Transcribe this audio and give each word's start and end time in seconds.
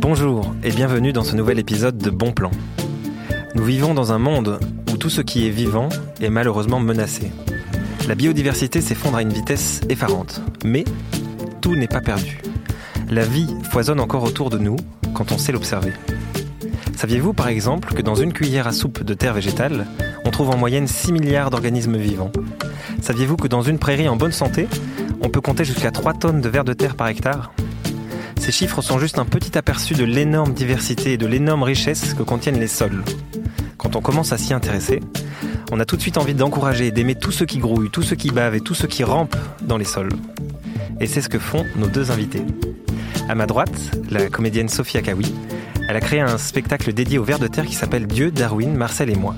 Bonjour 0.00 0.52
et 0.64 0.72
bienvenue 0.72 1.12
dans 1.12 1.22
ce 1.22 1.36
nouvel 1.36 1.60
épisode 1.60 1.96
de 1.96 2.10
Bon 2.10 2.32
Plan. 2.32 2.50
Nous 3.54 3.62
vivons 3.62 3.94
dans 3.94 4.10
un 4.10 4.18
monde 4.18 4.58
où 4.92 4.96
tout 4.96 5.10
ce 5.10 5.20
qui 5.20 5.46
est 5.46 5.50
vivant 5.50 5.90
est 6.20 6.28
malheureusement 6.28 6.80
menacé. 6.80 7.30
La 8.08 8.16
biodiversité 8.16 8.80
s'effondre 8.80 9.18
à 9.18 9.22
une 9.22 9.32
vitesse 9.32 9.80
effarante, 9.88 10.42
mais 10.64 10.82
tout 11.60 11.76
n'est 11.76 11.86
pas 11.86 12.00
perdu. 12.00 12.42
La 13.10 13.24
vie 13.24 13.54
foisonne 13.70 14.00
encore 14.00 14.24
autour 14.24 14.50
de 14.50 14.58
nous 14.58 14.74
quand 15.14 15.30
on 15.30 15.38
sait 15.38 15.52
l'observer. 15.52 15.92
Saviez-vous 16.96 17.32
par 17.32 17.46
exemple 17.46 17.94
que 17.94 18.02
dans 18.02 18.16
une 18.16 18.32
cuillère 18.32 18.66
à 18.66 18.72
soupe 18.72 19.04
de 19.04 19.14
terre 19.14 19.34
végétale, 19.34 19.86
on 20.24 20.32
trouve 20.32 20.50
en 20.50 20.56
moyenne 20.56 20.88
6 20.88 21.12
milliards 21.12 21.50
d'organismes 21.50 21.96
vivants? 21.96 22.32
Saviez-vous 23.02 23.36
que 23.36 23.48
dans 23.48 23.62
une 23.62 23.80
prairie 23.80 24.08
en 24.08 24.14
bonne 24.14 24.30
santé, 24.30 24.68
on 25.22 25.28
peut 25.28 25.40
compter 25.40 25.64
jusqu'à 25.64 25.90
3 25.90 26.14
tonnes 26.14 26.40
de 26.40 26.48
vers 26.48 26.62
de 26.62 26.72
terre 26.72 26.94
par 26.94 27.08
hectare 27.08 27.52
Ces 28.38 28.52
chiffres 28.52 28.80
sont 28.80 29.00
juste 29.00 29.18
un 29.18 29.24
petit 29.24 29.58
aperçu 29.58 29.94
de 29.94 30.04
l'énorme 30.04 30.52
diversité 30.54 31.14
et 31.14 31.16
de 31.18 31.26
l'énorme 31.26 31.64
richesse 31.64 32.14
que 32.14 32.22
contiennent 32.22 32.60
les 32.60 32.68
sols. 32.68 33.02
Quand 33.76 33.96
on 33.96 34.00
commence 34.00 34.32
à 34.32 34.38
s'y 34.38 34.54
intéresser, 34.54 35.00
on 35.72 35.80
a 35.80 35.84
tout 35.84 35.96
de 35.96 36.00
suite 36.00 36.16
envie 36.16 36.34
d'encourager 36.34 36.86
et 36.86 36.90
d'aimer 36.92 37.16
tout 37.16 37.32
ce 37.32 37.42
qui 37.42 37.58
grouille, 37.58 37.90
tout 37.90 38.02
ce 38.02 38.14
qui 38.14 38.30
bave 38.30 38.54
et 38.54 38.60
tout 38.60 38.74
ce 38.74 38.86
qui 38.86 39.02
rampe 39.02 39.34
dans 39.62 39.78
les 39.78 39.84
sols. 39.84 40.12
Et 41.00 41.08
c'est 41.08 41.22
ce 41.22 41.28
que 41.28 41.40
font 41.40 41.66
nos 41.74 41.88
deux 41.88 42.12
invités. 42.12 42.44
À 43.28 43.34
ma 43.34 43.46
droite, 43.46 43.98
la 44.12 44.28
comédienne 44.28 44.68
Sophia 44.68 45.02
Kawi. 45.02 45.34
Elle 45.88 45.96
a 45.96 46.00
créé 46.00 46.20
un 46.20 46.38
spectacle 46.38 46.92
dédié 46.92 47.18
aux 47.18 47.24
vers 47.24 47.40
de 47.40 47.48
terre 47.48 47.66
qui 47.66 47.74
s'appelle 47.74 48.06
Dieu, 48.06 48.30
Darwin, 48.30 48.72
Marcel 48.76 49.10
et 49.10 49.16
moi. 49.16 49.34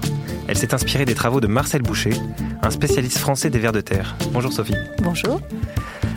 Elle 0.47 0.59
s'est 0.59 0.75
inspirée 0.75 1.05
des 1.05 1.15
travaux 1.15 1.41
de 1.41 1.47
Marcel 1.47 1.83
Boucher, 1.83 2.13
un 2.63 2.71
spécialiste 2.71 3.19
français 3.19 3.51
des 3.51 3.59
vers 3.59 3.73
de 3.73 3.81
terre. 3.81 4.17
Bonjour 4.33 4.53
Sophie. 4.53 4.75
Bonjour. 5.03 5.41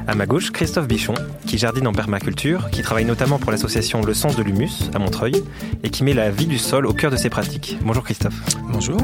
À 0.07 0.15
ma 0.15 0.25
gauche, 0.25 0.51
Christophe 0.51 0.87
Bichon, 0.87 1.15
qui 1.45 1.57
jardine 1.57 1.87
en 1.87 1.93
permaculture, 1.93 2.69
qui 2.69 2.81
travaille 2.81 3.05
notamment 3.05 3.39
pour 3.39 3.51
l'association 3.51 4.01
Le 4.01 4.13
Sens 4.13 4.35
de 4.35 4.43
l'Humus 4.43 4.89
à 4.93 4.99
Montreuil 4.99 5.43
et 5.83 5.89
qui 5.89 6.03
met 6.03 6.13
la 6.13 6.29
vie 6.29 6.45
du 6.45 6.57
sol 6.57 6.85
au 6.85 6.93
cœur 6.93 7.11
de 7.11 7.17
ses 7.17 7.29
pratiques. 7.29 7.77
Bonjour 7.81 8.03
Christophe. 8.03 8.39
Bonjour. 8.69 8.99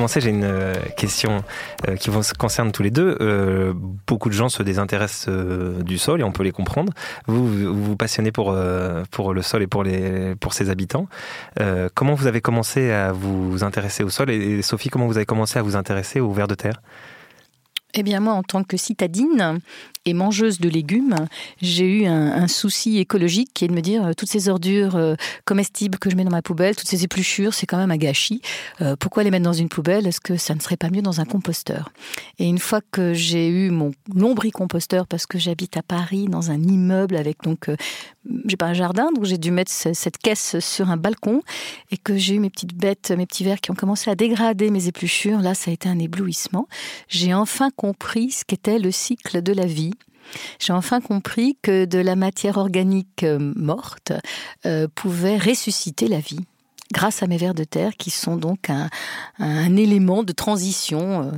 Commencer, 0.00 0.22
j'ai 0.22 0.30
une 0.30 0.44
euh, 0.44 0.72
question 0.96 1.44
euh, 1.86 1.94
qui 1.94 2.08
vous 2.08 2.22
concerne 2.38 2.72
tous 2.72 2.82
les 2.82 2.90
deux. 2.90 3.18
Euh, 3.20 3.74
beaucoup 4.06 4.30
de 4.30 4.34
gens 4.34 4.48
se 4.48 4.62
désintéressent 4.62 5.28
du 5.84 5.98
sol 5.98 6.22
et 6.22 6.24
on 6.24 6.32
peut 6.32 6.42
les 6.42 6.52
comprendre. 6.52 6.90
Vous 7.26 7.46
vous, 7.46 7.96
passionnez 7.96 8.32
pour, 8.32 8.56
pour 9.10 9.34
le 9.34 9.42
sol 9.42 9.62
et 9.62 9.66
pour, 9.66 9.84
les, 9.84 10.34
pour 10.36 10.54
ses 10.54 10.70
habitants. 10.70 11.06
comment 11.94 12.14
vous 12.14 12.26
avez 12.26 12.40
commencé 12.40 12.90
à 12.90 13.12
vous 13.12 13.62
intéresser 13.62 14.02
au 14.02 14.08
sol 14.08 14.30
et, 14.30 14.62
Sophie, 14.62 14.88
comment 14.88 15.06
vous 15.06 15.18
avez 15.18 15.26
commencé 15.26 15.58
à 15.58 15.62
vous 15.62 15.76
intéresser 15.76 16.18
aux 16.18 16.32
vers 16.32 16.48
de 16.48 16.54
terre? 16.54 16.80
Eh 17.92 18.02
bien 18.02 18.20
moi, 18.20 18.32
en 18.32 18.42
tant 18.42 18.64
que 18.64 18.78
citadine, 18.78 19.60
et 20.06 20.14
mangeuse 20.14 20.60
de 20.60 20.68
légumes, 20.68 21.14
j'ai 21.60 21.84
eu 21.84 22.06
un, 22.06 22.48
souci 22.48 22.98
écologique 22.98 23.50
qui 23.54 23.64
est 23.64 23.68
de 23.68 23.74
me 23.74 23.82
dire 23.82 24.06
euh, 24.06 24.12
toutes 24.16 24.30
ces 24.30 24.48
ordures 24.48 24.96
euh, 24.96 25.14
comestibles 25.44 25.98
que 25.98 26.10
je 26.10 26.16
mets 26.16 26.24
dans 26.24 26.30
ma 26.30 26.42
poubelle, 26.42 26.74
toutes 26.74 26.88
ces 26.88 27.04
épluchures, 27.04 27.52
c'est 27.52 27.66
quand 27.66 27.76
même 27.76 27.90
un 27.90 27.96
gâchis. 27.96 28.40
Euh, 28.80 28.96
pourquoi 28.96 29.22
les 29.22 29.30
mettre 29.30 29.44
dans 29.44 29.52
une 29.52 29.68
poubelle? 29.68 30.06
Est-ce 30.06 30.20
que 30.20 30.36
ça 30.36 30.54
ne 30.54 30.60
serait 30.60 30.78
pas 30.78 30.88
mieux 30.90 31.02
dans 31.02 31.20
un 31.20 31.26
composteur? 31.26 31.92
Et 32.38 32.46
une 32.46 32.58
fois 32.58 32.80
que 32.90 33.12
j'ai 33.12 33.48
eu 33.48 33.70
mon 33.70 33.92
lombricomposteur, 34.14 35.06
parce 35.06 35.26
que 35.26 35.38
j'habite 35.38 35.76
à 35.76 35.82
Paris 35.82 36.26
dans 36.28 36.50
un 36.50 36.62
immeuble 36.62 37.16
avec 37.16 37.42
donc 37.42 37.68
j'ai 38.46 38.56
pas 38.56 38.66
un 38.66 38.74
jardin, 38.74 39.10
donc 39.14 39.24
j'ai 39.24 39.38
dû 39.38 39.50
mettre 39.50 39.72
cette 39.72 40.18
caisse 40.18 40.58
sur 40.60 40.90
un 40.90 40.96
balcon 40.96 41.42
et 41.90 41.96
que 41.96 42.16
j'ai 42.16 42.34
eu 42.34 42.38
mes 42.38 42.50
petites 42.50 42.74
bêtes, 42.74 43.10
mes 43.10 43.26
petits 43.26 43.44
vers 43.44 43.60
qui 43.60 43.70
ont 43.70 43.74
commencé 43.74 44.10
à 44.10 44.14
dégrader 44.14 44.70
mes 44.70 44.88
épluchures. 44.88 45.40
Là, 45.40 45.54
ça 45.54 45.70
a 45.70 45.74
été 45.74 45.88
un 45.88 45.98
éblouissement. 45.98 46.68
J'ai 47.08 47.32
enfin 47.32 47.70
compris 47.70 48.30
ce 48.30 48.44
qu'était 48.44 48.78
le 48.78 48.90
cycle 48.90 49.42
de 49.42 49.52
la 49.52 49.66
vie 49.66 49.89
j'ai 50.58 50.72
enfin 50.72 51.00
compris 51.00 51.56
que 51.62 51.84
de 51.84 51.98
la 51.98 52.16
matière 52.16 52.58
organique 52.58 53.22
euh, 53.22 53.38
morte 53.56 54.12
euh, 54.66 54.88
pouvait 54.94 55.38
ressusciter 55.38 56.08
la 56.08 56.20
vie 56.20 56.40
grâce 56.92 57.22
à 57.22 57.28
mes 57.28 57.36
vers 57.36 57.54
de 57.54 57.62
terre 57.62 57.92
qui 57.96 58.10
sont 58.10 58.36
donc 58.36 58.68
un, 58.68 59.76
élément 59.76 60.24
de 60.24 60.32
transition, 60.32 61.22
euh, 61.22 61.30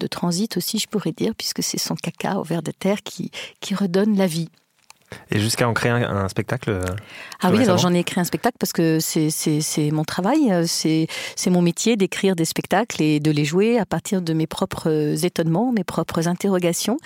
de 0.00 0.06
transit 0.06 0.56
aussi 0.56 0.78
je 0.78 0.86
pourrais 0.86 1.12
dire, 1.12 1.34
puisque 1.36 1.62
c'est 1.62 1.78
son 1.78 1.94
caca 1.94 2.38
au 2.38 2.42
vers 2.42 2.62
de 2.62 2.72
terre 2.72 3.02
qui, 3.02 3.30
qui 3.60 3.74
redonne 3.74 4.16
la 4.16 4.26
vie. 4.26 4.50
Et 5.30 5.40
jusqu'à 5.40 5.66
en 5.66 5.72
créer 5.72 5.90
un, 5.90 6.28
spectacle 6.28 6.82
Ah 7.40 7.50
oui, 7.50 7.62
alors 7.62 7.78
j'en 7.78 7.94
ai 7.94 8.00
écrit 8.00 8.20
un 8.20 8.24
spectacle 8.24 8.58
parce 8.60 8.74
que 8.74 8.98
c'est 9.00 9.90
mon 9.90 10.04
travail, 10.04 10.52
c'est 10.66 11.06
mon 11.46 11.62
métier 11.62 11.96
d'écrire 11.96 12.36
des 12.36 12.44
spectacles 12.44 13.02
et 13.02 13.18
de 13.18 13.30
les 13.30 13.46
jouer 13.46 13.78
à 13.78 13.86
partir 13.86 14.20
de 14.20 14.34
mes 14.34 14.46
propres 14.46 15.24
étonnements, 15.24 15.72
mes 15.72 15.82
propres 15.82 16.28
interrogations 16.28 16.98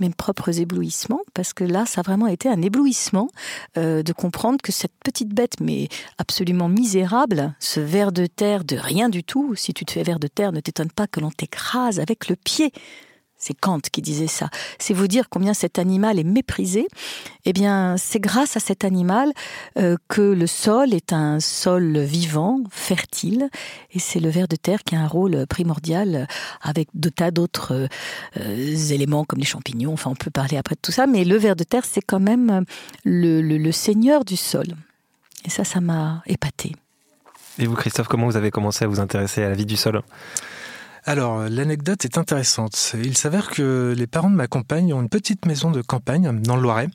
mes 0.00 0.10
propres 0.10 0.60
éblouissements, 0.60 1.22
parce 1.34 1.52
que 1.52 1.64
là, 1.64 1.86
ça 1.86 2.00
a 2.00 2.02
vraiment 2.02 2.26
été 2.26 2.48
un 2.48 2.60
éblouissement 2.62 3.28
euh, 3.76 4.02
de 4.02 4.12
comprendre 4.12 4.58
que 4.62 4.72
cette 4.72 4.92
petite 5.04 5.30
bête, 5.30 5.60
mais 5.60 5.88
absolument 6.18 6.68
misérable, 6.68 7.54
ce 7.60 7.80
ver 7.80 8.12
de 8.12 8.26
terre 8.26 8.64
de 8.64 8.76
rien 8.76 9.08
du 9.08 9.24
tout, 9.24 9.54
si 9.54 9.72
tu 9.74 9.84
te 9.84 9.92
fais 9.92 10.02
ver 10.02 10.18
de 10.18 10.28
terre, 10.28 10.52
ne 10.52 10.60
t'étonne 10.60 10.90
pas 10.90 11.06
que 11.06 11.20
l'on 11.20 11.30
t'écrase 11.30 12.00
avec 12.00 12.28
le 12.28 12.36
pied. 12.36 12.72
C'est 13.46 13.54
Kant 13.54 13.78
qui 13.78 14.02
disait 14.02 14.26
ça. 14.26 14.48
C'est 14.80 14.92
vous 14.92 15.06
dire 15.06 15.28
combien 15.30 15.54
cet 15.54 15.78
animal 15.78 16.18
est 16.18 16.24
méprisé. 16.24 16.88
Eh 17.44 17.52
bien, 17.52 17.96
c'est 17.96 18.18
grâce 18.18 18.56
à 18.56 18.60
cet 18.60 18.84
animal 18.84 19.30
euh, 19.78 19.96
que 20.08 20.20
le 20.20 20.48
sol 20.48 20.92
est 20.92 21.12
un 21.12 21.38
sol 21.38 21.98
vivant, 22.00 22.58
fertile, 22.72 23.48
et 23.92 24.00
c'est 24.00 24.18
le 24.18 24.30
ver 24.30 24.48
de 24.48 24.56
terre 24.56 24.82
qui 24.82 24.96
a 24.96 25.00
un 25.00 25.06
rôle 25.06 25.46
primordial 25.46 26.26
avec 26.60 26.88
de 26.94 27.08
tas 27.08 27.30
d'autres 27.30 27.88
euh, 28.36 28.90
éléments 28.90 29.24
comme 29.24 29.38
les 29.38 29.44
champignons. 29.44 29.92
Enfin, 29.92 30.10
on 30.10 30.16
peut 30.16 30.32
parler 30.32 30.56
après 30.56 30.74
de 30.74 30.80
tout 30.80 30.90
ça, 30.90 31.06
mais 31.06 31.22
le 31.22 31.36
ver 31.36 31.54
de 31.54 31.62
terre, 31.62 31.84
c'est 31.84 32.02
quand 32.02 32.18
même 32.18 32.64
le, 33.04 33.40
le 33.42 33.72
seigneur 33.72 34.24
du 34.24 34.36
sol. 34.36 34.66
Et 35.44 35.50
ça, 35.50 35.62
ça 35.62 35.80
m'a 35.80 36.20
épaté. 36.26 36.74
Et 37.60 37.66
vous, 37.66 37.76
Christophe, 37.76 38.08
comment 38.08 38.26
vous 38.26 38.36
avez 38.36 38.50
commencé 38.50 38.84
à 38.84 38.88
vous 38.88 38.98
intéresser 38.98 39.44
à 39.44 39.48
la 39.50 39.54
vie 39.54 39.66
du 39.66 39.76
sol? 39.76 40.02
Alors, 41.08 41.48
l'anecdote 41.48 42.04
est 42.04 42.18
intéressante. 42.18 42.96
Il 43.00 43.16
s'avère 43.16 43.50
que 43.50 43.94
les 43.96 44.08
parents 44.08 44.28
de 44.28 44.34
ma 44.34 44.48
compagne 44.48 44.92
ont 44.92 45.00
une 45.00 45.08
petite 45.08 45.46
maison 45.46 45.70
de 45.70 45.80
campagne 45.80 46.40
dans 46.42 46.56
le 46.56 46.62
Loiret 46.62 46.88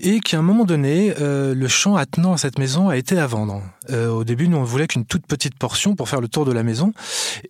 et 0.00 0.18
qu'à 0.18 0.38
un 0.38 0.42
moment 0.42 0.64
donné, 0.64 1.14
euh, 1.20 1.54
le 1.54 1.68
champ 1.68 1.94
attenant 1.94 2.32
à 2.32 2.36
cette 2.36 2.58
maison 2.58 2.88
a 2.88 2.96
été 2.96 3.16
à 3.16 3.28
vendre. 3.28 3.62
Euh, 3.90 4.08
au 4.08 4.24
début, 4.24 4.48
nous, 4.48 4.56
on 4.56 4.64
voulait 4.64 4.88
qu'une 4.88 5.04
toute 5.04 5.24
petite 5.24 5.56
portion 5.56 5.94
pour 5.94 6.08
faire 6.08 6.20
le 6.20 6.26
tour 6.26 6.44
de 6.44 6.52
la 6.52 6.64
maison 6.64 6.92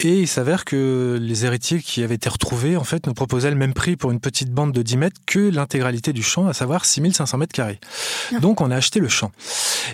et 0.00 0.20
il 0.20 0.28
s'avère 0.28 0.66
que 0.66 1.18
les 1.20 1.46
héritiers 1.46 1.80
qui 1.80 2.02
avaient 2.02 2.16
été 2.16 2.28
retrouvés, 2.28 2.76
en 2.76 2.84
fait, 2.84 3.06
nous 3.06 3.14
proposaient 3.14 3.50
le 3.50 3.56
même 3.56 3.72
prix 3.72 3.96
pour 3.96 4.10
une 4.10 4.20
petite 4.20 4.50
bande 4.50 4.72
de 4.72 4.82
10 4.82 4.96
mètres 4.98 5.20
que 5.26 5.38
l'intégralité 5.38 6.12
du 6.12 6.22
champ, 6.22 6.46
à 6.48 6.52
savoir 6.52 6.84
6500 6.84 7.38
mètres 7.38 7.54
carrés. 7.54 7.80
Ah. 8.34 8.40
Donc, 8.40 8.60
on 8.60 8.70
a 8.70 8.76
acheté 8.76 9.00
le 9.00 9.08
champ. 9.08 9.32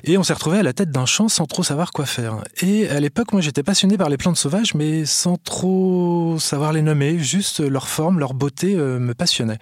Et 0.03 0.19
on 0.19 0.25
s'est 0.25 0.35
retrouvé 0.35 0.59
à 0.59 0.65
la 0.65 0.73
tête 0.73 0.91
d'un 0.91 1.07
champ 1.07 1.29
sans 1.29 1.47
trop 1.47 1.63
savoir 1.63 1.93
quoi 1.93 2.05
faire. 2.05 2.39
Et 2.63 2.89
à 2.89 2.99
l'époque, 2.99 3.33
moi, 3.33 3.41
j'étais 3.41 3.63
passionné 3.63 3.97
par 3.97 4.09
les 4.09 4.17
plantes 4.17 4.37
sauvages, 4.37 4.75
mais 4.75 5.05
sans 5.05 5.37
trop 5.37 5.84
savoir 6.39 6.73
les 6.73 6.83
nommer, 6.83 7.19
juste 7.19 7.61
leur 7.61 7.89
forme, 7.89 8.19
leur 8.19 8.35
beauté 8.35 8.75
euh, 8.75 8.99
me 8.99 9.15
passionnait. 9.15 9.59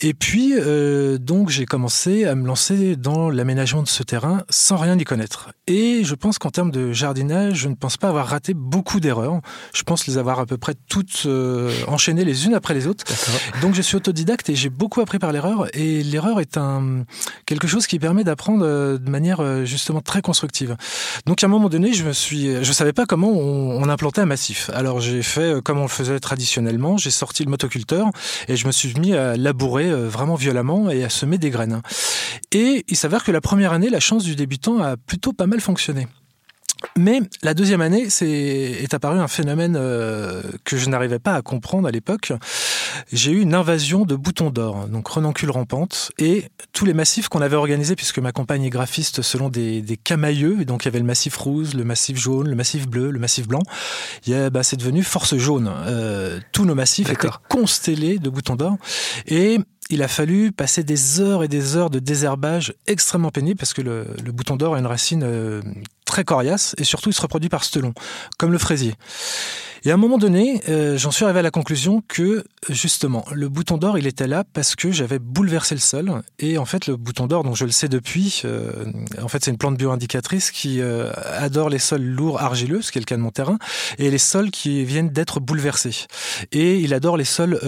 Et 0.00 0.14
puis, 0.14 0.54
euh, 0.56 1.18
donc, 1.18 1.50
j'ai 1.50 1.66
commencé 1.66 2.24
à 2.24 2.34
me 2.34 2.46
lancer 2.46 2.96
dans 2.96 3.28
l'aménagement 3.28 3.82
de 3.82 3.88
ce 3.88 4.02
terrain 4.02 4.44
sans 4.48 4.76
rien 4.76 4.98
y 4.98 5.04
connaître. 5.04 5.50
Et 5.66 6.04
je 6.04 6.14
pense 6.14 6.38
qu'en 6.38 6.50
termes 6.50 6.70
de 6.70 6.92
jardinage, 6.92 7.56
je 7.56 7.68
ne 7.68 7.74
pense 7.74 7.96
pas 7.96 8.08
avoir 8.08 8.26
raté 8.26 8.54
beaucoup 8.54 9.00
d'erreurs. 9.00 9.40
Je 9.74 9.82
pense 9.82 10.06
les 10.06 10.18
avoir 10.18 10.38
à 10.38 10.46
peu 10.46 10.56
près 10.56 10.74
toutes 10.88 11.24
euh, 11.26 11.70
enchaînées 11.86 12.24
les 12.24 12.46
unes 12.46 12.54
après 12.54 12.74
les 12.74 12.86
autres. 12.86 13.04
Donc, 13.60 13.74
je 13.74 13.82
suis 13.82 13.96
autodidacte 13.96 14.48
et 14.48 14.54
j'ai 14.54 14.70
beaucoup 14.70 15.00
appris 15.00 15.18
par 15.18 15.32
l'erreur. 15.32 15.66
Et 15.74 16.02
l'erreur 16.02 16.40
est 16.40 16.56
un 16.56 17.04
quelque 17.46 17.66
chose 17.66 17.86
qui 17.86 17.98
permet 17.98 18.24
d'apprendre 18.24 18.64
de 18.98 19.10
manière 19.10 19.66
justement 19.66 20.00
très 20.00 20.22
constructive. 20.22 20.76
Donc, 21.26 21.42
à 21.42 21.46
un 21.46 21.50
moment 21.50 21.68
donné, 21.68 21.92
je 21.92 22.04
me 22.04 22.12
suis, 22.12 22.64
je 22.64 22.72
savais 22.72 22.92
pas 22.92 23.06
comment 23.06 23.30
on, 23.30 23.82
on 23.82 23.88
implantait 23.88 24.22
un 24.22 24.26
massif. 24.26 24.70
Alors, 24.72 25.00
j'ai 25.00 25.22
euh, 25.42 25.60
comme 25.60 25.78
on 25.78 25.82
le 25.82 25.88
faisait 25.88 26.18
traditionnellement. 26.20 26.96
J'ai 26.96 27.10
sorti 27.10 27.44
le 27.44 27.50
motoculteur 27.50 28.08
et 28.48 28.56
je 28.56 28.66
me 28.66 28.72
suis 28.72 28.94
mis 28.98 29.14
à 29.14 29.36
labourer 29.36 29.90
euh, 29.90 30.08
vraiment 30.08 30.34
violemment 30.34 30.90
et 30.90 31.04
à 31.04 31.08
semer 31.08 31.38
des 31.38 31.50
graines. 31.50 31.82
Et 32.52 32.84
il 32.88 32.96
s'avère 32.96 33.24
que 33.24 33.32
la 33.32 33.40
première 33.40 33.72
année, 33.72 33.90
la 33.90 34.00
chance 34.00 34.24
du 34.24 34.36
débutant 34.36 34.80
a 34.80 34.96
plutôt 34.96 35.32
pas 35.32 35.46
mal 35.46 35.60
fonctionné. 35.60 36.06
Mais 36.96 37.20
la 37.42 37.54
deuxième 37.54 37.80
année, 37.80 38.10
c'est 38.10 38.28
est 38.28 38.94
apparu 38.94 39.18
un 39.18 39.28
phénomène 39.28 39.76
euh, 39.76 40.42
que 40.64 40.76
je 40.76 40.88
n'arrivais 40.88 41.18
pas 41.18 41.34
à 41.34 41.42
comprendre 41.42 41.88
à 41.88 41.90
l'époque. 41.90 42.32
J'ai 43.12 43.32
eu 43.32 43.40
une 43.40 43.54
invasion 43.54 44.04
de 44.04 44.14
boutons 44.14 44.50
d'or, 44.50 44.86
donc 44.88 45.08
renoncule 45.08 45.50
rampante, 45.50 46.12
et 46.18 46.44
tous 46.72 46.84
les 46.84 46.94
massifs 46.94 47.28
qu'on 47.28 47.40
avait 47.40 47.56
organisés, 47.56 47.96
puisque 47.96 48.18
ma 48.18 48.32
compagne 48.32 48.64
est 48.64 48.70
graphiste 48.70 49.22
selon 49.22 49.48
des, 49.48 49.82
des 49.82 49.96
camailleux, 49.96 50.60
et 50.60 50.64
donc 50.64 50.84
il 50.84 50.86
y 50.86 50.88
avait 50.88 51.00
le 51.00 51.04
massif 51.04 51.36
rouge, 51.36 51.74
le 51.74 51.84
massif 51.84 52.16
jaune, 52.16 52.48
le 52.48 52.56
massif 52.56 52.88
bleu, 52.88 53.10
le 53.10 53.18
massif 53.18 53.48
blanc. 53.48 53.62
Bah, 54.26 54.62
c'est 54.62 54.76
devenu 54.76 55.02
force 55.02 55.36
jaune. 55.36 55.70
Euh, 55.86 56.38
tous 56.52 56.64
nos 56.64 56.74
massifs 56.74 57.10
étaient 57.10 57.28
constellés 57.48 58.18
de 58.18 58.30
boutons 58.30 58.56
d'or, 58.56 58.76
et 59.26 59.58
il 59.90 60.02
a 60.02 60.08
fallu 60.08 60.52
passer 60.52 60.82
des 60.82 61.20
heures 61.20 61.44
et 61.44 61.48
des 61.48 61.76
heures 61.76 61.90
de 61.90 61.98
désherbage 61.98 62.74
extrêmement 62.86 63.30
pénible 63.30 63.58
parce 63.58 63.74
que 63.74 63.82
le, 63.82 64.06
bouton 64.32 64.56
d'or 64.56 64.74
a 64.74 64.78
une 64.78 64.86
racine 64.86 65.22
euh, 65.24 65.60
très 66.14 66.24
coriace 66.24 66.76
et 66.78 66.84
surtout 66.84 67.10
il 67.10 67.12
se 67.12 67.20
reproduit 67.20 67.48
par 67.48 67.64
stelon, 67.64 67.92
comme 68.38 68.52
le 68.52 68.58
fraisier. 68.58 68.94
Et 69.86 69.90
à 69.90 69.94
un 69.94 69.98
moment 69.98 70.16
donné, 70.16 70.62
euh, 70.70 70.96
j'en 70.96 71.10
suis 71.10 71.26
arrivé 71.26 71.40
à 71.40 71.42
la 71.42 71.50
conclusion 71.50 72.02
que 72.08 72.42
justement, 72.70 73.26
le 73.32 73.50
bouton 73.50 73.76
d'or, 73.76 73.98
il 73.98 74.06
était 74.06 74.26
là 74.26 74.42
parce 74.50 74.76
que 74.76 74.90
j'avais 74.90 75.18
bouleversé 75.18 75.74
le 75.74 75.80
sol. 75.80 76.22
Et 76.38 76.56
en 76.56 76.64
fait, 76.64 76.86
le 76.86 76.96
bouton 76.96 77.26
d'or, 77.26 77.44
dont 77.44 77.54
je 77.54 77.66
le 77.66 77.70
sais 77.70 77.88
depuis, 77.88 78.40
euh, 78.46 78.86
en 79.20 79.28
fait, 79.28 79.44
c'est 79.44 79.50
une 79.50 79.58
plante 79.58 79.76
bioindicatrice 79.76 80.52
qui 80.52 80.80
euh, 80.80 81.12
adore 81.36 81.68
les 81.68 81.78
sols 81.78 82.02
lourds, 82.02 82.40
argileux, 82.40 82.80
ce 82.80 82.92
qui 82.92 82.98
est 82.98 83.02
le 83.02 83.04
cas 83.04 83.18
de 83.18 83.20
mon 83.20 83.30
terrain, 83.30 83.58
et 83.98 84.10
les 84.10 84.16
sols 84.16 84.50
qui 84.50 84.86
viennent 84.86 85.10
d'être 85.10 85.38
bouleversés. 85.38 86.06
Et 86.50 86.78
il 86.78 86.94
adore 86.94 87.18
les 87.18 87.24
sols 87.24 87.60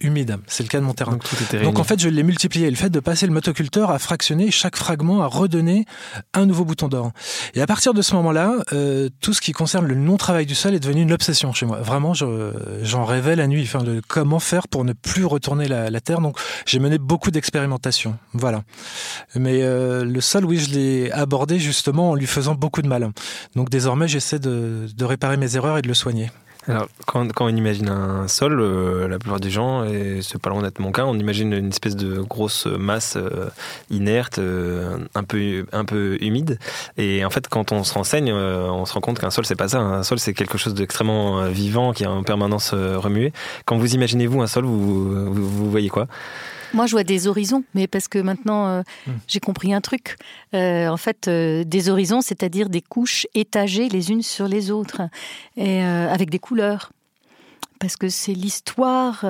humides, 0.00 0.38
c'est 0.48 0.64
le 0.64 0.68
cas 0.68 0.80
de 0.80 0.84
mon 0.84 0.94
terrain. 0.94 1.12
Donc, 1.12 1.62
Donc 1.62 1.78
en 1.78 1.84
fait, 1.84 2.00
je 2.00 2.08
l'ai 2.08 2.24
multiplié. 2.24 2.68
le 2.68 2.76
fait 2.76 2.90
de 2.90 3.00
passer 3.00 3.26
le 3.26 3.32
motoculteur 3.32 3.90
à 3.90 4.00
fractionner 4.00 4.50
chaque 4.50 4.76
fragment, 4.76 5.22
à 5.22 5.26
redonner 5.26 5.84
un 6.34 6.46
nouveau 6.46 6.64
bouton 6.64 6.88
d'or. 6.88 7.12
Et 7.54 7.62
à 7.62 7.66
partir 7.68 7.94
de 7.94 8.02
ce 8.02 8.16
moment-là, 8.16 8.56
tout 9.20 9.32
ce 9.32 9.40
qui 9.40 9.52
concerne 9.52 9.86
le 9.86 9.94
non-travail 9.94 10.46
du 10.46 10.56
sol 10.56 10.74
est 10.74 10.80
devenu 10.80 11.02
une 11.02 11.12
obsession 11.12 11.52
moi. 11.66 11.80
Vraiment, 11.80 12.14
j'en 12.14 13.04
rêvais 13.04 13.36
la 13.36 13.46
nuit. 13.46 13.62
Enfin, 13.62 13.84
comment 14.08 14.38
faire 14.38 14.68
pour 14.68 14.84
ne 14.84 14.92
plus 14.92 15.24
retourner 15.24 15.68
la, 15.68 16.00
terre. 16.00 16.20
Donc, 16.20 16.38
j'ai 16.66 16.78
mené 16.78 16.98
beaucoup 16.98 17.30
d'expérimentations. 17.30 18.16
Voilà. 18.32 18.62
Mais 19.34 19.62
euh, 19.62 20.04
le 20.04 20.20
sol, 20.20 20.44
oui, 20.44 20.58
je 20.58 20.70
l'ai 20.70 21.12
abordé 21.12 21.58
justement 21.58 22.10
en 22.10 22.14
lui 22.14 22.26
faisant 22.26 22.54
beaucoup 22.54 22.82
de 22.82 22.88
mal. 22.88 23.10
Donc, 23.54 23.70
désormais, 23.70 24.08
j'essaie 24.08 24.38
de 24.38 25.04
réparer 25.04 25.36
mes 25.36 25.56
erreurs 25.56 25.78
et 25.78 25.82
de 25.82 25.88
le 25.88 25.94
soigner. 25.94 26.30
Alors, 26.70 26.88
quand, 27.06 27.28
on 27.40 27.48
imagine 27.48 27.88
un 27.88 28.28
sol, 28.28 28.60
euh, 28.60 29.08
la 29.08 29.18
plupart 29.18 29.40
des 29.40 29.50
gens, 29.50 29.84
et 29.84 30.20
c'est 30.22 30.40
pas 30.40 30.50
loin 30.50 30.62
d'être 30.62 30.78
mon 30.78 30.92
cas, 30.92 31.04
on 31.04 31.18
imagine 31.18 31.52
une 31.52 31.68
espèce 31.68 31.96
de 31.96 32.20
grosse 32.20 32.66
masse 32.66 33.16
euh, 33.16 33.48
inerte, 33.90 34.38
euh, 34.38 34.98
un, 35.14 35.24
peu, 35.24 35.66
un 35.72 35.84
peu 35.84 36.16
humide. 36.20 36.58
Et 36.96 37.24
en 37.24 37.30
fait, 37.30 37.48
quand 37.48 37.72
on 37.72 37.82
se 37.84 37.94
renseigne, 37.94 38.32
on 38.32 38.84
se 38.86 38.92
rend 38.92 39.00
compte 39.00 39.18
qu'un 39.18 39.30
sol, 39.30 39.44
c'est 39.44 39.56
pas 39.56 39.68
ça. 39.68 39.80
Un 39.80 40.02
sol, 40.02 40.18
c'est 40.18 40.34
quelque 40.34 40.58
chose 40.58 40.74
d'extrêmement 40.74 41.44
vivant 41.48 41.92
qui 41.92 42.04
est 42.04 42.06
en 42.06 42.22
permanence 42.22 42.72
remué. 42.72 43.32
Quand 43.64 43.76
vous 43.76 43.94
imaginez, 43.94 44.26
vous, 44.26 44.40
un 44.40 44.46
sol, 44.46 44.64
vous, 44.64 45.32
vous 45.32 45.70
voyez 45.70 45.88
quoi? 45.88 46.06
Moi, 46.74 46.86
je 46.86 46.92
vois 46.92 47.04
des 47.04 47.26
horizons, 47.26 47.64
mais 47.74 47.86
parce 47.86 48.08
que 48.08 48.18
maintenant, 48.18 48.66
euh, 48.66 48.82
hmm. 49.06 49.12
j'ai 49.26 49.40
compris 49.40 49.74
un 49.74 49.80
truc. 49.80 50.16
Euh, 50.54 50.88
en 50.88 50.96
fait, 50.96 51.28
euh, 51.28 51.64
des 51.64 51.88
horizons, 51.88 52.20
c'est-à-dire 52.20 52.68
des 52.68 52.82
couches 52.82 53.26
étagées 53.34 53.88
les 53.88 54.10
unes 54.10 54.22
sur 54.22 54.48
les 54.48 54.70
autres, 54.70 55.02
et 55.56 55.82
avec 55.82 56.30
des 56.30 56.38
couleurs. 56.38 56.92
Parce 57.78 57.96
que 57.96 58.10
c'est 58.10 58.34
l'histoire, 58.34 59.24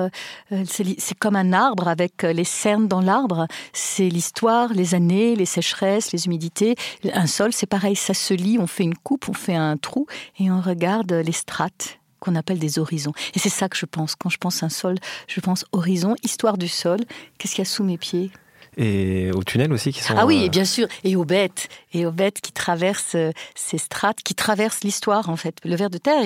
c'est 0.67 1.17
comme 1.17 1.37
un 1.37 1.53
arbre 1.53 1.87
avec 1.87 2.23
les 2.23 2.43
cernes 2.43 2.89
dans 2.89 2.99
l'arbre. 2.99 3.47
C'est 3.71 4.09
l'histoire, 4.09 4.73
les 4.73 4.93
années, 4.93 5.37
les 5.37 5.45
sécheresses, 5.45 6.11
les 6.11 6.25
humidités. 6.25 6.75
Un 7.13 7.27
sol, 7.27 7.53
c'est 7.53 7.65
pareil, 7.65 7.95
ça 7.95 8.13
se 8.13 8.33
lit, 8.33 8.57
on 8.59 8.67
fait 8.67 8.83
une 8.83 8.97
coupe, 8.97 9.29
on 9.29 9.33
fait 9.33 9.55
un 9.55 9.77
trou 9.77 10.05
et 10.37 10.51
on 10.51 10.59
regarde 10.59 11.13
les 11.13 11.31
strates 11.31 12.00
qu'on 12.21 12.35
appelle 12.35 12.59
des 12.59 12.79
horizons. 12.79 13.11
Et 13.35 13.39
c'est 13.39 13.49
ça 13.49 13.67
que 13.67 13.75
je 13.75 13.85
pense. 13.85 14.15
Quand 14.15 14.29
je 14.29 14.37
pense 14.37 14.63
un 14.63 14.69
sol, 14.69 14.95
je 15.27 15.41
pense 15.41 15.65
horizon, 15.73 16.15
histoire 16.23 16.57
du 16.57 16.69
sol. 16.69 16.99
Qu'est-ce 17.37 17.55
qu'il 17.55 17.63
y 17.63 17.67
a 17.67 17.69
sous 17.69 17.83
mes 17.83 17.97
pieds? 17.97 18.31
Et 18.77 19.31
aux 19.33 19.43
tunnels 19.43 19.73
aussi 19.73 19.91
qui 19.91 20.01
sont. 20.01 20.13
Ah 20.17 20.25
oui, 20.25 20.45
euh, 20.45 20.49
bien 20.49 20.63
sûr, 20.63 20.87
et 21.03 21.17
aux 21.17 21.25
bêtes, 21.25 21.67
et 21.93 22.05
aux 22.05 22.11
bêtes 22.11 22.39
qui 22.39 22.53
traversent 22.53 23.15
euh, 23.15 23.31
ces 23.53 23.77
strates, 23.77 24.21
qui 24.23 24.33
traversent 24.33 24.85
l'histoire 24.85 25.29
en 25.29 25.35
fait. 25.35 25.57
Le 25.65 25.75
ver 25.75 25.89
de 25.89 25.97
terre, 25.97 26.23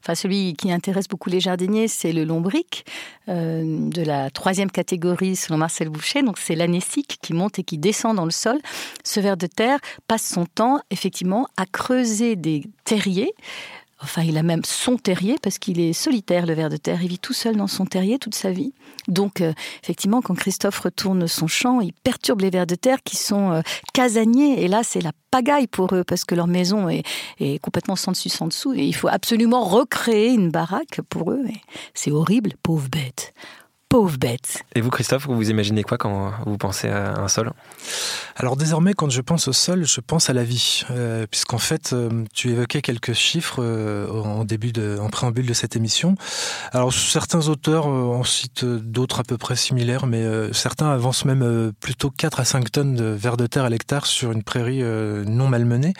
enfin 0.00 0.14
celui 0.14 0.54
qui 0.54 0.70
intéresse 0.70 1.08
beaucoup 1.08 1.28
les 1.28 1.40
jardiniers, 1.40 1.88
c'est 1.88 2.12
le 2.12 2.22
lombric 2.22 2.86
euh, 3.28 3.64
de 3.90 4.02
la 4.02 4.30
troisième 4.30 4.70
catégorie 4.70 5.34
selon 5.34 5.58
Marcel 5.58 5.88
Boucher. 5.88 6.22
Donc 6.22 6.38
c'est 6.38 6.54
l'anécique 6.54 7.18
qui 7.20 7.32
monte 7.32 7.58
et 7.58 7.64
qui 7.64 7.78
descend 7.78 8.14
dans 8.14 8.26
le 8.26 8.30
sol. 8.30 8.60
Ce 9.02 9.18
ver 9.18 9.36
de 9.36 9.48
terre 9.48 9.80
passe 10.06 10.24
son 10.24 10.46
temps 10.46 10.78
effectivement 10.90 11.48
à 11.56 11.66
creuser 11.66 12.36
des 12.36 12.62
terriers 12.84 13.34
Enfin, 14.02 14.22
il 14.22 14.36
a 14.36 14.42
même 14.42 14.64
son 14.64 14.96
terrier 14.96 15.36
parce 15.40 15.58
qu'il 15.58 15.78
est 15.78 15.92
solitaire, 15.92 16.44
le 16.46 16.54
ver 16.54 16.68
de 16.68 16.76
terre. 16.76 17.02
Il 17.02 17.08
vit 17.08 17.18
tout 17.18 17.32
seul 17.32 17.56
dans 17.56 17.68
son 17.68 17.86
terrier 17.86 18.18
toute 18.18 18.34
sa 18.34 18.50
vie. 18.50 18.72
Donc, 19.08 19.40
euh, 19.40 19.52
effectivement, 19.82 20.20
quand 20.20 20.34
Christophe 20.34 20.80
retourne 20.80 21.28
son 21.28 21.46
champ, 21.46 21.80
il 21.80 21.92
perturbe 21.92 22.40
les 22.40 22.50
vers 22.50 22.66
de 22.66 22.74
terre 22.74 23.02
qui 23.04 23.16
sont 23.16 23.52
euh, 23.52 23.62
casaniers. 23.94 24.62
Et 24.62 24.68
là, 24.68 24.82
c'est 24.82 25.00
la 25.00 25.12
pagaille 25.30 25.68
pour 25.68 25.94
eux 25.94 26.04
parce 26.04 26.24
que 26.24 26.34
leur 26.34 26.46
maison 26.48 26.88
est, 26.88 27.04
est, 27.38 27.58
complètement 27.60 27.96
sans 27.96 28.12
dessus, 28.12 28.28
sans 28.28 28.48
dessous. 28.48 28.74
Et 28.74 28.84
il 28.84 28.94
faut 28.94 29.08
absolument 29.08 29.64
recréer 29.64 30.30
une 30.32 30.50
baraque 30.50 31.00
pour 31.08 31.30
eux. 31.30 31.44
C'est 31.94 32.10
horrible, 32.10 32.54
pauvre 32.62 32.88
bête 32.88 33.32
pauvre 33.92 34.16
bête. 34.16 34.64
Et 34.74 34.80
vous, 34.80 34.88
Christophe, 34.88 35.26
vous 35.26 35.50
imaginez 35.50 35.82
quoi 35.82 35.98
quand 35.98 36.32
vous 36.46 36.56
pensez 36.56 36.88
à 36.88 37.20
un 37.20 37.28
sol 37.28 37.52
Alors 38.36 38.56
désormais, 38.56 38.94
quand 38.94 39.10
je 39.10 39.20
pense 39.20 39.48
au 39.48 39.52
sol, 39.52 39.84
je 39.84 40.00
pense 40.00 40.30
à 40.30 40.32
la 40.32 40.44
vie, 40.44 40.84
euh, 40.90 41.26
puisqu'en 41.30 41.58
fait, 41.58 41.92
euh, 41.92 42.24
tu 42.32 42.48
évoquais 42.52 42.80
quelques 42.80 43.12
chiffres 43.12 43.62
euh, 43.62 44.08
en 44.08 44.46
début 44.46 44.72
de, 44.72 44.98
en 44.98 45.10
préambule 45.10 45.44
de 45.44 45.52
cette 45.52 45.76
émission. 45.76 46.14
Alors 46.72 46.90
certains 46.90 47.48
auteurs 47.48 47.86
en 47.86 48.24
citent 48.24 48.64
d'autres 48.64 49.20
à 49.20 49.24
peu 49.24 49.36
près 49.36 49.56
similaires, 49.56 50.06
mais 50.06 50.24
certains 50.54 50.88
avancent 50.88 51.26
même 51.26 51.72
plutôt 51.78 52.08
4 52.10 52.40
à 52.40 52.46
5 52.46 52.72
tonnes 52.72 52.94
de 52.94 53.04
vers 53.04 53.36
de 53.36 53.46
terre 53.46 53.64
à 53.64 53.68
l'hectare 53.68 54.06
sur 54.06 54.32
une 54.32 54.42
prairie 54.42 54.82
non 54.82 55.48
malmenée. 55.48 55.92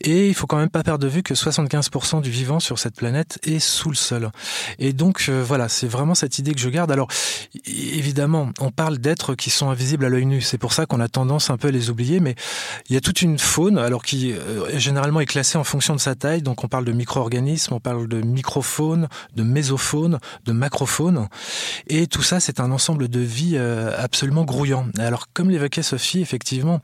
Et 0.00 0.28
il 0.28 0.34
faut 0.34 0.48
quand 0.48 0.56
même 0.56 0.70
pas 0.70 0.82
perdre 0.82 1.04
de 1.04 1.08
vue 1.08 1.22
que 1.22 1.34
75% 1.34 2.22
du 2.22 2.30
vivant 2.30 2.58
sur 2.58 2.78
cette 2.78 2.96
planète 2.96 3.38
est 3.44 3.60
sous 3.60 3.90
le 3.90 3.96
sol. 3.96 4.30
Et 4.78 4.92
donc 4.92 5.28
voilà, 5.28 5.68
c'est 5.68 5.88
vraiment 5.88 6.16
cette 6.16 6.38
idée 6.40 6.54
que 6.54 6.60
je 6.60 6.68
garde. 6.68 6.90
Alors 6.90 7.08
évidemment, 7.66 8.50
on 8.60 8.70
parle 8.70 8.98
d'êtres 8.98 9.34
qui 9.34 9.50
sont 9.50 9.70
invisibles 9.70 10.04
à 10.04 10.08
l'œil 10.08 10.26
nu. 10.26 10.40
C'est 10.40 10.58
pour 10.58 10.72
ça 10.72 10.86
qu'on 10.86 11.00
a 11.00 11.08
tendance 11.08 11.50
un 11.50 11.56
peu 11.56 11.68
à 11.68 11.70
les 11.70 11.90
oublier. 11.90 12.20
Mais 12.20 12.34
il 12.88 12.94
y 12.94 12.96
a 12.96 13.00
toute 13.00 13.22
une 13.22 13.38
faune, 13.38 13.78
alors 13.78 14.02
qui 14.02 14.32
euh, 14.32 14.78
généralement 14.78 15.20
est 15.20 15.26
classée 15.26 15.58
en 15.58 15.64
fonction 15.64 15.94
de 15.94 16.00
sa 16.00 16.14
taille. 16.14 16.42
Donc 16.42 16.64
on 16.64 16.68
parle 16.68 16.84
de 16.84 16.92
micro-organismes, 16.92 17.74
on 17.74 17.80
parle 17.80 18.08
de 18.08 18.20
microfaune, 18.20 19.08
de 19.36 19.42
mésofaune, 19.42 20.18
de 20.44 20.52
macrofaune. 20.52 21.28
Et 21.88 22.06
tout 22.06 22.22
ça, 22.22 22.40
c'est 22.40 22.60
un 22.60 22.70
ensemble 22.70 23.08
de 23.08 23.20
vie 23.20 23.54
euh, 23.54 23.92
absolument 23.98 24.44
grouillant. 24.44 24.86
Alors 24.98 25.26
comme 25.32 25.50
l'évoquait 25.50 25.82
Sophie, 25.82 26.20
effectivement, 26.20 26.80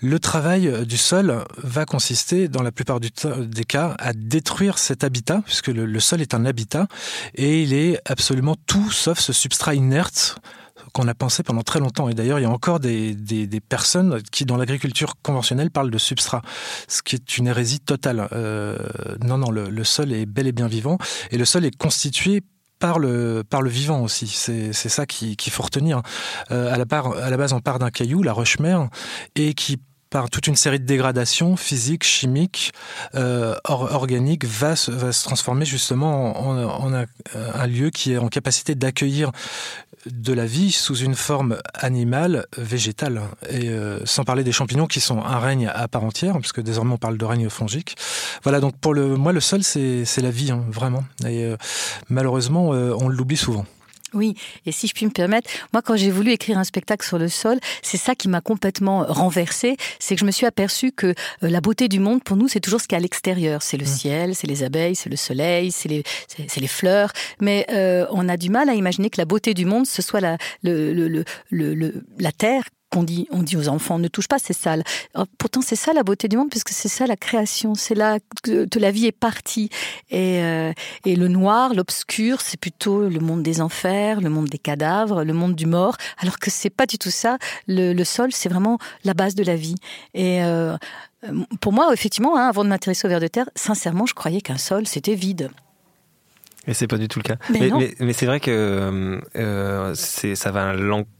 le 0.00 0.18
travail 0.18 0.68
euh, 0.68 0.84
du 0.84 0.96
sol 0.96 1.44
va 1.58 1.84
consister, 1.84 2.48
dans 2.48 2.62
la 2.62 2.72
plupart 2.72 3.00
des 3.00 3.64
cas, 3.64 3.94
à 3.98 4.12
détruire 4.12 4.78
cet 4.78 5.04
habitat, 5.04 5.42
puisque 5.44 5.68
le, 5.68 5.86
le 5.86 6.00
sol 6.00 6.20
est 6.20 6.34
un 6.34 6.44
habitat, 6.44 6.86
et 7.34 7.62
il 7.62 7.72
est 7.72 8.00
absolument 8.04 8.56
tout 8.66 8.90
sauf 8.90 9.18
ce 9.18 9.32
substrat 9.32 9.74
inerte 9.76 10.36
qu'on 10.92 11.08
a 11.08 11.14
pensé 11.14 11.42
pendant 11.42 11.62
très 11.62 11.78
longtemps. 11.78 12.08
Et 12.08 12.14
d'ailleurs, 12.14 12.38
il 12.38 12.42
y 12.42 12.46
a 12.46 12.50
encore 12.50 12.80
des, 12.80 13.14
des, 13.14 13.60
personnes 13.60 14.22
qui, 14.32 14.44
dans 14.46 14.56
l'agriculture 14.56 15.14
conventionnelle, 15.22 15.70
parlent 15.70 15.90
de 15.90 15.98
substrat, 15.98 16.42
ce 16.88 17.02
qui 17.02 17.16
est 17.16 17.38
une 17.38 17.48
hérésie 17.48 17.80
totale. 17.80 18.28
Euh, 18.32 18.78
non, 19.22 19.38
non, 19.38 19.50
le, 19.50 19.84
sol 19.84 20.12
est 20.12 20.26
bel 20.26 20.46
et 20.46 20.52
bien 20.52 20.68
vivant, 20.68 20.98
et 21.30 21.38
le 21.38 21.44
sol 21.44 21.64
est 21.64 21.76
constitué 21.76 22.42
par 22.78 22.98
le, 22.98 23.42
par 23.48 23.62
le 23.62 23.70
vivant 23.70 24.02
aussi. 24.02 24.26
C'est 24.26 24.72
ça 24.72 25.06
qu'il 25.06 25.52
faut 25.52 25.62
retenir. 25.62 26.02
Euh, 26.50 26.72
à, 26.72 26.78
la 26.78 26.84
à 27.22 27.30
la 27.30 27.36
base, 27.36 27.52
on 27.52 27.60
part 27.60 27.78
d'un 27.78 27.90
caillou, 27.90 28.22
la 28.22 28.32
roche-mère, 28.32 28.88
et 29.34 29.54
qui 29.54 29.78
toute 30.30 30.46
une 30.46 30.56
série 30.56 30.80
de 30.80 30.84
dégradations 30.84 31.56
physiques, 31.56 32.04
chimiques, 32.04 32.72
euh, 33.14 33.54
organiques, 33.64 34.44
va 34.44 34.76
se, 34.76 34.90
transformer 35.24 35.64
justement 35.64 36.38
en, 36.40 36.94
un, 36.94 37.06
un, 37.34 37.66
lieu 37.66 37.90
qui 37.90 38.12
est 38.12 38.18
en 38.18 38.28
capacité 38.28 38.74
d'accueillir 38.74 39.32
de 40.06 40.32
la 40.32 40.46
vie 40.46 40.72
sous 40.72 40.96
une 40.96 41.14
forme 41.14 41.58
animale, 41.74 42.46
végétale, 42.56 43.22
et 43.50 43.68
euh, 43.68 44.04
sans 44.04 44.24
parler 44.24 44.44
des 44.44 44.52
champignons 44.52 44.86
qui 44.86 45.00
sont 45.00 45.22
un 45.22 45.38
règne 45.38 45.70
à 45.72 45.88
part 45.88 46.04
entière, 46.04 46.38
puisque 46.38 46.60
désormais 46.60 46.94
on 46.94 46.98
parle 46.98 47.18
de 47.18 47.24
règne 47.24 47.48
fongique. 47.48 47.96
Voilà, 48.42 48.60
donc 48.60 48.76
pour 48.76 48.94
le, 48.94 49.16
moi 49.16 49.32
le 49.32 49.40
sol 49.40 49.62
c'est 49.62 50.04
la 50.18 50.30
vie, 50.30 50.50
hein, 50.50 50.64
vraiment. 50.68 51.04
Et 51.26 51.44
euh, 51.44 51.56
malheureusement 52.08 52.72
euh, 52.72 52.94
on 52.98 53.08
l'oublie 53.08 53.36
souvent. 53.36 53.66
Oui, 54.16 54.34
et 54.64 54.72
si 54.72 54.86
je 54.86 54.94
puis 54.94 55.04
me 55.04 55.10
permettre, 55.10 55.50
moi 55.74 55.82
quand 55.82 55.94
j'ai 55.94 56.10
voulu 56.10 56.32
écrire 56.32 56.56
un 56.56 56.64
spectacle 56.64 57.06
sur 57.06 57.18
le 57.18 57.28
sol, 57.28 57.58
c'est 57.82 57.98
ça 57.98 58.14
qui 58.14 58.28
m'a 58.28 58.40
complètement 58.40 59.04
renversé, 59.06 59.76
c'est 59.98 60.14
que 60.14 60.20
je 60.20 60.24
me 60.24 60.30
suis 60.30 60.46
aperçu 60.46 60.90
que 60.90 61.08
euh, 61.08 61.14
la 61.42 61.60
beauté 61.60 61.88
du 61.88 62.00
monde 62.00 62.24
pour 62.24 62.38
nous 62.38 62.48
c'est 62.48 62.60
toujours 62.60 62.80
ce 62.80 62.88
qu'il 62.88 62.94
y 62.94 62.96
a 62.96 63.00
à 63.00 63.02
l'extérieur, 63.02 63.62
c'est 63.62 63.76
le 63.76 63.84
mmh. 63.84 63.98
ciel, 63.98 64.34
c'est 64.34 64.46
les 64.46 64.62
abeilles, 64.62 64.96
c'est 64.96 65.10
le 65.10 65.16
soleil, 65.16 65.70
c'est 65.70 65.90
les, 65.90 66.02
les 66.56 66.66
fleurs, 66.66 67.12
mais 67.42 67.66
euh, 67.70 68.06
on 68.10 68.26
a 68.28 68.38
du 68.38 68.48
mal 68.48 68.70
à 68.70 68.74
imaginer 68.74 69.10
que 69.10 69.20
la 69.20 69.26
beauté 69.26 69.52
du 69.52 69.66
monde 69.66 69.86
ce 69.86 70.00
soit 70.00 70.20
la, 70.20 70.38
le, 70.62 70.94
le, 70.94 71.24
le, 71.50 72.04
la 72.18 72.32
terre 72.32 72.64
on 72.94 73.02
dit, 73.02 73.26
on 73.30 73.42
dit 73.42 73.56
aux 73.56 73.68
enfants, 73.68 73.98
ne 73.98 74.08
touche 74.08 74.28
pas, 74.28 74.38
c'est 74.38 74.52
sale. 74.52 74.84
pourtant, 75.38 75.60
c'est 75.60 75.76
ça 75.76 75.92
la 75.92 76.02
beauté 76.02 76.28
du 76.28 76.36
monde, 76.36 76.50
puisque 76.50 76.70
c'est 76.70 76.88
ça 76.88 77.06
la 77.06 77.16
création, 77.16 77.74
c'est 77.74 77.94
là 77.94 78.18
que, 78.42 78.66
la 78.78 78.90
vie 78.90 79.06
est 79.06 79.12
partie. 79.12 79.70
Et, 80.10 80.42
euh, 80.42 80.72
et 81.04 81.16
le 81.16 81.28
noir, 81.28 81.74
l'obscur, 81.74 82.40
c'est 82.40 82.58
plutôt 82.58 83.08
le 83.08 83.20
monde 83.20 83.42
des 83.42 83.60
enfers, 83.60 84.20
le 84.20 84.30
monde 84.30 84.48
des 84.48 84.58
cadavres, 84.58 85.24
le 85.24 85.32
monde 85.32 85.54
du 85.54 85.66
mort, 85.66 85.96
alors 86.18 86.38
que 86.38 86.50
c'est 86.50 86.70
pas 86.70 86.86
du 86.86 86.98
tout 86.98 87.10
ça. 87.10 87.38
Le, 87.66 88.04
sol, 88.04 88.30
c'est 88.32 88.48
vraiment 88.48 88.78
la 89.04 89.14
base 89.14 89.34
de 89.34 89.42
la 89.42 89.56
vie. 89.56 89.76
Et 90.14 90.42
euh, 90.44 90.76
pour 91.60 91.72
moi, 91.72 91.92
effectivement, 91.92 92.36
hein, 92.36 92.48
avant 92.48 92.64
de 92.64 92.68
m'intéresser 92.68 93.06
au 93.06 93.10
ver 93.10 93.20
de 93.20 93.28
terre, 93.28 93.48
sincèrement, 93.54 94.06
je 94.06 94.14
croyais 94.14 94.40
qu'un 94.40 94.58
sol, 94.58 94.86
c'était 94.86 95.14
vide. 95.14 95.50
Et 96.68 96.74
c'est 96.74 96.86
pas 96.86 96.98
du 96.98 97.06
tout 97.08 97.20
le 97.20 97.22
cas. 97.22 97.36
Mais, 97.50 97.70
mais, 98.00 98.12
c'est 98.12 98.26
vrai 98.26 98.40
que 98.40 99.20
euh, 99.36 99.94
ça 99.94 100.50
va 100.50 100.70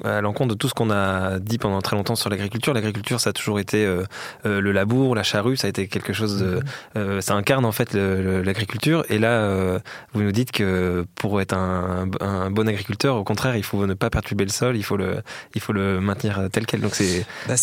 à 0.04 0.20
l'encontre 0.20 0.54
de 0.54 0.58
tout 0.58 0.68
ce 0.68 0.74
qu'on 0.74 0.90
a 0.90 1.38
dit 1.38 1.58
pendant 1.58 1.80
très 1.82 1.94
longtemps 1.94 2.16
sur 2.16 2.30
l'agriculture. 2.30 2.74
L'agriculture, 2.74 3.20
ça 3.20 3.30
a 3.30 3.32
toujours 3.32 3.60
été 3.60 3.84
euh, 3.84 4.02
euh, 4.44 4.60
le 4.60 4.72
labour, 4.72 5.14
la 5.14 5.22
charrue, 5.22 5.56
ça 5.56 5.68
a 5.68 5.70
été 5.70 5.86
quelque 5.86 6.12
chose 6.12 6.38
de. 6.40 6.60
Mhm. 6.96 7.20
ça 7.20 7.34
incarne 7.34 7.64
en 7.64 7.72
fait 7.72 7.94
l'agriculture. 7.94 9.04
Et 9.08 9.18
là, 9.18 9.80
vous 10.12 10.22
nous 10.22 10.32
dites 10.32 10.50
que 10.50 11.06
pour 11.14 11.40
être 11.40 11.54
un, 11.54 12.08
un, 12.20 12.50
bon 12.50 12.68
agriculteur, 12.68 13.16
au 13.16 13.24
contraire, 13.24 13.56
il 13.56 13.62
faut 13.62 13.86
ne 13.86 13.94
pas 13.94 14.10
perturber 14.10 14.44
le 14.44 14.50
sol, 14.50 14.76
il 14.76 14.82
faut 14.82 14.96
le, 14.96 15.22
il 15.54 15.60
faut 15.60 15.72
le 15.72 16.00
maintenir 16.00 16.48
tel 16.50 16.66
quel. 16.66 16.80
Donc 16.80 16.94
c'est 16.94 17.24
bah, 17.46 17.54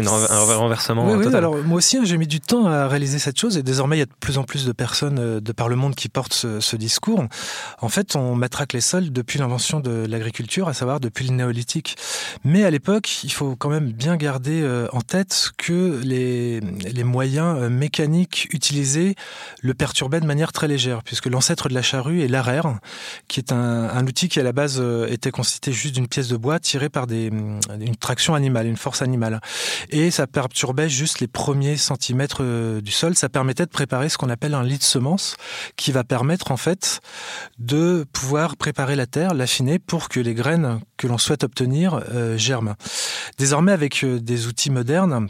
un 0.00 0.56
renversement. 0.56 1.06
Oui, 1.06 1.26
oui, 1.26 1.34
alors 1.34 1.56
moi 1.64 1.78
aussi, 1.78 1.96
hein, 1.96 2.02
j'ai 2.04 2.18
mis 2.18 2.26
du 2.26 2.40
temps 2.40 2.66
à 2.66 2.88
réaliser 2.88 3.18
cette 3.18 3.38
chose 3.38 3.56
et 3.56 3.62
désormais, 3.62 3.96
il 3.96 4.00
y 4.00 4.02
a 4.02 4.06
de 4.06 4.10
plus 4.20 4.36
en 4.36 4.44
plus 4.44 4.66
de 4.66 4.72
personnes 4.72 5.40
de 5.40 5.52
par 5.52 5.68
le 5.68 5.76
monde 5.76 5.94
qui 5.94 6.08
portent 6.08 6.34
ce, 6.34 6.60
ce 6.60 6.76
discours. 6.76 7.21
En 7.80 7.88
fait, 7.88 8.16
on 8.16 8.34
matraque 8.34 8.72
les 8.72 8.80
sols 8.80 9.12
depuis 9.12 9.38
l'invention 9.38 9.80
de 9.80 10.06
l'agriculture, 10.08 10.68
à 10.68 10.74
savoir 10.74 11.00
depuis 11.00 11.26
le 11.26 11.34
néolithique. 11.34 11.96
Mais 12.44 12.64
à 12.64 12.70
l'époque, 12.70 13.24
il 13.24 13.32
faut 13.32 13.56
quand 13.56 13.68
même 13.68 13.92
bien 13.92 14.16
garder 14.16 14.62
euh, 14.62 14.88
en 14.92 15.00
tête 15.00 15.52
que 15.56 16.00
les, 16.02 16.60
moyens 17.04 17.56
euh, 17.58 17.68
mécaniques 17.68 18.48
utilisés 18.52 19.14
le 19.60 19.74
perturbaient 19.74 20.20
de 20.20 20.26
manière 20.26 20.52
très 20.52 20.68
légère, 20.68 21.02
puisque 21.02 21.26
l'ancêtre 21.26 21.68
de 21.68 21.74
la 21.74 21.82
charrue 21.82 22.22
est 22.22 22.28
l'arère, 22.28 22.78
qui 23.28 23.40
est 23.40 23.52
un, 23.52 24.06
outil 24.06 24.28
qui 24.28 24.40
à 24.40 24.42
la 24.42 24.52
base 24.52 24.78
euh, 24.80 25.06
était 25.08 25.30
constitué 25.30 25.72
juste 25.72 25.94
d'une 25.94 26.08
pièce 26.08 26.28
de 26.28 26.36
bois 26.36 26.58
tirée 26.58 26.88
par 26.88 27.06
des, 27.06 27.26
une 27.26 27.96
traction 27.96 28.34
animale, 28.34 28.66
une 28.66 28.76
force 28.76 29.02
animale. 29.02 29.40
Et 29.90 30.10
ça 30.10 30.26
perturbait 30.26 30.88
juste 30.88 31.20
les 31.20 31.28
premiers 31.28 31.76
centimètres 31.76 32.42
du 32.80 32.90
sol. 32.90 33.14
Ça 33.14 33.28
permettait 33.28 33.66
de 33.66 33.70
préparer 33.70 34.08
ce 34.08 34.18
qu'on 34.18 34.30
appelle 34.30 34.54
un 34.54 34.62
lit 34.62 34.78
de 34.78 34.82
semence, 34.82 35.36
qui 35.76 35.92
va 35.92 36.04
permettre 36.04 36.50
en 36.50 36.56
fait 36.56 37.00
de 37.58 38.04
pouvoir 38.12 38.56
préparer 38.56 38.96
la 38.96 39.06
terre, 39.06 39.34
l'affiner 39.34 39.78
pour 39.78 40.08
que 40.08 40.20
les 40.20 40.34
graines 40.34 40.80
que 40.96 41.06
l'on 41.06 41.18
souhaite 41.18 41.44
obtenir 41.44 42.00
euh, 42.12 42.36
germent. 42.38 42.74
Désormais, 43.38 43.72
avec 43.72 44.04
euh, 44.04 44.20
des 44.20 44.46
outils 44.46 44.70
modernes, 44.70 45.28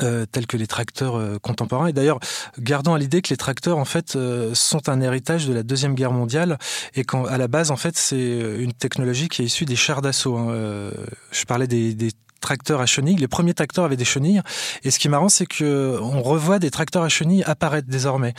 euh, 0.00 0.24
tels 0.24 0.46
que 0.46 0.56
les 0.56 0.66
tracteurs 0.66 1.20
contemporains. 1.42 1.88
Et 1.88 1.92
d'ailleurs, 1.92 2.18
gardons 2.58 2.94
à 2.94 2.98
l'idée 2.98 3.20
que 3.20 3.28
les 3.28 3.36
tracteurs, 3.36 3.76
en 3.76 3.84
fait, 3.84 4.16
sont 4.54 4.88
un 4.88 5.00
héritage 5.02 5.46
de 5.46 5.52
la 5.52 5.62
Deuxième 5.62 5.94
Guerre 5.94 6.12
mondiale 6.12 6.56
et 6.94 7.04
qu'à 7.04 7.36
la 7.36 7.46
base, 7.46 7.70
en 7.70 7.76
fait, 7.76 7.98
c'est 7.98 8.56
une 8.58 8.72
technologie 8.72 9.28
qui 9.28 9.42
est 9.42 9.44
issue 9.44 9.66
des 9.66 9.76
chars 9.76 10.00
d'assaut. 10.00 10.38
Hein. 10.38 10.90
je 11.30 11.44
parlais 11.44 11.66
des, 11.66 11.94
des 11.94 12.12
tracteurs 12.42 12.80
à 12.80 12.86
chenilles. 12.86 13.16
Les 13.16 13.28
premiers 13.28 13.54
tracteurs 13.54 13.86
avaient 13.86 13.96
des 13.96 14.04
chenilles. 14.04 14.42
Et 14.84 14.90
ce 14.90 14.98
qui 14.98 15.08
est 15.08 15.10
marrant, 15.10 15.30
c'est 15.30 15.46
que 15.46 15.98
on 16.02 16.22
revoit 16.22 16.58
des 16.58 16.70
tracteurs 16.70 17.02
à 17.02 17.08
chenilles 17.08 17.44
apparaître 17.44 17.88
désormais. 17.88 18.34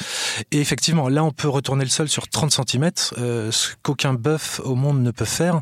Et 0.51 0.62
effectivement, 0.62 1.10
là, 1.10 1.24
on 1.24 1.31
peut 1.31 1.50
retourner 1.50 1.83
le 1.83 1.89
sol 1.89 2.07
sur 2.07 2.27
30 2.27 2.51
cm, 2.51 2.91
euh, 3.17 3.51
ce 3.51 3.69
qu'aucun 3.81 4.13
bœuf 4.13 4.62
au 4.63 4.75
monde 4.75 5.01
ne 5.01 5.12
peut 5.12 5.25
faire. 5.25 5.62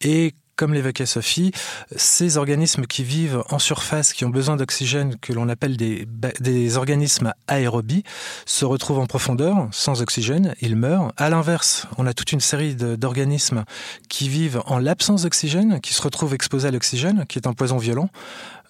Et 0.00 0.34
comme 0.56 0.74
l'évoquait 0.74 1.06
Sophie, 1.06 1.52
ces 1.96 2.36
organismes 2.36 2.86
qui 2.86 3.04
vivent 3.04 3.42
en 3.50 3.58
surface, 3.58 4.12
qui 4.12 4.24
ont 4.24 4.30
besoin 4.30 4.56
d'oxygène, 4.56 5.16
que 5.20 5.32
l'on 5.32 5.48
appelle 5.48 5.76
des, 5.76 6.76
organismes 6.76 7.32
aérobies, 7.48 8.04
se 8.46 8.64
retrouvent 8.64 8.98
en 8.98 9.06
profondeur, 9.06 9.68
sans 9.72 10.02
oxygène, 10.02 10.54
ils 10.60 10.76
meurent. 10.76 11.12
À 11.16 11.30
l'inverse, 11.30 11.86
on 11.98 12.06
a 12.06 12.14
toute 12.14 12.32
une 12.32 12.40
série 12.40 12.74
d'organismes 12.74 13.64
qui 14.08 14.28
vivent 14.28 14.62
en 14.66 14.78
l'absence 14.78 15.22
d'oxygène, 15.22 15.80
qui 15.80 15.94
se 15.94 16.02
retrouvent 16.02 16.34
exposés 16.34 16.68
à 16.68 16.70
l'oxygène, 16.70 17.24
qui 17.28 17.38
est 17.38 17.46
un 17.46 17.54
poison 17.54 17.78
violent. 17.78 18.08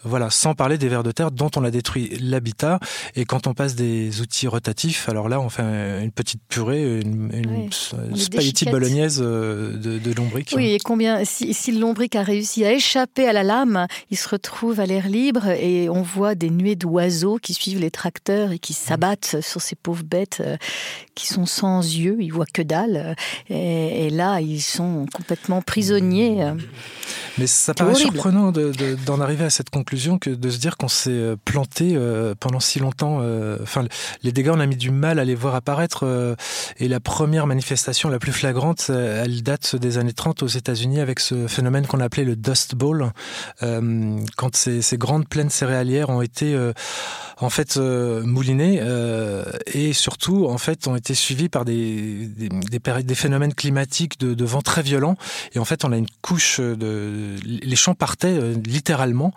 Voilà, 0.05 0.31
sans 0.31 0.55
parler 0.55 0.79
des 0.79 0.89
vers 0.89 1.05
de 1.05 1.13
terre 1.13 1.31
dont 1.31 1.51
on 1.55 1.63
a 1.63 1.71
détruit 1.71 2.19
l'habitat. 2.21 2.81
Et 3.15 3.25
quand 3.25 3.47
on 3.47 3.55
passe 3.55 3.77
des 3.77 4.21
outils 4.21 4.49
rotatifs, 4.49 5.09
alors 5.09 5.29
là, 5.29 5.41
on 5.41 5.49
fait 5.49 5.63
une 6.03 6.11
petite 6.11 6.41
purée, 6.49 7.01
une, 7.01 7.31
une 7.33 8.17
spaghetti 8.17 8.65
bolognaise 8.65 9.21
euh, 9.23 9.77
de, 9.77 9.99
de 9.99 10.13
lombric. 10.13 10.53
Oui, 10.57 10.73
et 10.73 10.79
combien, 10.79 11.25
si, 11.25 11.55
si, 11.55 11.71
le 11.71 11.79
lombric 11.79 12.17
a 12.17 12.23
réussi 12.25 12.65
à 12.65 12.73
échapper 12.73 13.29
à 13.29 13.33
la 13.33 13.45
lame, 13.45 13.87
il 14.11 14.17
se 14.17 14.29
retrouve 14.29 14.81
à 14.81 14.87
l'air 14.87 15.09
libre 15.09 15.47
et 15.47 15.89
on 15.89 16.03
voit 16.03 16.35
des 16.35 16.51
nuées 16.51 16.77
d'oiseaux 16.77 17.39
qui 17.39 17.55
suivent 17.55 17.81
les 17.81 17.93
tracteurs 17.93 18.51
et 18.51 18.59
qui 18.59 18.73
s'abattent 18.73 19.37
sur 19.41 19.61
ces 19.61 19.77
pauvres 19.77 20.05
bêtes 20.05 20.43
euh, 20.45 20.57
qui 21.15 21.29
sont 21.29 21.47
sans 21.47 21.81
yeux, 21.81 22.17
ils 22.19 22.33
voient 22.33 22.47
que 22.53 22.63
dalle. 22.63 23.15
Et, 23.49 24.07
et 24.07 24.11
là, 24.11 24.41
ils 24.41 24.63
sont 24.63 25.07
complètement 25.15 25.63
prisonniers. 25.63 26.53
Mais 27.39 27.47
ça 27.47 27.73
paraît 27.73 27.95
surprenant 27.95 28.51
d'en 28.51 28.71
de, 28.71 29.23
arriver 29.23 29.45
à 29.45 29.51
cette 29.51 29.71
conclusion 29.71 29.92
que 30.19 30.31
de 30.31 30.51
se 30.51 30.59
dire 30.59 30.77
qu'on 30.77 30.89
s'est 30.89 31.11
euh, 31.11 31.37
planté 31.45 31.93
euh, 31.95 32.35
pendant 32.39 32.61
si 32.61 32.79
longtemps. 32.79 33.19
Euh, 33.21 33.59
enfin, 33.63 33.85
les 34.23 34.33
dégâts, 34.33 34.51
on 34.53 34.61
a 34.61 34.67
mis 34.67 34.77
du 34.77 34.91
mal 34.91 35.19
à 35.19 35.25
les 35.25 35.35
voir 35.35 35.55
apparaître. 35.55 36.05
et 36.79 36.89
la 36.89 37.01
première 37.01 37.47
manifestation 37.47 38.09
la 38.09 38.19
plus 38.19 38.33
flagrante, 38.33 38.91
elle 38.91 39.43
date 39.43 39.77
des 39.77 39.99
années 39.99 40.13
30 40.13 40.43
aux 40.43 40.47
États-Unis 40.47 41.01
avec 41.01 41.21
ce 41.21 41.47
phénomène 41.47 41.87
qu'on 41.87 42.01
appelait 42.01 42.25
le 42.25 42.37
Dust 42.37 42.75
Bowl, 42.75 43.11
quand 43.61 44.57
ces, 44.57 44.97
grandes 44.97 45.29
plaines 45.29 45.51
céréalières 45.51 46.11
ont 46.11 46.23
été 46.23 46.57
en 47.43 47.51
fait 47.51 47.77
moulinés 47.77 48.79
euh, 48.81 49.45
et 49.67 49.93
surtout 49.93 50.47
en 50.47 50.59
fait 50.59 50.87
ont 50.87 50.97
été 50.97 51.15
suivis 51.15 51.49
par 51.49 51.65
des 51.65 52.31
phénomènes 53.15 53.55
climatiques 53.55 54.19
de, 54.21 54.35
de, 54.35 54.45
vent 54.45 54.63
très 54.63 54.83
violents 54.83 55.17
et 55.55 55.59
en 55.59 55.65
fait 55.65 55.85
on 55.85 55.93
a 55.93 55.97
une 55.97 56.07
couche 56.23 56.61
de 56.61 57.37
les 57.45 57.77
champs 57.77 57.95
partaient 57.95 58.39
littéralement 58.65 59.33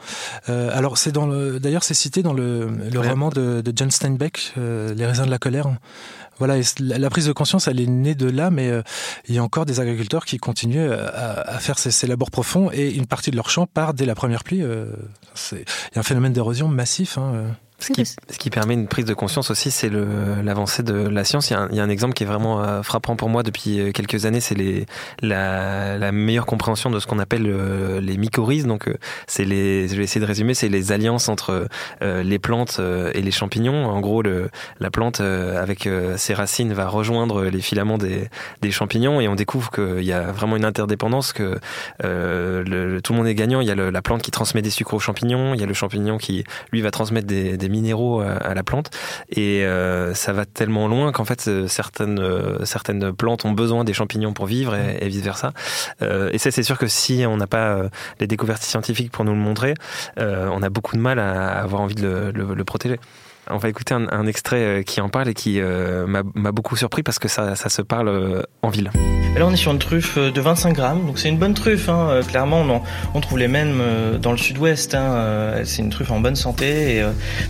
euh, 0.50 0.70
alors 0.74 0.98
c'est 0.98 1.12
dans 1.12 1.25
le 1.25 1.60
d'ailleurs 1.60 1.84
c'est 1.84 1.94
cité 1.94 2.22
dans 2.24 2.34
le, 2.34 2.68
le 2.68 3.00
ouais. 3.00 3.10
roman 3.10 3.30
de, 3.30 3.62
de 3.62 3.74
John 3.75 3.92
Steinbeck 3.92 4.54
euh, 4.58 4.94
les 4.94 5.06
raisins 5.06 5.25
de 5.25 5.32
la 5.32 5.40
colère 5.40 5.68
voilà, 6.38 6.56
la 6.80 7.10
prise 7.10 7.28
de 7.28 7.32
conscience, 7.32 7.68
elle 7.68 7.80
est 7.80 7.88
née 7.88 8.14
de 8.14 8.30
là, 8.30 8.52
mais 8.52 8.70
euh, 8.70 8.82
il 9.28 9.36
y 9.36 9.38
a 9.38 9.44
encore 9.44 9.66
des 9.66 9.80
agriculteurs 9.80 10.25
qui 10.25 10.38
continuent 10.38 10.92
à, 10.92 11.42
à 11.42 11.60
faire 11.60 11.80
ces, 11.80 11.92
ces, 11.92 12.08
labors 12.08 12.30
profonds 12.30 12.70
et 12.74 12.90
une 12.90 13.06
partie 13.06 13.32
de 13.32 13.38
leur 13.38 13.50
champ 13.50 13.68
part 13.68 13.94
dès 13.94 14.06
la 14.06 14.16
première 14.16 14.44
pluie. 14.44 14.62
Euh, 14.62 14.88
il 15.54 15.60
y 15.60 15.98
a 15.98 16.00
un 16.00 16.04
phénomène 16.04 16.34
d'érosion 16.34 16.68
massif. 16.68 17.18
Hein, 17.18 17.32
euh. 17.36 17.50
Ce 17.77 17.91
qui, 17.91 18.05
ce 18.05 18.38
qui, 18.39 18.50
permet 18.50 18.74
une 18.74 18.88
prise 18.88 19.03
de 19.03 19.13
conscience 19.13 19.51
aussi, 19.51 19.70
c'est 19.70 19.89
l'avancée 19.89 20.82
de 20.82 20.94
la 20.94 21.25
science. 21.25 21.50
Il 21.50 21.53
y, 21.53 21.55
a 21.58 21.60
un, 21.60 21.70
il 21.70 21.75
y, 21.75 21.79
a 21.82 21.84
un, 21.84 21.89
exemple 21.89 22.13
qui 22.13 22.24
est 22.24 22.25
vraiment 22.25 22.63
euh, 22.63 22.82
frappant 22.84 23.17
pour 23.17 23.27
moi 23.27 23.44
depuis 23.44 23.79
euh, 23.79 23.91
quelques 23.91 24.25
années, 24.25 24.39
c'est 24.39 24.55
la, 25.22 25.98
la, 25.98 26.12
meilleure 26.13 26.46
compréhension 26.46 26.89
de 26.89 27.00
ce 27.00 27.05
qu'on 27.05 27.20
appelle 27.20 27.46
euh, 27.48 28.00
les 28.00 28.17
mycorhizes. 28.17 28.65
Donc, 28.65 28.89
c'est 29.27 29.44
les, 29.44 29.89
je 29.89 29.96
vais 29.96 30.03
essayer 30.03 30.22
de 30.22 30.25
résumer, 30.25 30.53
c'est 30.53 30.70
les 30.70 30.94
alliances 30.94 31.27
entre 31.27 31.67
les 32.01 32.39
plantes 32.39 32.79
et 33.13 33.22
les 33.22 33.32
champignons. 33.32 33.88
En 33.88 34.00
gros, 34.00 34.22
le, 34.22 34.50
la 34.79 34.89
plante 34.89 35.20
avec 35.20 35.89
ses 36.17 36.34
racines 36.34 36.74
va 36.74 36.88
rejoindre 36.88 37.44
les 37.46 37.62
filaments 37.62 37.98
des, 37.98 38.29
des 38.62 38.72
champignons 38.72 39.20
et 39.20 39.27
on 39.27 39.36
découvre 39.36 39.70
qu'il 39.72 40.03
y 40.03 40.13
a 40.13 40.32
vraiment 40.32 40.55
une 40.55 40.65
interdépendance, 40.65 41.34
que 41.34 41.60
le, 42.01 43.00
tout 43.01 43.13
le 43.13 43.17
monde 43.17 43.27
est 43.27 43.36
gagnant. 43.36 43.62
Il 43.62 43.67
y 43.67 43.72
a 43.72 43.75
le, 43.75 43.89
la 43.89 44.01
plante 44.01 44.22
qui 44.22 44.32
transmet 44.32 44.62
des 44.62 44.70
sucres 44.70 44.94
aux 44.94 45.00
champignons, 45.00 45.53
il 45.53 45.60
y 45.60 45.63
a 45.63 45.67
le 45.67 45.74
champignon 45.74 46.17
qui 46.17 46.44
lui 46.72 46.82
va 46.82 46.91
transmettre 46.91 47.27
des, 47.27 47.58
des 47.58 47.64
minéraux 47.69 48.22
à, 48.22 48.53
la 48.53 48.63
plante. 48.63 48.89
Et 49.29 49.65
euh, 49.65 50.13
ça 50.13 50.34
va 50.34 50.45
tellement 50.45 50.88
loin 50.88 51.12
qu'en 51.12 51.25
fait 51.25 51.48
euh, 51.48 51.67
certaines 51.67 52.19
euh, 52.19 52.63
certaines 52.65 53.13
plantes 53.13 53.45
ont 53.45 53.51
besoin 53.51 53.84
des 53.84 53.93
champignons 53.93 54.34
pour 54.34 54.45
vivre 54.45 54.75
et, 54.75 54.98
et 55.01 55.07
vice 55.07 55.22
versa 55.22 55.53
euh, 56.01 56.29
et 56.31 56.38
ça 56.38 56.51
c'est 56.51 56.63
sûr 56.63 56.77
que 56.77 56.88
si 56.88 57.25
on 57.27 57.38
n'a 57.38 57.48
pas 57.48 57.75
euh, 57.75 57.89
les 58.19 58.27
découvertes 58.27 58.63
scientifiques 58.63 59.12
pour 59.12 59.25
nous 59.25 59.34
le 59.34 59.39
montrer 59.39 59.74
euh, 60.19 60.50
on 60.51 60.62
a 60.62 60.69
beaucoup 60.69 60.95
de 60.95 61.01
mal 61.01 61.19
à 61.19 61.60
avoir 61.60 61.81
envie 61.81 61.95
de 61.95 62.03
le, 62.03 62.31
le, 62.31 62.53
le 62.53 62.63
protéger 62.63 63.00
on 63.50 63.58
va 63.58 63.70
écouter 63.70 63.94
un, 63.94 64.28
extrait 64.28 64.62
euh, 64.62 64.82
qui 64.82 65.02
en 65.02 65.10
parle 65.10 65.30
et 65.30 65.34
qui 65.34 65.60
euh, 65.60 66.06
m'a 66.08 66.52
beaucoup 66.52 66.75
surpris 66.75 67.04
parce 67.04 67.20
que 67.20 67.28
ça, 67.28 67.56
se 67.56 67.82
parle 67.82 68.08
euh, 68.08 68.42
en 68.62 68.70
ville. 68.70 68.92
Là, 69.38 69.46
on 69.46 69.52
est 69.52 69.58
sur 69.58 69.72
une 69.72 69.80
truffe 69.80 70.18
de 70.18 70.42
25 70.42 70.74
grammes, 70.74 71.06
donc 71.06 71.20
c'est 71.20 71.30
une 71.30 71.38
bonne 71.38 71.54
truffe. 71.54 71.90
Hein. 71.90 72.22
Clairement, 72.28 72.66
on, 73.14 73.22
trouve 73.22 73.38
les 73.38 73.48
mêmes 73.48 73.82
dans 74.22 74.32
le 74.32 74.38
sud-ouest. 74.38 74.96
Hein. 74.96 75.62
C'est 75.66 75.82
une 75.82 75.90
truffe 75.90 76.12
en 76.12 76.20
bonne 76.20 76.38
santé 76.38 76.98
et 76.98 77.04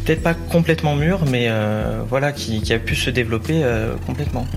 peut-être 0.04 0.24
pas 0.24 0.34
complètement 0.34 0.96
mûre, 0.96 1.25
mais 1.30 1.48
voilà, 2.10 2.32
qui, 2.32 2.74
a 2.74 2.80
pu 2.80 2.96
se 2.96 3.12
développer 3.12 3.64
complètement 4.08 4.48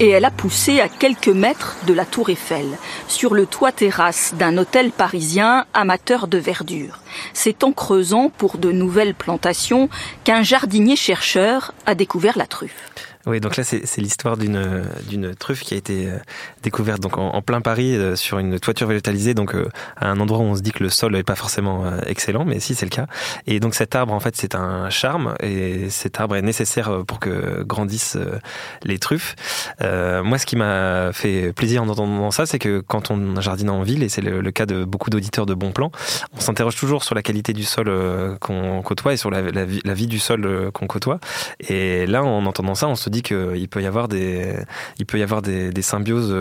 et 0.00 0.08
elle 0.10 0.24
a 0.24 0.30
poussé 0.30 0.80
à 0.80 0.88
quelques 0.88 1.28
mètres 1.28 1.76
de 1.86 1.92
la 1.92 2.04
tour 2.04 2.30
Eiffel, 2.30 2.66
sur 3.08 3.34
le 3.34 3.46
toit 3.46 3.72
terrasse 3.72 4.34
d'un 4.34 4.58
hôtel 4.58 4.90
parisien 4.90 5.66
amateur 5.74 6.26
de 6.26 6.38
verdure. 6.38 6.98
C'est 7.32 7.64
en 7.64 7.72
creusant 7.72 8.30
pour 8.30 8.58
de 8.58 8.72
nouvelles 8.72 9.14
plantations 9.14 9.88
qu'un 10.24 10.42
jardinier 10.42 10.96
chercheur 10.96 11.72
a 11.86 11.94
découvert 11.94 12.38
la 12.38 12.46
truffe. 12.46 13.11
Oui, 13.26 13.40
donc 13.40 13.56
là, 13.56 13.62
c'est 13.62 14.00
l'histoire 14.00 14.36
d'une 14.36 14.82
d'une 15.08 15.34
truffe 15.34 15.60
qui 15.60 15.74
a 15.74 15.76
été 15.76 16.08
euh, 16.08 16.18
découverte 16.62 17.00
donc 17.00 17.18
en, 17.18 17.40
plein 17.40 17.60
Paris 17.60 17.94
euh, 17.94 18.16
sur 18.16 18.38
une 18.38 18.58
toiture 18.58 18.88
végétalisée, 18.88 19.34
donc 19.34 19.54
euh, 19.54 19.68
à 19.96 20.08
un 20.08 20.18
endroit 20.18 20.38
où 20.38 20.42
on 20.42 20.56
se 20.56 20.60
dit 20.60 20.72
que 20.72 20.82
le 20.82 20.90
sol 20.90 21.12
n'est 21.12 21.22
pas 21.22 21.36
forcément 21.36 21.84
excellent, 22.06 22.44
mais 22.44 22.58
si 22.58 22.74
c'est 22.74 22.86
le 22.86 22.90
cas. 22.90 23.06
Et 23.46 23.60
donc 23.60 23.74
cet 23.74 23.94
arbre, 23.94 24.12
en 24.12 24.18
fait, 24.18 24.36
c'est 24.36 24.56
un 24.56 24.90
charme 24.90 25.34
et 25.40 25.88
cet 25.90 26.20
arbre 26.20 26.34
est 26.34 26.42
nécessaire 26.42 27.04
pour 27.06 27.20
que 27.20 27.62
grandissent 27.62 28.18
les 28.82 28.98
truffes. 28.98 29.36
Moi, 29.80 30.38
ce 30.38 30.46
qui 30.46 30.56
m'a 30.56 31.12
fait 31.12 31.52
plaisir 31.52 31.82
en 31.82 31.88
entendant 31.88 32.30
ça, 32.30 32.46
c'est 32.46 32.58
que 32.58 32.80
quand 32.80 33.10
on 33.10 33.40
jardine 33.40 33.70
en 33.70 33.82
ville, 33.82 34.02
et 34.02 34.08
c'est 34.08 34.20
le, 34.20 34.50
cas 34.50 34.66
de 34.66 34.84
beaucoup 34.84 35.10
d'auditeurs 35.10 35.46
de 35.46 35.54
bons 35.54 35.72
plans, 35.72 35.92
on 36.36 36.40
s'interroge 36.40 36.76
toujours 36.76 37.04
sur 37.04 37.14
la 37.14 37.22
qualité 37.22 37.52
du 37.52 37.64
sol 37.64 37.90
qu'on 38.40 38.82
côtoie 38.82 39.12
et 39.12 39.16
sur 39.16 39.30
la, 39.30 39.42
la 39.42 39.94
vie 39.94 40.06
du 40.06 40.18
sol 40.18 40.70
qu'on 40.72 40.86
côtoie. 40.86 41.18
Et 41.60 42.06
là, 42.06 42.24
en 42.24 42.44
entendant 42.46 42.74
ça, 42.74 42.88
on 42.88 42.96
se 42.96 43.10
dit 43.12 43.22
qu'il 43.22 43.68
peut 43.68 43.80
y 43.80 43.86
avoir 43.86 44.08
des, 44.08 44.56
il 44.98 45.06
peut 45.06 45.18
y 45.18 45.22
avoir 45.22 45.42
des, 45.42 45.70
des, 45.70 45.82
symbioses 45.82 46.34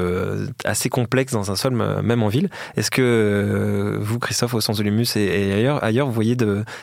assez 0.66 0.90
complexes 0.90 1.34
dans 1.34 1.52
un 1.52 1.56
sol, 1.56 1.74
même 1.74 2.24
en 2.24 2.28
ville. 2.28 2.50
Est-ce 2.76 2.90
que 2.90 3.98
vous, 4.02 4.18
Christophe, 4.18 4.56
au 4.56 4.62
sens 4.62 4.78
de 4.78 4.84
l'humus 4.84 5.16
et, 5.16 5.68
ailleurs, 5.68 6.08
vous 6.08 6.14
voyez 6.14 6.36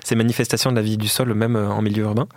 ces 0.04 0.14
manifestations 0.14 0.70
de 0.70 0.76
la 0.76 0.82
vie 0.82 0.96
du 0.96 1.08
sol, 1.08 1.34
même 1.34 1.56
en 1.56 1.82
milieu 1.82 2.04
urbain? 2.04 2.28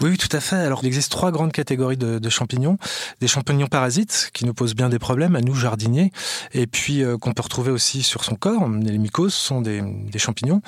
Oui, 0.00 0.16
tout 0.16 0.34
à 0.36 0.40
fait. 0.40 0.56
Alors, 0.56 0.80
il 0.82 0.86
existe 0.86 1.10
trois 1.12 1.30
grandes 1.30 1.52
catégories 1.52 1.96
de, 1.96 2.28
champignons. 2.28 2.78
Des 3.20 3.28
champignons 3.28 3.68
parasites, 3.68 4.30
qui 4.32 4.44
nous 4.44 4.54
posent 4.54 4.74
bien 4.74 4.88
des 4.88 4.98
problèmes 4.98 5.36
à 5.36 5.40
nous, 5.40 5.54
jardiniers, 5.54 6.10
et 6.52 6.66
puis 6.66 7.02
euh, 7.02 7.16
qu'on 7.16 7.32
peut 7.32 7.42
retrouver 7.42 7.70
aussi 7.70 8.02
sur 8.02 8.24
son 8.24 8.34
corps. 8.34 8.68
Les 8.68 8.98
mycoses 8.98 9.34
sont 9.34 9.60
des, 9.60 9.82
champignons. 10.16 10.62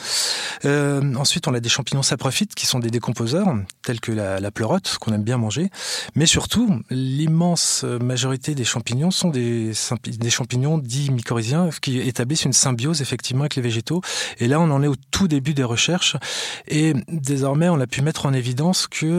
Euh, 0.65 1.15
ensuite, 1.17 1.49
on 1.49 1.55
a 1.55 1.61
des 1.61 1.69
champignons 1.69 2.03
saprophytes, 2.03 2.55
qui 2.55 2.67
sont 2.67 2.79
des 2.79 2.91
décomposeurs, 2.91 3.49
tels 3.83 4.01
que 4.01 4.13
la, 4.13 4.51
pleurote, 4.51 4.97
qu'on 5.01 5.13
aime 5.13 5.25
bien 5.25 5.39
manger. 5.39 5.71
Mais 6.15 6.27
surtout, 6.27 6.81
l'immense 6.91 7.85
majorité 7.85 8.55
des 8.55 8.65
champignons 8.65 9.11
sont 9.11 9.31
des, 9.31 9.73
des 10.05 10.31
champignons 10.31 10.79
dits 10.79 11.11
mycorhiziens, 11.11 11.71
qui 11.83 11.99
établissent 11.99 12.45
une 12.45 12.53
symbiose, 12.53 13.03
effectivement, 13.03 13.43
avec 13.43 13.57
les 13.57 13.63
végétaux. 13.63 14.03
Et 14.39 14.47
là, 14.47 14.61
on 14.61 14.71
en 14.71 14.83
est 14.83 14.89
au 14.89 14.97
tout 15.11 15.27
début 15.27 15.55
des 15.55 15.65
recherches. 15.65 16.17
Et 16.69 16.95
désormais, 17.09 17.69
on 17.69 17.81
a 17.81 17.87
pu 17.87 18.03
mettre 18.03 18.27
en 18.27 18.33
évidence 18.33 18.87
que 18.87 19.16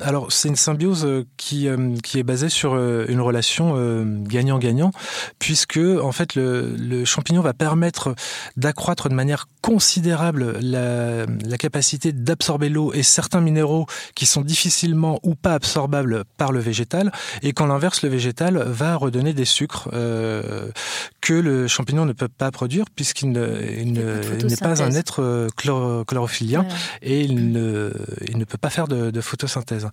alors 0.00 0.32
c'est 0.32 0.48
une 0.48 0.56
symbiose 0.56 1.04
euh, 1.04 1.24
qui, 1.36 1.68
euh, 1.68 1.96
qui 2.02 2.18
est 2.18 2.22
basée 2.22 2.48
sur 2.48 2.74
euh, 2.74 3.04
une 3.08 3.20
relation 3.20 3.74
gagnant-gagnant, 4.22 4.90
puisque 5.38 5.78
en 5.78 6.12
fait 6.12 6.34
le, 6.34 7.04
champignon 7.04 7.42
va 7.42 7.52
permettre 7.52 8.14
d'accroître 8.56 9.08
de 9.08 9.14
manière 9.14 9.46
considérable 9.60 10.58
la, 10.60 11.26
la 11.26 11.58
capacité 11.58 12.12
d'absorber 12.12 12.68
l'eau 12.68 12.92
et 12.92 13.02
certains 13.02 13.40
minéraux 13.40 13.86
qui 14.14 14.26
sont 14.26 14.42
difficilement 14.42 15.18
ou 15.22 15.34
pas 15.34 15.54
absorbables 15.54 16.24
par 16.36 16.52
le 16.52 16.60
végétal, 16.60 17.12
et 17.42 17.52
qu'en 17.52 17.66
l'inverse 17.66 18.02
le 18.02 18.08
végétal 18.08 18.62
va 18.66 18.96
redonner 18.96 19.32
des 19.32 19.44
sucres 19.44 19.88
que 19.90 21.34
le 21.34 21.66
champignon 21.68 22.04
ne 22.04 22.12
peut 22.12 22.28
pas 22.28 22.50
produire 22.50 22.84
puisqu'il 22.94 23.32
n'est 23.32 24.56
pas 24.60 24.82
un 24.82 24.92
être 24.92 25.48
chlorophylien 25.56 26.66
et 27.00 27.20
il 27.22 27.52
ne, 27.52 27.92
il 28.28 28.38
ne 28.38 28.44
peut 28.44 28.58
pas 28.58 28.70
faire 28.70 28.88
de, 28.88 29.10
de 29.10 29.20
photosynthèse. 29.22 29.88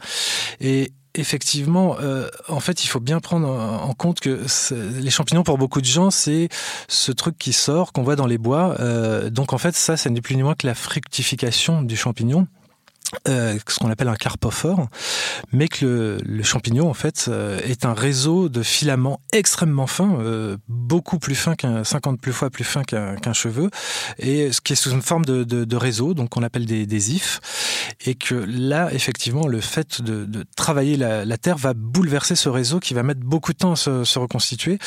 Et 0.59 0.91
effectivement, 1.15 1.97
euh, 1.99 2.27
en 2.47 2.59
fait, 2.59 2.83
il 2.83 2.87
faut 2.87 2.99
bien 2.99 3.19
prendre 3.19 3.47
en 3.47 3.93
compte 3.93 4.19
que 4.19 4.45
les 4.99 5.09
champignons, 5.09 5.43
pour 5.43 5.57
beaucoup 5.57 5.81
de 5.81 5.85
gens, 5.85 6.11
c'est 6.11 6.49
ce 6.87 7.11
truc 7.11 7.37
qui 7.37 7.53
sort, 7.53 7.91
qu'on 7.93 8.03
voit 8.03 8.15
dans 8.15 8.27
les 8.27 8.37
bois. 8.37 8.75
Euh, 8.79 9.29
donc, 9.29 9.53
en 9.53 9.57
fait, 9.57 9.75
ça, 9.75 9.97
ce 9.97 10.09
n'est 10.09 10.21
plus 10.21 10.35
ni 10.35 10.43
moins 10.43 10.55
que 10.55 10.67
la 10.67 10.75
fructification 10.75 11.81
du 11.81 11.95
champignon. 11.95 12.47
Euh, 13.27 13.57
ce 13.67 13.79
qu'on 13.79 13.89
appelle 13.89 14.07
un 14.07 14.15
carpophore, 14.15 14.87
mais 15.51 15.67
que 15.67 16.19
le, 16.23 16.43
champignon 16.43 16.87
en 16.89 16.93
fait 16.93 17.25
euh, 17.27 17.59
est 17.63 17.83
un 17.83 17.93
réseau 17.93 18.49
de 18.49 18.61
filaments 18.61 19.19
extrêmement 19.33 19.87
fins, 19.87 20.19
euh, 20.19 20.57
beaucoup 20.67 21.17
plus 21.17 21.33
fin 21.33 21.55
qu'un 21.55 21.83
50 21.83 22.21
plus 22.21 22.33
fois 22.33 22.51
plus 22.51 22.63
fin 22.63 22.83
qu'un 22.83 23.33
cheveu, 23.33 23.71
et 24.19 24.51
ce 24.51 24.61
qui 24.61 24.73
est 24.73 24.75
sous 24.75 24.91
une 24.91 25.01
forme 25.01 25.25
de, 25.25 25.43
de, 25.43 25.65
de 25.65 25.75
réseau, 25.75 26.13
donc 26.13 26.37
on 26.37 26.43
appelle 26.43 26.67
des, 26.67 26.85
des, 26.85 27.15
ifs, 27.15 27.41
et 28.05 28.13
que 28.13 28.35
là 28.35 28.93
effectivement 28.93 29.47
le 29.47 29.59
fait 29.59 30.03
de, 30.03 30.25
de 30.25 30.45
travailler 30.55 30.95
la, 30.95 31.25
la, 31.25 31.37
terre 31.39 31.57
va 31.57 31.73
bouleverser 31.73 32.35
ce 32.35 32.47
réseau 32.47 32.79
qui 32.79 32.93
va 32.93 33.01
mettre 33.01 33.21
beaucoup 33.21 33.53
de 33.53 33.57
temps 33.57 33.71
à 33.71 33.75
se, 33.75 34.03
se 34.03 34.19
reconstituer. 34.19 34.77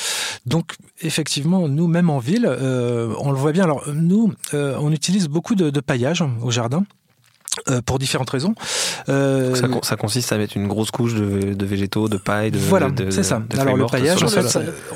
Donc 0.46 0.76
effectivement 1.00 1.66
nous 1.66 1.88
même 1.88 2.08
en 2.08 2.20
ville, 2.20 2.46
on 2.46 3.32
le 3.32 3.36
voit 3.36 3.52
bien. 3.52 3.64
Alors 3.64 3.82
nous 3.92 4.32
on 4.52 4.92
utilise 4.92 5.26
beaucoup 5.26 5.56
de, 5.56 5.70
de 5.70 5.80
paillage 5.80 6.24
au 6.40 6.52
jardin. 6.52 6.84
Euh, 7.68 7.82
pour 7.82 7.98
différentes 7.98 8.30
raisons. 8.30 8.54
Euh, 9.10 9.54
ça, 9.82 9.96
consiste 9.96 10.32
à 10.32 10.38
mettre 10.38 10.56
une 10.56 10.68
grosse 10.68 10.90
couche 10.90 11.14
de, 11.14 11.52
de 11.52 11.66
végétaux, 11.66 12.08
de 12.08 12.16
paille, 12.16 12.50
de 12.50 12.56
voilà, 12.56 12.88
c'est 13.10 13.22
ça. 13.22 13.42
Alors 13.58 13.76
le 13.76 13.84
paillage, 13.84 14.24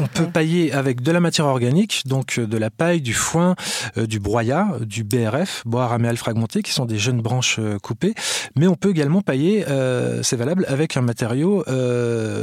on 0.01 0.07
peut 0.07 0.25
pailler 0.25 0.73
avec 0.73 1.03
de 1.03 1.13
la 1.13 1.21
matière 1.21 1.45
organique, 1.45 2.05
donc 2.07 2.39
euh, 2.39 2.47
de 2.47 2.57
la 2.57 2.71
paille, 2.71 3.03
du 3.03 3.13
foin, 3.13 3.57
euh, 3.99 4.07
du 4.07 4.21
broyat, 4.21 4.69
du 4.81 5.05
BRF, 5.05 5.65
bois 5.67 5.87
raméal 5.87 6.17
fragmenté, 6.17 6.63
qui 6.63 6.73
sont 6.73 6.87
des 6.87 6.99
jeunes 6.99 7.21
branches 7.21 7.61
coupées. 7.83 8.15
Mais 8.57 8.67
on 8.67 8.75
peut 8.75 8.91
également 8.91 9.21
pailler, 9.21 9.67
c'est 10.23 10.37
valable, 10.37 10.65
avec 10.69 10.97
un 10.97 11.03
matériau 11.03 11.63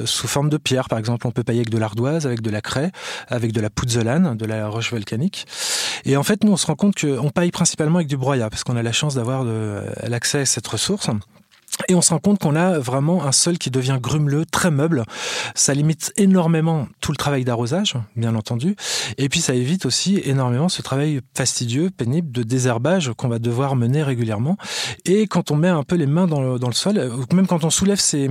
sous 0.06 0.28
forme 0.28 0.50
de 0.50 0.58
pierre. 0.58 0.90
Par 0.90 1.00
exemple, 1.00 1.26
on 1.26 1.32
peut 1.32 1.44
pailler 1.44 1.62
avec 1.62 1.72
de 1.72 1.80
l'ardoise, 1.80 2.28
avec 2.28 2.42
de 2.42 2.52
la 2.52 2.62
craie, 2.62 2.92
avec 3.30 3.52
de 3.52 3.62
la 3.62 3.72
pouzzolane, 3.72 4.38
de 4.38 4.46
la 4.46 4.68
roche 4.68 4.92
volcanique. 4.92 5.48
Et 6.06 6.18
en 6.18 6.24
fait, 6.24 6.44
nous, 6.44 6.52
on 6.52 6.58
se 6.58 6.68
rend 6.68 6.76
compte 6.76 7.00
qu'on 7.00 7.30
paille 7.30 7.52
principalement 7.52 7.98
avec 7.98 8.08
du 8.08 8.18
broyat, 8.18 8.50
parce 8.50 8.64
qu'on 8.64 8.76
a 8.76 8.84
la 8.84 8.92
chance 8.92 9.16
d'avoir 9.16 9.46
de 9.46 9.82
l'accès 10.08 10.40
à 10.40 10.46
cette 10.46 10.68
ressource. 10.68 11.10
Et 11.90 11.96
on 11.96 12.02
se 12.02 12.12
rend 12.12 12.20
compte 12.20 12.40
qu'on 12.40 12.56
a 12.56 12.78
vraiment 12.80 13.26
un 13.26 13.32
sol 13.32 13.58
qui 13.58 13.72
devient 13.72 13.98
grumeleux, 14.02 14.46
très 14.46 14.72
meuble. 14.72 15.04
Ça 15.56 15.74
limite 15.74 16.14
énormément 16.18 16.88
tout 17.02 17.12
le 17.12 17.18
travail 17.18 17.44
d'arrosage, 17.44 17.96
bien 18.16 18.36
entendu. 18.36 18.76
Et 19.18 19.28
puis 19.28 19.42
ça 19.42 19.54
évite 19.54 19.86
aussi 19.86 20.22
énormément 20.24 20.70
ce 20.70 20.82
travail 20.82 21.22
fastidieux, 21.36 21.90
pénible 21.90 22.32
de 22.32 22.44
désherbage 22.44 23.12
qu'on 23.18 23.28
va 23.28 23.40
devoir 23.40 23.76
mener 23.76 24.04
régulièrement. 24.04 24.58
Et 25.06 25.28
quand 25.28 25.52
on 25.52 25.56
met 25.56 25.68
un 25.68 25.84
peu 25.84 25.96
les 25.96 26.06
mains 26.06 26.28
dans 26.28 26.42
le, 26.42 26.60
dans 26.60 26.68
le 26.68 26.74
sol, 26.74 27.12
même 27.34 27.48
quand 27.48 27.64
on 27.64 27.70
soulève 27.70 28.00
ces, 28.00 28.30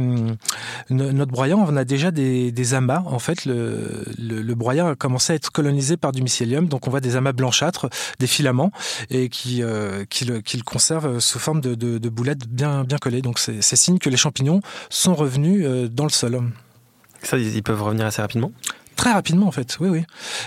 notre 0.90 1.33
broyat, 1.33 1.57
on 1.57 1.76
a 1.76 1.85
déjà 1.85 2.11
des, 2.11 2.52
des 2.52 2.74
amas. 2.74 3.02
En 3.07 3.18
fait, 3.18 3.44
le, 3.44 4.05
le, 4.18 4.55
broyat 4.55 4.90
a 4.90 4.94
commencé 4.94 5.33
à 5.33 5.37
être 5.37 5.50
colonisé 5.50 5.96
par 5.96 6.12
du 6.12 6.22
mycélium. 6.22 6.68
Donc 6.68 6.87
on 6.87 6.90
voit 6.90 7.00
des 7.00 7.16
amas 7.16 7.33
blanchâtres, 7.33 7.88
des 8.18 8.26
filaments, 8.26 8.70
et 9.11 9.28
qui, 9.28 9.62
euh, 9.62 10.05
qui, 10.09 10.24
le, 10.24 10.40
qui 10.40 10.57
le 10.57 10.62
conservent 10.62 11.18
sous 11.18 11.38
forme 11.38 11.61
de, 11.61 11.74
de, 11.74 11.98
de 11.98 12.09
boulettes 12.09 12.46
bien, 12.48 12.85
bien 12.85 12.98
collées. 12.98 13.22
C'est 13.38 13.77
signe 13.77 13.99
que 13.99 14.11
les 14.11 14.16
champignons 14.16 14.61
sont 14.90 15.14
revenus 15.14 15.64
euh, 15.64 15.88
dans 15.88 16.05
le 16.05 16.11
sol. 16.11 16.40
Ça, 17.23 17.38
ils 17.38 17.62
peuvent 17.62 17.83
revenir 17.83 18.07
assez 18.07 18.23
rapidement? 18.23 18.53
Très 18.97 19.12
rapidement, 19.12 19.47
en 19.47 19.53
fait, 19.53 19.79
oui, 19.81 19.88
oui. 19.88 20.03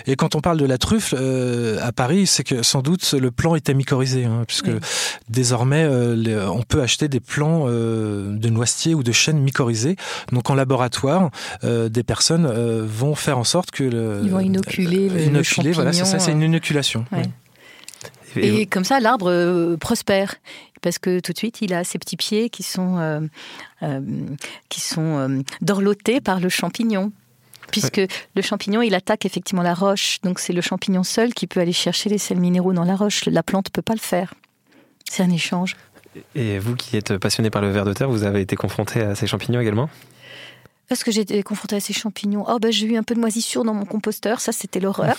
Et 0.05 0.15
quand 0.15 0.35
on 0.35 0.39
parle 0.39 0.57
de 0.57 0.65
la 0.65 0.77
truffe 0.77 1.13
euh, 1.17 1.79
à 1.81 1.91
Paris, 1.91 2.27
c'est 2.27 2.43
que 2.43 2.63
sans 2.63 2.81
doute 2.81 3.13
le 3.13 3.31
plan 3.31 3.55
était 3.55 3.73
mycorhizé, 3.73 4.25
hein, 4.25 4.43
puisque 4.47 4.69
désormais 5.27 5.83
euh, 5.83 6.49
on 6.49 6.61
peut 6.61 6.81
acheter 6.81 7.07
des 7.07 7.19
plants 7.19 7.65
de 7.67 8.49
noisetiers 8.49 8.93
ou 8.93 9.03
de 9.03 9.11
chênes 9.11 9.39
mycorhizés. 9.39 9.95
Donc 10.31 10.49
en 10.49 10.55
laboratoire, 10.55 11.31
des 11.63 12.03
personnes 12.03 12.47
vont 12.85 13.15
faire 13.15 13.39
en 13.39 13.43
sorte 13.43 13.71
que 13.71 13.83
le, 13.83 14.21
ils 14.23 14.29
vont 14.29 14.39
inoculer, 14.39 15.09
le, 15.09 15.21
inoculer, 15.21 15.71
voilà, 15.71 15.91
c'est 15.91 16.05
ça, 16.05 16.19
c'est 16.19 16.31
une 16.31 16.43
inoculation. 16.43 17.05
Et, 18.37 18.65
comme 18.67 18.83
ça, 18.83 18.99
l'arbre 18.99 19.75
prospère 19.77 20.35
parce 20.85 20.99
que 20.99 21.19
tout 21.19 21.33
de 21.33 21.37
suite, 21.39 21.63
il 21.63 21.73
a 21.73 21.83
ses 21.83 21.97
petits 21.97 22.15
pieds 22.15 22.51
qui 22.51 22.61
sont, 22.61 22.99
euh, 22.99 23.21
euh, 23.81 24.01
qui 24.69 24.81
sont 24.81 25.17
euh, 25.17 25.41
dorlotés 25.61 26.21
par 26.21 26.39
le 26.39 26.47
champignon. 26.47 27.11
Puisque 27.71 27.99
le 28.35 28.41
champignon, 28.43 28.83
il 28.83 28.93
attaque 28.93 29.25
effectivement 29.25 29.63
la 29.63 29.73
roche. 29.73 30.19
Donc 30.21 30.37
c'est 30.37 30.53
le 30.53 30.61
champignon 30.61 31.01
seul 31.01 31.33
qui 31.33 31.47
peut 31.47 31.59
aller 31.59 31.73
chercher 31.73 32.11
les 32.11 32.19
sels 32.19 32.39
minéraux 32.39 32.71
dans 32.71 32.83
la 32.83 32.95
roche. 32.95 33.25
La 33.25 33.41
plante 33.41 33.69
ne 33.69 33.71
peut 33.71 33.81
pas 33.81 33.95
le 33.95 33.99
faire. 33.99 34.35
C'est 35.09 35.23
un 35.23 35.31
échange. 35.31 35.75
Et 36.35 36.59
vous 36.59 36.75
qui 36.75 36.97
êtes 36.97 37.17
passionné 37.17 37.49
par 37.49 37.63
le 37.63 37.71
ver 37.71 37.83
de 37.83 37.93
terre, 37.93 38.07
vous 38.07 38.21
avez 38.21 38.41
été 38.41 38.55
confronté 38.55 39.01
à 39.01 39.15
ces 39.15 39.25
champignons 39.25 39.59
également? 39.59 39.89
Est-ce 40.89 41.03
que 41.03 41.11
j'ai 41.11 41.21
été 41.21 41.41
confrontée 41.43 41.77
à 41.77 41.79
ces 41.79 41.93
champignons 41.93 42.45
Oh 42.47 42.59
ben 42.59 42.71
j'ai 42.71 42.85
eu 42.85 42.97
un 42.97 43.03
peu 43.03 43.15
de 43.15 43.19
moisissure 43.19 43.63
dans 43.63 43.73
mon 43.73 43.85
composteur, 43.85 44.39
ça 44.39 44.51
c'était 44.51 44.79
l'horreur. 44.79 45.17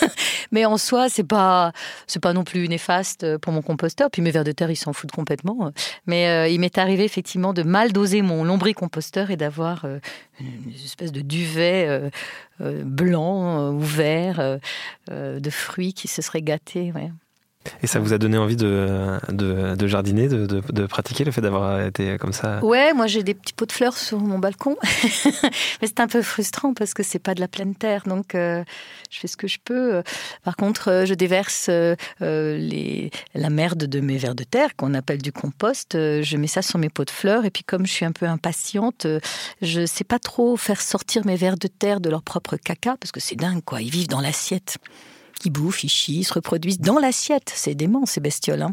Mais 0.52 0.64
en 0.64 0.78
soi, 0.78 1.08
c'est 1.08 1.24
pas 1.24 1.72
c'est 2.06 2.20
pas 2.20 2.32
non 2.32 2.44
plus 2.44 2.68
néfaste 2.68 3.36
pour 3.38 3.52
mon 3.52 3.62
composteur. 3.62 4.10
Puis 4.10 4.22
mes 4.22 4.30
vers 4.30 4.44
de 4.44 4.52
terre, 4.52 4.70
ils 4.70 4.76
s'en 4.76 4.92
foutent 4.92 5.12
complètement. 5.12 5.72
Mais 6.06 6.28
euh, 6.28 6.48
il 6.48 6.60
m'est 6.60 6.78
arrivé 6.78 7.04
effectivement 7.04 7.52
de 7.52 7.62
mal 7.62 7.92
doser 7.92 8.22
mon 8.22 8.44
lombricomposteur 8.44 9.30
et 9.30 9.36
d'avoir 9.36 9.84
euh, 9.84 9.98
une 10.40 10.72
espèce 10.72 11.12
de 11.12 11.20
duvet 11.20 11.86
euh, 12.60 12.84
blanc 12.84 13.72
ou 13.72 13.80
vert 13.80 14.58
de 15.10 15.50
fruits 15.50 15.94
qui 15.94 16.08
se 16.08 16.22
seraient 16.22 16.42
gâtés. 16.42 16.92
Ouais. 16.92 17.10
Et 17.82 17.86
ça 17.86 17.98
vous 17.98 18.12
a 18.12 18.18
donné 18.18 18.38
envie 18.38 18.56
de, 18.56 19.18
de, 19.30 19.86
jardiner, 19.86 20.28
de, 20.28 20.46
de, 20.46 20.86
pratiquer 20.86 21.24
le 21.24 21.32
fait 21.32 21.40
d'avoir 21.40 21.80
été 21.82 22.18
comme 22.18 22.32
ça 22.32 22.60
Ouais, 22.62 22.92
moi 22.92 23.06
j'ai 23.06 23.22
des 23.22 23.34
petits 23.34 23.52
pots 23.52 23.66
de 23.66 23.72
fleurs 23.72 23.96
sur 23.96 24.18
mon 24.20 24.38
balcon. 24.38 24.76
Mais 25.80 25.86
c'est 25.86 26.00
un 26.00 26.06
peu 26.06 26.22
frustrant 26.22 26.74
parce 26.74 26.94
que 26.94 27.02
c'est 27.02 27.18
pas 27.18 27.34
de 27.34 27.40
la 27.40 27.48
pleine 27.48 27.74
terre. 27.74 28.04
Donc 28.06 28.34
euh, 28.34 28.64
je 29.10 29.18
fais 29.18 29.28
ce 29.28 29.36
que 29.36 29.46
je 29.46 29.58
peux. 29.62 30.02
Par 30.44 30.56
contre, 30.56 30.90
euh, 30.90 31.06
je 31.06 31.14
déverse 31.14 31.68
euh, 31.70 31.96
la 32.20 33.50
merde 33.50 33.84
de 33.84 34.00
mes 34.00 34.18
vers 34.18 34.34
de 34.34 34.44
terre, 34.44 34.76
qu'on 34.76 34.94
appelle 34.94 35.22
du 35.22 35.32
compost. 35.32 35.94
Je 35.94 36.36
mets 36.36 36.46
ça 36.46 36.62
sur 36.62 36.78
mes 36.78 36.88
pots 36.88 37.04
de 37.04 37.10
fleurs. 37.10 37.44
Et 37.44 37.50
puis 37.50 37.64
comme 37.64 37.86
je 37.86 37.92
suis 37.92 38.04
un 38.04 38.12
peu 38.12 38.26
impatiente, 38.26 39.06
je 39.62 39.86
sais 39.86 40.04
pas 40.04 40.18
trop 40.18 40.56
faire 40.56 40.80
sortir 40.80 41.24
mes 41.26 41.36
vers 41.36 41.56
de 41.56 41.68
terre 41.68 42.00
de 42.00 42.10
leur 42.10 42.22
propre 42.22 42.56
caca 42.56 42.96
parce 43.00 43.12
que 43.12 43.20
c'est 43.20 43.36
dingue 43.36 43.62
quoi. 43.64 43.80
Ils 43.80 43.90
vivent 43.90 44.08
dans 44.08 44.20
l'assiette. 44.20 44.78
Ils 45.44 45.50
bouffent, 45.50 45.84
ils 45.84 45.88
chient, 45.88 46.18
ils 46.20 46.24
se 46.24 46.34
reproduisent 46.34 46.80
dans 46.80 46.98
l'assiette. 46.98 47.52
C'est 47.54 47.74
dément, 47.74 48.06
ces 48.06 48.20
bestioles. 48.20 48.62
Hein. 48.62 48.72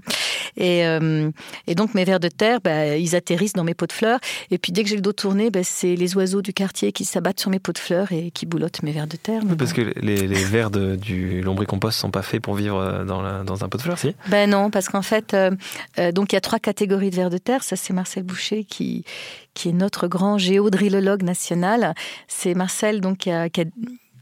Et, 0.57 0.85
euh, 0.85 1.29
et, 1.67 1.75
donc, 1.75 1.93
mes 1.93 2.03
vers 2.03 2.19
de 2.19 2.27
terre, 2.27 2.59
bah, 2.61 2.97
ils 2.97 3.15
atterrissent 3.15 3.53
dans 3.53 3.63
mes 3.63 3.73
pots 3.73 3.87
de 3.87 3.91
fleurs. 3.91 4.19
Et 4.51 4.57
puis, 4.57 4.71
dès 4.71 4.83
que 4.83 4.89
j'ai 4.89 4.95
le 4.95 5.01
dos 5.01 5.13
tourné, 5.13 5.51
bah, 5.51 5.63
c'est 5.63 5.95
les 5.95 6.15
oiseaux 6.15 6.41
du 6.41 6.53
quartier 6.53 6.91
qui 6.91 7.05
s'abattent 7.05 7.39
sur 7.39 7.49
mes 7.49 7.59
pots 7.59 7.73
de 7.73 7.77
fleurs 7.77 8.11
et 8.11 8.31
qui 8.31 8.45
boulottent 8.45 8.83
mes 8.83 8.91
vers 8.91 9.07
de 9.07 9.17
terre. 9.17 9.41
parce 9.57 9.73
que 9.73 9.93
les, 9.99 10.27
les 10.27 10.43
vers 10.43 10.71
de, 10.71 10.95
du 10.95 11.41
lombricompost 11.41 11.99
sont 11.99 12.11
pas 12.11 12.21
faits 12.21 12.41
pour 12.41 12.55
vivre 12.55 12.77
euh, 12.77 13.05
dans, 13.05 13.43
dans 13.43 13.63
un 13.63 13.69
pot 13.69 13.77
de 13.77 13.83
fleurs, 13.83 13.99
si? 13.99 14.15
Ben 14.29 14.49
non, 14.49 14.69
parce 14.69 14.89
qu'en 14.89 15.01
fait, 15.01 15.33
euh, 15.33 15.51
donc 16.11 16.31
il 16.31 16.35
y 16.35 16.37
a 16.37 16.41
trois 16.41 16.59
catégories 16.59 17.09
de 17.09 17.15
vers 17.15 17.29
de 17.29 17.37
terre. 17.37 17.63
Ça, 17.63 17.75
c'est 17.75 17.93
Marcel 17.93 18.23
Boucher 18.23 18.63
qui, 18.63 19.03
qui 19.53 19.69
est 19.69 19.73
notre 19.73 20.07
grand 20.07 20.37
géodrillologue 20.37 21.23
national. 21.23 21.93
C'est 22.27 22.53
Marcel 22.53 23.01
donc 23.01 23.19
qui 23.19 23.31
a, 23.31 23.49
qui 23.49 23.61
a 23.61 23.65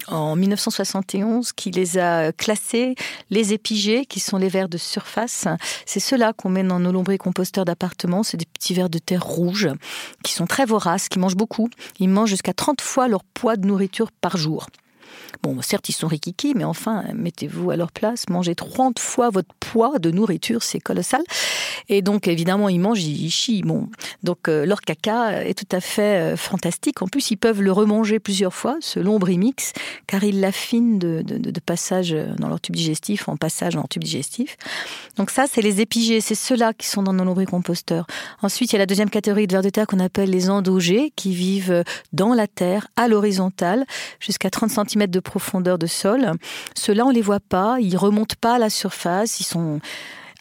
en 0.07 0.35
1971 0.35 1.53
qui 1.53 1.71
les 1.71 1.97
a 1.97 2.31
classés, 2.31 2.95
les 3.29 3.53
épigés, 3.53 4.05
qui 4.05 4.19
sont 4.19 4.37
les 4.37 4.49
vers 4.49 4.69
de 4.69 4.77
surface. 4.77 5.47
C'est 5.85 5.99
ceux-là 5.99 6.33
qu'on 6.33 6.49
met 6.49 6.63
dans 6.63 6.79
nos 6.79 6.91
lombricomposteurs 6.91 7.65
d'appartements. 7.65 8.23
C'est 8.23 8.37
des 8.37 8.45
petits 8.45 8.73
vers 8.73 8.89
de 8.89 8.99
terre 8.99 9.23
rouge 9.23 9.69
qui 10.23 10.33
sont 10.33 10.47
très 10.47 10.65
voraces, 10.65 11.09
qui 11.09 11.19
mangent 11.19 11.35
beaucoup. 11.37 11.69
Ils 11.99 12.09
mangent 12.09 12.29
jusqu'à 12.29 12.53
30 12.53 12.81
fois 12.81 13.07
leur 13.07 13.23
poids 13.23 13.55
de 13.55 13.65
nourriture 13.65 14.11
par 14.11 14.37
jour. 14.37 14.67
Bon, 15.41 15.61
certes, 15.61 15.89
ils 15.89 15.93
sont 15.93 16.07
rikiki, 16.07 16.53
mais 16.55 16.63
enfin, 16.63 17.03
mettez-vous 17.15 17.71
à 17.71 17.75
leur 17.75 17.91
place, 17.91 18.29
mangez 18.29 18.55
30 18.55 18.99
fois 18.99 19.29
votre 19.29 19.53
poids 19.59 19.99
de 19.99 20.11
nourriture, 20.11 20.63
c'est 20.63 20.79
colossal. 20.79 21.21
Et 21.89 22.01
donc, 22.01 22.27
évidemment, 22.27 22.69
ils 22.69 22.79
mangent, 22.79 23.03
ils 23.03 23.29
chient. 23.29 23.61
Bon. 23.63 23.89
Donc, 24.21 24.47
euh, 24.47 24.65
leur 24.65 24.81
caca 24.81 25.43
est 25.43 25.53
tout 25.53 25.75
à 25.75 25.81
fait 25.81 26.33
euh, 26.33 26.37
fantastique. 26.37 27.01
En 27.01 27.07
plus, 27.07 27.31
ils 27.31 27.37
peuvent 27.37 27.61
le 27.61 27.71
remanger 27.71 28.19
plusieurs 28.19 28.53
fois, 28.53 28.77
ce 28.81 28.99
lombrimix, 28.99 29.73
car 30.07 30.23
ils 30.23 30.39
l'affinent 30.39 30.99
de, 30.99 31.23
passage 31.65 32.15
dans 32.37 32.49
leur 32.49 32.59
tube 32.59 32.75
digestif 32.75 33.29
en 33.29 33.37
passage 33.37 33.73
dans 33.73 33.79
leur 33.79 33.89
tube 33.89 34.03
digestif. 34.03 34.57
Donc, 35.17 35.29
ça, 35.29 35.45
c'est 35.49 35.61
les 35.61 35.81
épigés. 35.81 36.21
C'est 36.21 36.35
ceux-là 36.35 36.73
qui 36.73 36.87
sont 36.87 37.03
dans 37.03 37.13
nos 37.13 37.23
lombricomposteurs. 37.23 38.05
Ensuite, 38.41 38.71
il 38.71 38.73
y 38.73 38.77
a 38.77 38.79
la 38.79 38.85
deuxième 38.85 39.09
catégorie 39.09 39.47
de 39.47 39.53
vers 39.53 39.61
de 39.61 39.69
terre 39.69 39.87
qu'on 39.87 39.99
appelle 39.99 40.29
les 40.29 40.49
endogés, 40.49 41.11
qui 41.15 41.33
vivent 41.33 41.83
dans 42.11 42.33
la 42.33 42.47
terre, 42.47 42.87
à 42.95 43.07
l'horizontale, 43.07 43.85
jusqu'à 44.19 44.49
30 44.49 44.71
cm 44.71 45.07
de 45.07 45.19
profondeur 45.23 45.77
de 45.77 45.87
sol. 45.87 46.31
Ceux-là, 46.75 47.05
on 47.05 47.09
les 47.09 47.21
voit 47.21 47.39
pas, 47.39 47.77
ils 47.79 47.97
remontent 47.97 48.35
pas 48.39 48.55
à 48.55 48.59
la 48.59 48.69
surface, 48.69 49.39
ils 49.39 49.45
sont 49.45 49.79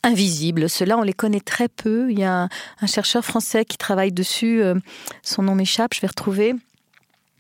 invisibles. 0.02 0.68
Ceux-là, 0.68 0.98
on 0.98 1.02
les 1.02 1.12
connaît 1.12 1.40
très 1.40 1.68
peu. 1.68 2.10
Il 2.10 2.18
y 2.18 2.24
a 2.24 2.48
un, 2.80 2.86
chercheur 2.86 3.24
français 3.24 3.64
qui 3.64 3.78
travaille 3.78 4.12
dessus. 4.12 4.62
Euh, 4.62 4.74
son 5.22 5.42
nom 5.42 5.54
m'échappe, 5.54 5.94
je 5.94 6.00
vais 6.00 6.08
retrouver. 6.08 6.54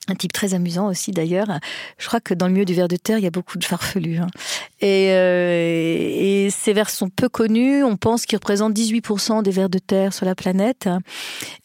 Un 0.08 0.16
type 0.16 0.32
très 0.32 0.52
amusant 0.52 0.88
aussi 0.88 1.12
d'ailleurs. 1.12 1.46
Je 1.96 2.08
crois 2.08 2.20
que 2.20 2.34
dans 2.34 2.48
le 2.48 2.52
milieu 2.52 2.64
du 2.64 2.74
ver 2.74 2.88
de 2.88 2.96
terre, 2.96 3.18
il 3.18 3.24
y 3.24 3.26
a 3.26 3.30
beaucoup 3.30 3.56
de 3.56 3.64
farfelus. 3.64 4.18
Hein. 4.18 4.26
Euh, 4.82 6.10
et, 6.12 6.50
ces 6.50 6.72
vers 6.72 6.90
sont 6.90 7.08
peu 7.08 7.28
connus. 7.28 7.84
On 7.84 7.96
pense 7.96 8.26
qu'ils 8.26 8.36
représentent 8.36 8.74
18% 8.74 9.44
des 9.44 9.52
vers 9.52 9.68
de 9.68 9.78
terre 9.78 10.12
sur 10.12 10.26
la 10.26 10.34
planète. 10.34 10.88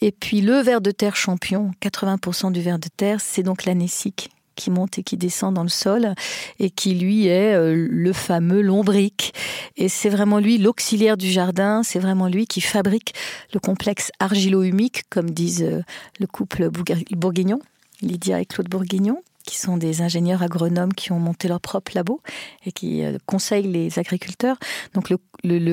Et 0.01 0.11
puis 0.11 0.41
le 0.41 0.59
ver 0.61 0.81
de 0.81 0.91
terre 0.91 1.15
champion, 1.15 1.71
80% 1.81 2.51
du 2.51 2.61
ver 2.61 2.77
de 2.77 2.89
terre, 2.95 3.21
c'est 3.21 3.43
donc 3.43 3.65
l'anécique 3.65 4.29
qui 4.57 4.71
monte 4.71 4.99
et 4.99 5.03
qui 5.03 5.15
descend 5.15 5.53
dans 5.53 5.63
le 5.63 5.69
sol 5.69 6.13
et 6.59 6.69
qui 6.69 6.95
lui 6.95 7.27
est 7.27 7.53
euh, 7.53 7.87
le 7.89 8.11
fameux 8.11 8.61
lombric. 8.61 9.33
Et 9.77 9.87
c'est 9.87 10.09
vraiment 10.09 10.39
lui 10.39 10.57
l'auxiliaire 10.57 11.15
du 11.15 11.31
jardin, 11.31 11.83
c'est 11.83 11.99
vraiment 11.99 12.27
lui 12.27 12.47
qui 12.47 12.59
fabrique 12.59 13.13
le 13.53 13.61
complexe 13.61 14.11
argilo-humique, 14.19 15.03
comme 15.09 15.29
disent 15.29 15.63
euh, 15.63 15.81
le 16.19 16.27
couple 16.27 16.69
bourguignon, 17.15 17.61
Lydia 18.01 18.41
et 18.41 18.45
Claude 18.45 18.67
Bourguignon 18.67 19.21
qui 19.47 19.57
sont 19.57 19.77
des 19.77 20.01
ingénieurs 20.01 20.43
agronomes 20.43 20.93
qui 20.93 21.11
ont 21.11 21.19
monté 21.19 21.47
leur 21.47 21.61
propre 21.61 21.93
labo 21.95 22.21
et 22.65 22.71
qui 22.71 23.03
euh, 23.03 23.17
conseillent 23.25 23.71
les 23.71 23.97
agriculteurs. 23.97 24.57
Donc 24.93 25.09
le, 25.09 25.17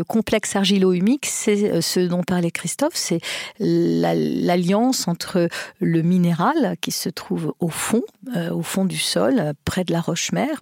complexe 0.06 0.56
argilo-humique, 0.56 1.26
c'est 1.26 1.70
euh, 1.70 1.80
ce 1.80 2.00
dont 2.00 2.22
parlait 2.22 2.50
Christophe, 2.50 2.94
c'est 2.94 3.20
l'alliance 3.58 5.08
entre 5.08 5.48
le 5.80 6.02
minéral 6.02 6.76
qui 6.80 6.90
se 6.90 7.08
trouve 7.08 7.54
au 7.60 7.68
fond, 7.68 8.02
euh, 8.36 8.50
au 8.50 8.62
fond 8.62 8.84
du 8.84 8.98
sol, 8.98 9.52
près 9.64 9.84
de 9.84 9.92
la 9.92 10.00
roche-mère, 10.00 10.60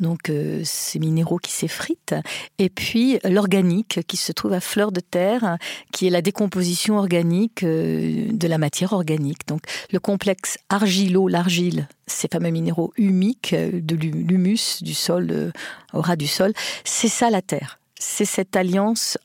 donc 0.00 0.30
euh, 0.30 0.60
ces 0.64 0.98
minéraux 0.98 1.38
qui 1.38 1.52
s'effritent, 1.52 2.14
et 2.58 2.68
puis 2.68 3.18
l'organique 3.24 4.00
qui 4.06 4.16
se 4.16 4.32
trouve 4.32 4.52
à 4.52 4.60
fleur 4.60 4.92
de 4.92 5.00
terre, 5.00 5.58
qui 5.92 6.06
est 6.06 6.10
la 6.10 6.22
décomposition 6.22 6.98
organique 6.98 7.62
euh, 7.62 8.28
de 8.32 8.48
la 8.48 8.58
matière 8.58 8.92
organique. 8.92 9.46
Donc 9.46 9.62
le 9.92 9.98
complexe 9.98 10.58
argilo, 10.68 11.28
l'argile, 11.28 11.88
ces 12.06 12.28
fameux 12.28 12.50
minéraux 12.50 12.92
humiques 12.96 13.52
euh, 13.52 13.70
de 13.72 13.96
l'humus 13.96 14.82
du 14.82 14.94
sol, 14.94 15.52
au 15.92 16.00
ras 16.00 16.16
du 16.16 16.26
sol, 16.26 16.52
c'est 16.84 17.08
ça 17.08 17.30
la 17.30 17.42
terre. 17.42 17.78
C'est 17.98 18.24
cette 18.24 18.56
alliance 18.56 19.18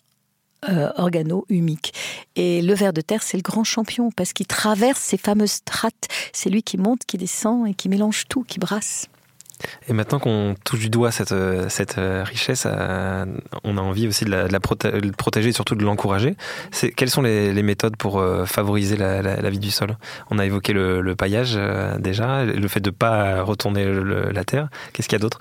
organo-humique. 0.95 1.93
Et 2.37 2.61
le 2.61 2.73
ver 2.73 2.93
de 2.93 3.01
terre, 3.01 3.21
c'est 3.21 3.35
le 3.35 3.43
grand 3.43 3.65
champion 3.65 4.11
parce 4.11 4.31
qu'il 4.31 4.47
traverse 4.47 5.01
ces 5.01 5.17
fameuses 5.17 5.51
strates. 5.51 6.07
C'est 6.31 6.49
lui 6.49 6.63
qui 6.63 6.77
monte, 6.77 7.01
qui 7.05 7.17
descend 7.17 7.67
et 7.67 7.73
qui 7.73 7.89
mélange 7.89 8.25
tout, 8.29 8.43
qui 8.43 8.59
brasse. 8.59 9.09
Et 9.87 9.93
maintenant 9.93 10.19
qu'on 10.19 10.55
touche 10.63 10.79
du 10.79 10.89
doigt 10.89 11.11
cette, 11.11 11.31
euh, 11.31 11.67
euh, 11.97 12.23
richesse, 12.23 12.65
euh, 12.67 13.25
on 13.63 13.77
a 13.77 13.81
envie 13.81 14.07
aussi 14.07 14.25
de 14.25 14.31
la, 14.31 14.59
protéger 14.59 15.49
et 15.49 15.53
surtout 15.53 15.75
de 15.75 15.83
l'encourager. 15.83 16.35
Quelles 16.95 17.09
sont 17.09 17.21
les, 17.21 17.63
méthodes 17.63 17.95
pour 17.95 18.23
favoriser 18.45 18.97
la, 18.97 19.49
vie 19.49 19.59
du 19.59 19.71
sol? 19.71 19.97
On 20.29 20.39
a 20.39 20.45
évoqué 20.45 20.73
le, 20.73 21.01
le 21.01 21.15
paillage 21.15 21.57
déjà, 21.99 22.43
le 22.43 22.67
fait 22.67 22.81
de 22.81 22.89
ne 22.89 22.95
pas 22.95 23.41
retourner 23.43 23.85
la 23.85 24.43
terre. 24.43 24.69
Qu'est-ce 24.91 25.07
qu'il 25.07 25.17
y 25.17 25.21
a 25.21 25.23
d'autre? 25.23 25.39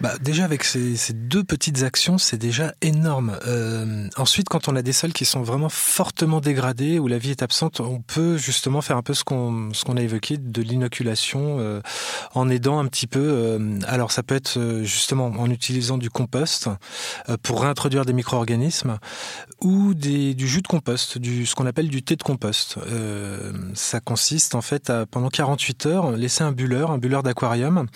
Bah, 0.00 0.14
déjà 0.20 0.44
avec 0.44 0.64
ces, 0.64 0.96
deux 1.12 1.44
petites 1.44 1.82
actions, 1.82 2.18
c'est 2.18 2.36
déjà 2.36 2.74
énorme. 2.82 3.38
Euh, 3.46 4.08
ensuite, 4.16 4.48
quand 4.48 4.68
on 4.68 4.76
a 4.76 4.82
des 4.82 4.92
sols 4.92 5.12
qui 5.12 5.24
sont 5.24 5.42
vraiment 5.42 5.68
fortement 5.68 6.40
dégradés, 6.40 6.98
où 6.98 7.08
la 7.08 7.18
vie 7.18 7.30
est 7.30 7.42
absente, 7.42 7.80
on 7.80 8.00
peut 8.00 8.36
justement 8.36 8.80
faire 8.80 8.96
un 8.96 9.02
peu 9.02 9.14
ce 9.14 9.24
qu'on 9.24 9.70
qu'on 9.84 9.96
a 9.96 10.02
évoqué 10.02 10.36
de 10.36 10.62
l'inoculation 10.62 11.58
euh, 11.60 11.80
en 12.34 12.48
aidant 12.48 12.78
un 12.78 12.86
petit 12.86 13.06
peu. 13.06 13.20
Euh, 13.20 13.78
alors 13.86 14.12
ça 14.12 14.22
peut 14.22 14.34
être 14.34 14.58
euh, 14.58 14.84
justement 14.84 15.26
en 15.26 15.50
utilisant 15.50 15.98
du 15.98 16.10
compost 16.10 16.68
euh, 17.28 17.36
pour 17.42 17.62
réintroduire 17.62 18.04
des 18.04 18.12
micro-organismes 18.12 18.98
ou 19.60 19.94
des, 19.94 20.34
du 20.34 20.46
jus 20.46 20.62
de 20.62 20.68
compost, 20.68 21.18
du 21.18 21.46
ce 21.46 21.54
qu'on 21.54 21.66
appelle 21.66 21.88
du 21.88 22.02
thé 22.02 22.16
de 22.16 22.22
compost. 22.22 22.78
ça 23.74 24.00
consiste 24.00 24.54
en 24.54 24.60
fait 24.60 24.90
à 24.90 25.06
pendant 25.06 25.30
48 25.30 25.86
heures 25.86 26.12
laisser 26.12 26.44
un 26.44 26.52
bulleur, 26.52 26.90
un 26.90 26.98
bulleur 26.98 27.22
d'aquarium 27.22 27.86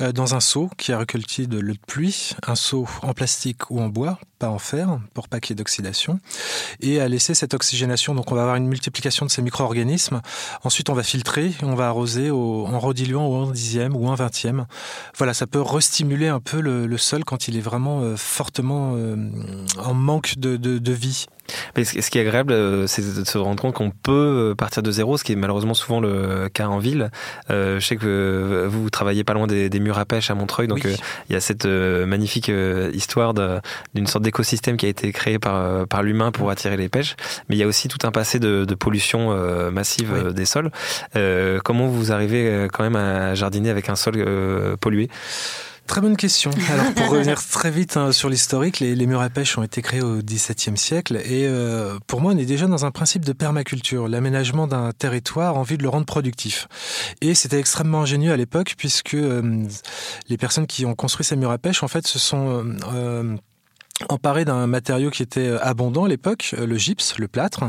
dans 0.00 0.34
un 0.34 0.40
seau 0.40 0.68
qui 0.76 0.92
a 0.92 0.98
de 1.46 1.58
l'eau 1.58 1.74
de 1.74 1.78
pluie, 1.86 2.32
un 2.46 2.54
seau 2.54 2.86
en 3.02 3.14
plastique 3.14 3.70
ou 3.70 3.80
en 3.80 3.88
bois, 3.88 4.18
pas 4.38 4.48
en 4.48 4.58
fer, 4.58 4.98
pour 5.14 5.28
pas 5.28 5.40
qu'il 5.40 5.50
y 5.50 5.52
ait 5.54 5.56
d'oxydation, 5.56 6.20
et 6.80 7.00
à 7.00 7.08
laisser 7.08 7.34
cette 7.34 7.54
oxygénation. 7.54 8.14
Donc 8.14 8.30
on 8.32 8.34
va 8.34 8.42
avoir 8.42 8.56
une 8.56 8.68
multiplication 8.68 9.26
de 9.26 9.30
ces 9.30 9.42
micro-organismes. 9.42 10.20
Ensuite 10.64 10.90
on 10.90 10.94
va 10.94 11.02
filtrer, 11.02 11.52
on 11.62 11.74
va 11.74 11.88
arroser 11.88 12.30
en 12.30 12.78
rediluant 12.78 13.26
au 13.26 13.48
un 13.48 13.52
dixième 13.52 13.96
ou 13.96 14.08
un 14.08 14.14
vingtième. 14.14 14.66
Voilà, 15.16 15.34
ça 15.34 15.46
peut 15.46 15.60
restimuler 15.60 16.28
un 16.28 16.40
peu 16.40 16.60
le, 16.60 16.98
sol 16.98 17.24
quand 17.24 17.46
il 17.46 17.56
est 17.56 17.60
vraiment 17.60 18.00
euh, 18.00 18.16
fortement 18.16 18.94
euh, 18.96 19.16
en 19.78 19.94
manque 19.94 20.36
de 20.36 20.92
vie. 20.92 21.26
Mais 21.76 21.84
ce 21.84 22.10
qui 22.10 22.18
est 22.18 22.22
agréable, 22.22 22.52
euh, 22.52 22.86
c'est 22.86 23.02
de 23.02 23.24
se 23.24 23.38
rendre 23.38 23.60
compte 23.60 23.74
qu'on 23.74 23.90
peut 23.90 24.54
partir 24.56 24.82
de 24.82 24.90
zéro, 24.90 25.16
ce 25.16 25.24
qui 25.24 25.32
est 25.32 25.36
malheureusement 25.36 25.74
souvent 25.74 26.00
le 26.00 26.48
cas 26.52 26.66
en 26.66 26.78
ville. 26.78 27.10
Euh, 27.50 27.80
je 27.80 27.86
sais 27.86 27.96
que 27.96 28.66
vous 28.68 28.90
travaillez 28.90 29.24
pas 29.24 29.34
loin 29.34 29.46
des, 29.46 29.70
murs 29.78 29.98
à 29.98 30.04
pêche 30.04 30.30
à 30.30 30.34
Montreuil, 30.34 30.66
donc 30.66 30.84
euh, 30.84 30.94
il 31.28 31.32
y 31.32 31.36
a 31.36 31.40
cette 31.40 31.66
magnifique 31.66 32.50
histoire 32.92 33.34
d'une 33.94 34.06
sorte 34.06 34.24
d'écosystème 34.24 34.76
qui 34.76 34.86
a 34.86 34.88
été 34.88 35.12
créé 35.12 35.38
par, 35.38 35.86
par 35.86 36.02
l'humain 36.02 36.32
pour 36.32 36.50
attirer 36.50 36.76
les 36.76 36.88
pêches. 36.88 37.16
Mais 37.48 37.56
il 37.56 37.58
y 37.58 37.62
a 37.62 37.66
aussi 37.66 37.88
tout 37.88 38.06
un 38.06 38.10
passé 38.10 38.38
de, 38.38 38.64
de 38.64 38.74
pollution 38.74 39.30
massive 39.70 40.32
des 40.32 40.44
sols. 40.44 40.70
comment 41.64 41.86
vous 41.86 42.12
arrivez 42.12 42.68
quand 42.72 42.82
même 42.82 42.96
à 42.96 43.34
jardiner 43.34 43.70
avec 43.70 43.88
un 43.88 43.96
sol 43.96 44.24
pollué? 44.80 45.08
Très 45.88 46.02
bonne 46.02 46.18
question. 46.18 46.50
Alors 46.70 46.92
pour 46.92 47.08
revenir 47.08 47.42
très 47.42 47.70
vite 47.70 47.96
hein, 47.96 48.12
sur 48.12 48.28
l'historique, 48.28 48.78
les, 48.78 49.06
murs 49.06 49.22
à 49.22 49.30
pêche 49.30 49.56
ont 49.56 49.62
été 49.62 49.80
créés 49.80 50.02
au 50.02 50.18
XVIIe 50.18 50.76
siècle 50.76 51.16
et 51.16 51.46
euh, 51.46 51.98
pour 52.06 52.20
moi 52.20 52.32
on 52.34 52.38
est 52.38 52.44
déjà 52.44 52.66
dans 52.66 52.84
un 52.84 52.90
principe 52.90 53.24
de 53.24 53.32
permaculture, 53.32 54.06
l'aménagement 54.06 54.66
d'un 54.66 54.92
territoire 54.92 55.56
en 55.56 55.62
vue 55.62 55.78
de 55.78 55.82
le 55.82 55.88
rendre 55.88 56.04
productif. 56.04 56.68
Et 57.22 57.34
c'était 57.34 57.58
extrêmement 57.58 58.02
ingénieux 58.02 58.32
à 58.32 58.36
l'époque 58.36 58.74
puisque 58.76 59.14
euh, 59.14 59.64
les 60.28 60.36
personnes 60.36 60.66
qui 60.66 60.84
ont 60.84 60.94
construit 60.94 61.24
ces 61.24 61.36
murs 61.36 61.50
à 61.50 61.58
pêche 61.58 61.82
en 61.82 61.88
fait 61.88 62.06
se 62.06 62.18
sont 62.18 62.66
euh, 62.92 63.34
emparés 64.08 64.44
d'un 64.44 64.66
matériau 64.66 65.10
qui 65.10 65.22
était 65.22 65.48
euh, 65.48 65.64
abondant 65.64 66.04
à 66.04 66.08
l'époque, 66.08 66.54
euh, 66.58 66.66
le 66.66 66.76
gypse, 66.76 67.18
le 67.18 67.28
plâtre, 67.28 67.64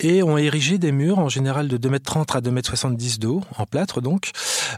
et 0.00 0.22
ont 0.22 0.38
érigé 0.38 0.78
des 0.78 0.92
murs 0.92 1.18
en 1.18 1.28
général 1.28 1.68
de 1.68 1.76
2,30 1.76 2.48
m 2.48 2.58
à 2.58 2.60
2,70 2.62 2.86
m 2.86 3.18
de 3.18 3.26
haut, 3.26 3.42
en 3.58 3.66
plâtre 3.66 4.00
donc, 4.00 4.30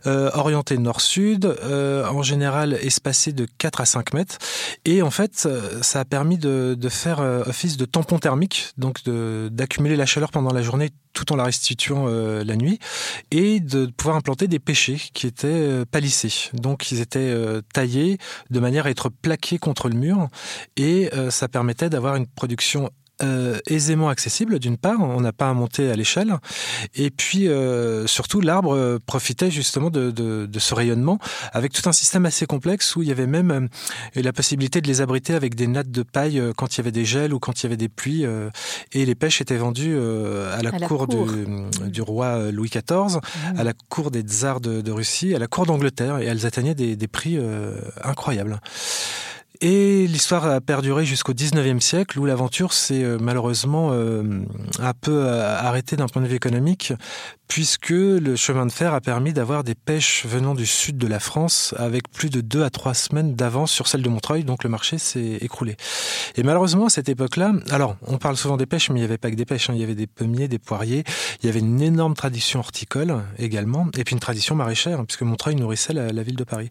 euh, 0.06 0.30
orientés 0.34 0.78
nord-sud, 0.78 1.44
euh, 1.44 2.06
en 2.06 2.22
général 2.22 2.74
espacés 2.74 3.32
de 3.32 3.46
4 3.58 3.80
à 3.80 3.86
5 3.86 4.14
mètres. 4.14 4.38
Et 4.84 5.02
en 5.02 5.10
fait, 5.10 5.48
ça 5.82 6.00
a 6.00 6.04
permis 6.04 6.38
de, 6.38 6.76
de 6.78 6.88
faire 6.88 7.20
office 7.46 7.76
de 7.76 7.84
tampon 7.84 8.18
thermique, 8.18 8.72
donc 8.76 9.02
d'accumuler 9.04 9.96
la 9.96 10.06
chaleur 10.06 10.30
pendant 10.30 10.52
la 10.52 10.62
journée 10.62 10.90
tout 11.16 11.32
en 11.32 11.36
la 11.36 11.44
restituant 11.44 12.06
la 12.06 12.56
nuit, 12.56 12.78
et 13.30 13.58
de 13.58 13.86
pouvoir 13.86 14.16
implanter 14.16 14.46
des 14.46 14.58
pêchers 14.58 15.00
qui 15.14 15.26
étaient 15.26 15.84
palissés. 15.90 16.50
Donc 16.52 16.92
ils 16.92 17.00
étaient 17.00 17.34
taillés 17.72 18.18
de 18.50 18.60
manière 18.60 18.86
à 18.86 18.90
être 18.90 19.08
plaqués 19.08 19.58
contre 19.58 19.88
le 19.88 19.96
mur, 19.96 20.28
et 20.76 21.10
ça 21.30 21.48
permettait 21.48 21.88
d'avoir 21.88 22.16
une 22.16 22.26
production 22.26 22.90
euh, 23.22 23.58
aisément 23.66 24.10
accessible 24.10 24.58
d'une 24.58 24.76
part, 24.76 25.00
on 25.00 25.22
n'a 25.22 25.32
pas 25.32 25.48
à 25.48 25.54
monter 25.54 25.90
à 25.90 25.94
l'échelle, 25.94 26.36
et 26.94 27.10
puis 27.10 27.48
euh, 27.48 28.06
surtout 28.06 28.42
l'arbre 28.42 28.74
euh, 28.74 28.98
profitait 29.06 29.50
justement 29.50 29.88
de, 29.88 30.10
de, 30.10 30.44
de, 30.44 30.58
ce 30.58 30.74
rayonnement 30.74 31.18
avec 31.54 31.72
tout 31.72 31.88
un 31.88 31.92
système 31.92 32.26
assez 32.26 32.44
complexe 32.44 32.94
où 32.94 33.00
il 33.00 33.08
y 33.08 33.10
avait 33.10 33.26
même 33.26 33.70
la 34.14 34.32
possibilité 34.34 34.82
de 34.82 34.86
les 34.86 35.00
abriter 35.00 35.32
avec 35.32 35.54
des 35.54 35.66
nattes 35.66 35.90
de 35.90 36.02
paille 36.02 36.42
quand 36.58 36.74
il 36.74 36.78
y 36.78 36.80
avait 36.82 36.92
des 36.92 37.06
gels 37.06 37.32
ou 37.32 37.38
quand 37.38 37.58
il 37.58 37.62
y 37.62 37.66
avait 37.68 37.78
des 37.78 37.88
pluies, 37.88 38.26
et 38.92 39.06
les 39.06 39.14
pêches 39.14 39.40
étaient 39.40 39.56
vendues 39.56 39.98
à 39.98 40.62
la, 40.62 40.72
cour, 40.86 41.06
Du, 41.06 41.16
du, 41.88 42.02
roi 42.02 42.50
Louis 42.50 42.68
XIV, 42.68 43.16
mmh. 43.16 43.58
à 43.58 43.64
la 43.64 43.72
cour 43.88 44.10
des 44.10 44.20
tsars 44.20 44.60
de, 44.60 44.82
de, 44.82 44.92
Russie, 44.92 45.34
à 45.34 45.38
la 45.38 45.46
cour 45.46 45.64
d'Angleterre, 45.64 46.18
et 46.18 46.26
elles 46.26 46.44
atteignaient 46.44 46.74
des, 46.74 46.96
des 46.96 47.08
prix 47.08 47.38
incroyables. 48.02 48.60
Et 49.60 50.06
l'histoire 50.06 50.46
a 50.46 50.60
perduré 50.60 51.06
jusqu'au 51.06 51.32
19e 51.32 51.80
siècle 51.80 52.18
où 52.18 52.26
l'aventure 52.26 52.72
s'est 52.72 53.02
euh, 53.02 53.18
malheureusement 53.20 53.90
euh, 53.92 54.44
un 54.78 54.92
peu 54.92 55.24
euh, 55.24 55.58
arrêtée 55.58 55.96
d'un 55.96 56.08
point 56.08 56.22
de 56.22 56.26
vue 56.26 56.36
économique 56.36 56.92
puisque 57.48 57.90
le 57.90 58.36
chemin 58.36 58.66
de 58.66 58.72
fer 58.72 58.92
a 58.92 59.00
permis 59.00 59.32
d'avoir 59.32 59.64
des 59.64 59.74
pêches 59.74 60.26
venant 60.26 60.54
du 60.54 60.66
sud 60.66 60.98
de 60.98 61.06
la 61.06 61.20
France 61.20 61.74
avec 61.78 62.10
plus 62.10 62.30
de 62.30 62.40
deux 62.40 62.64
à 62.64 62.70
trois 62.70 62.94
semaines 62.94 63.34
d'avance 63.34 63.70
sur 63.70 63.86
celle 63.86 64.02
de 64.02 64.08
Montreuil, 64.08 64.44
donc 64.44 64.64
le 64.64 64.70
marché 64.70 64.98
s'est 64.98 65.38
écroulé. 65.40 65.76
Et 66.36 66.42
malheureusement, 66.42 66.86
à 66.86 66.90
cette 66.90 67.08
époque-là, 67.08 67.52
alors 67.70 67.96
on 68.06 68.18
parle 68.18 68.36
souvent 68.36 68.56
des 68.56 68.66
pêches, 68.66 68.90
mais 68.90 68.96
il 68.96 69.02
n'y 69.02 69.06
avait 69.06 69.18
pas 69.18 69.30
que 69.30 69.36
des 69.36 69.44
pêches, 69.44 69.70
hein. 69.70 69.74
il 69.74 69.80
y 69.80 69.84
avait 69.84 69.94
des 69.94 70.06
pommiers, 70.06 70.48
des 70.48 70.58
poiriers, 70.58 71.04
il 71.42 71.46
y 71.46 71.48
avait 71.48 71.60
une 71.60 71.80
énorme 71.80 72.14
tradition 72.14 72.60
horticole 72.60 73.22
également, 73.38 73.86
et 73.96 74.04
puis 74.04 74.14
une 74.14 74.20
tradition 74.20 74.54
maraîchère, 74.54 75.04
puisque 75.06 75.22
Montreuil 75.22 75.54
nourrissait 75.54 75.92
la, 75.92 76.22
ville 76.22 76.36
de 76.36 76.44
Paris. 76.44 76.70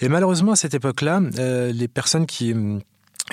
Et 0.00 0.08
malheureusement, 0.08 0.52
à 0.52 0.56
cette 0.56 0.74
époque-là, 0.74 1.20
les 1.72 1.88
personnes 1.88 2.19
qui 2.26 2.54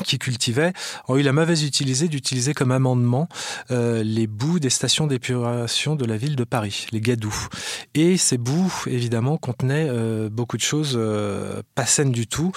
qui 0.03 0.19
cultivaient 0.19 0.73
ont 1.07 1.17
eu 1.17 1.21
la 1.21 1.33
mauvaise 1.33 1.63
utilisée 1.63 2.07
d'utiliser 2.07 2.53
comme 2.53 2.71
amendement 2.71 3.27
euh, 3.71 4.03
les 4.03 4.27
boues 4.27 4.59
des 4.59 4.69
stations 4.69 5.07
d'épuration 5.07 5.95
de 5.95 6.05
la 6.05 6.17
ville 6.17 6.35
de 6.35 6.43
Paris, 6.43 6.87
les 6.91 7.01
gadous. 7.01 7.47
Et 7.93 8.17
ces 8.17 8.37
boues, 8.37 8.83
évidemment, 8.87 9.37
contenaient 9.37 9.87
euh, 9.89 10.29
beaucoup 10.29 10.57
de 10.57 10.61
choses 10.61 10.93
euh, 10.95 11.61
pas 11.75 11.85
saines 11.85 12.11
du 12.11 12.27
tout, 12.27 12.51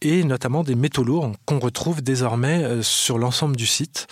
et 0.00 0.24
notamment 0.24 0.64
des 0.64 0.74
métaux 0.74 1.04
lourds 1.04 1.32
qu'on 1.46 1.58
retrouve 1.58 2.02
désormais 2.02 2.62
euh, 2.62 2.82
sur 2.82 3.18
l'ensemble 3.18 3.56
du 3.56 3.66
site. 3.66 4.06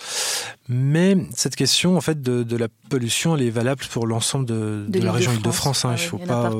Mais 0.69 1.17
cette 1.35 1.55
question, 1.55 1.97
en 1.97 2.01
fait, 2.01 2.21
de, 2.21 2.43
de 2.43 2.57
la 2.57 2.67
pollution, 2.89 3.35
elle 3.35 3.41
est 3.41 3.49
valable 3.49 3.83
pour 3.89 4.07
l'ensemble 4.07 4.45
de, 4.45 4.85
de, 4.87 4.99
la 4.99 5.11
région 5.11 5.33
Île-de-France. 5.33 5.85
Hein. 5.85 5.95
il 5.97 5.97
faut 5.97 6.17
pas. 6.17 6.51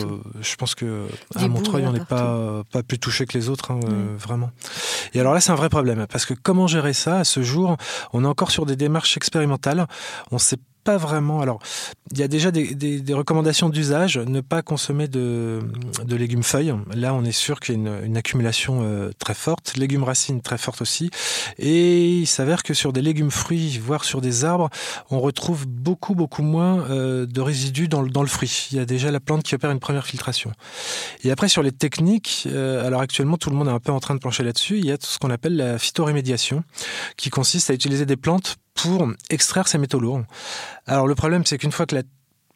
je 0.41 0.55
pense 0.55 0.75
que 0.75 1.07
à 1.35 1.47
Montreuil, 1.47 1.85
on 1.85 1.93
n'est 1.93 1.99
pas 2.03 2.63
pas 2.71 2.83
plus 2.83 2.99
touché 2.99 3.25
que 3.25 3.37
les 3.37 3.49
autres, 3.49 3.71
hein, 3.71 3.79
vraiment. 4.17 4.51
Et 5.13 5.19
alors 5.19 5.33
là, 5.33 5.39
c'est 5.39 5.51
un 5.51 5.55
vrai 5.55 5.69
problème 5.69 6.05
parce 6.09 6.25
que 6.25 6.33
comment 6.33 6.67
gérer 6.67 6.93
ça? 6.93 7.19
À 7.19 7.23
ce 7.23 7.41
jour 7.43 7.77
On 8.13 8.23
est 8.23 8.27
encore 8.27 8.51
sur 8.51 8.65
des 8.65 8.75
démarches 8.75 9.17
expérimentales. 9.17 9.87
On 10.31 10.37
sait 10.37 10.57
pas 10.83 10.97
vraiment. 10.97 11.41
Alors, 11.41 11.59
il 12.11 12.19
y 12.19 12.23
a 12.23 12.27
déjà 12.27 12.51
des, 12.51 12.75
des, 12.75 13.01
des 13.01 13.13
recommandations 13.13 13.69
d'usage. 13.69 14.17
Ne 14.17 14.41
pas 14.41 14.61
consommer 14.61 15.07
de, 15.07 15.59
de, 16.03 16.15
légumes 16.15 16.43
feuilles. 16.43 16.73
Là, 16.93 17.13
on 17.13 17.23
est 17.23 17.31
sûr 17.31 17.59
qu'il 17.59 17.75
y 17.75 17.77
a 17.77 17.81
une, 17.81 18.05
une 18.05 18.17
accumulation 18.17 18.81
euh, 18.83 19.11
très 19.17 19.33
forte. 19.33 19.77
Légumes 19.77 20.03
racines 20.03 20.41
très 20.41 20.57
forte 20.57 20.81
aussi. 20.81 21.09
Et 21.57 22.19
il 22.19 22.27
s'avère 22.27 22.63
que 22.63 22.73
sur 22.73 22.93
des 22.93 23.01
légumes 23.01 23.31
fruits, 23.31 23.77
voire 23.77 24.03
sur 24.03 24.21
des 24.21 24.45
arbres, 24.45 24.69
on 25.09 25.19
retrouve 25.19 25.67
beaucoup, 25.67 26.15
beaucoup 26.15 26.43
moins 26.43 26.89
euh, 26.89 27.25
de 27.25 27.41
résidus 27.41 27.87
dans, 27.87 28.03
dans, 28.03 28.21
le 28.23 28.27
fruit. 28.27 28.67
Il 28.71 28.77
y 28.77 28.81
a 28.81 28.85
déjà 28.85 29.11
la 29.11 29.19
plante 29.19 29.43
qui 29.43 29.55
opère 29.55 29.71
une 29.71 29.79
première 29.79 30.05
filtration. 30.05 30.51
Et 31.23 31.31
après, 31.31 31.47
sur 31.47 31.63
les 31.63 31.71
techniques, 31.71 32.47
euh, 32.47 32.85
alors 32.85 33.01
actuellement, 33.01 33.37
tout 33.37 33.49
le 33.49 33.55
monde 33.55 33.67
est 33.67 33.71
un 33.71 33.79
peu 33.79 33.91
en 33.91 33.99
train 33.99 34.15
de 34.15 34.19
plancher 34.19 34.43
là-dessus. 34.43 34.77
Il 34.77 34.85
y 34.85 34.91
a 34.91 34.97
tout 34.97 35.07
ce 35.07 35.19
qu'on 35.19 35.29
appelle 35.29 35.55
la 35.55 35.77
phytorémédiation, 35.77 36.63
qui 37.17 37.29
consiste 37.29 37.69
à 37.69 37.73
utiliser 37.73 38.05
des 38.05 38.17
plantes 38.17 38.57
pour 38.81 39.07
extraire 39.29 39.67
ces 39.67 39.77
métaux 39.77 39.99
lourds. 39.99 40.21
Alors 40.87 41.07
le 41.07 41.15
problème, 41.15 41.45
c'est 41.45 41.57
qu'une 41.57 41.71
fois 41.71 41.85
que 41.85 41.95
la 41.95 42.03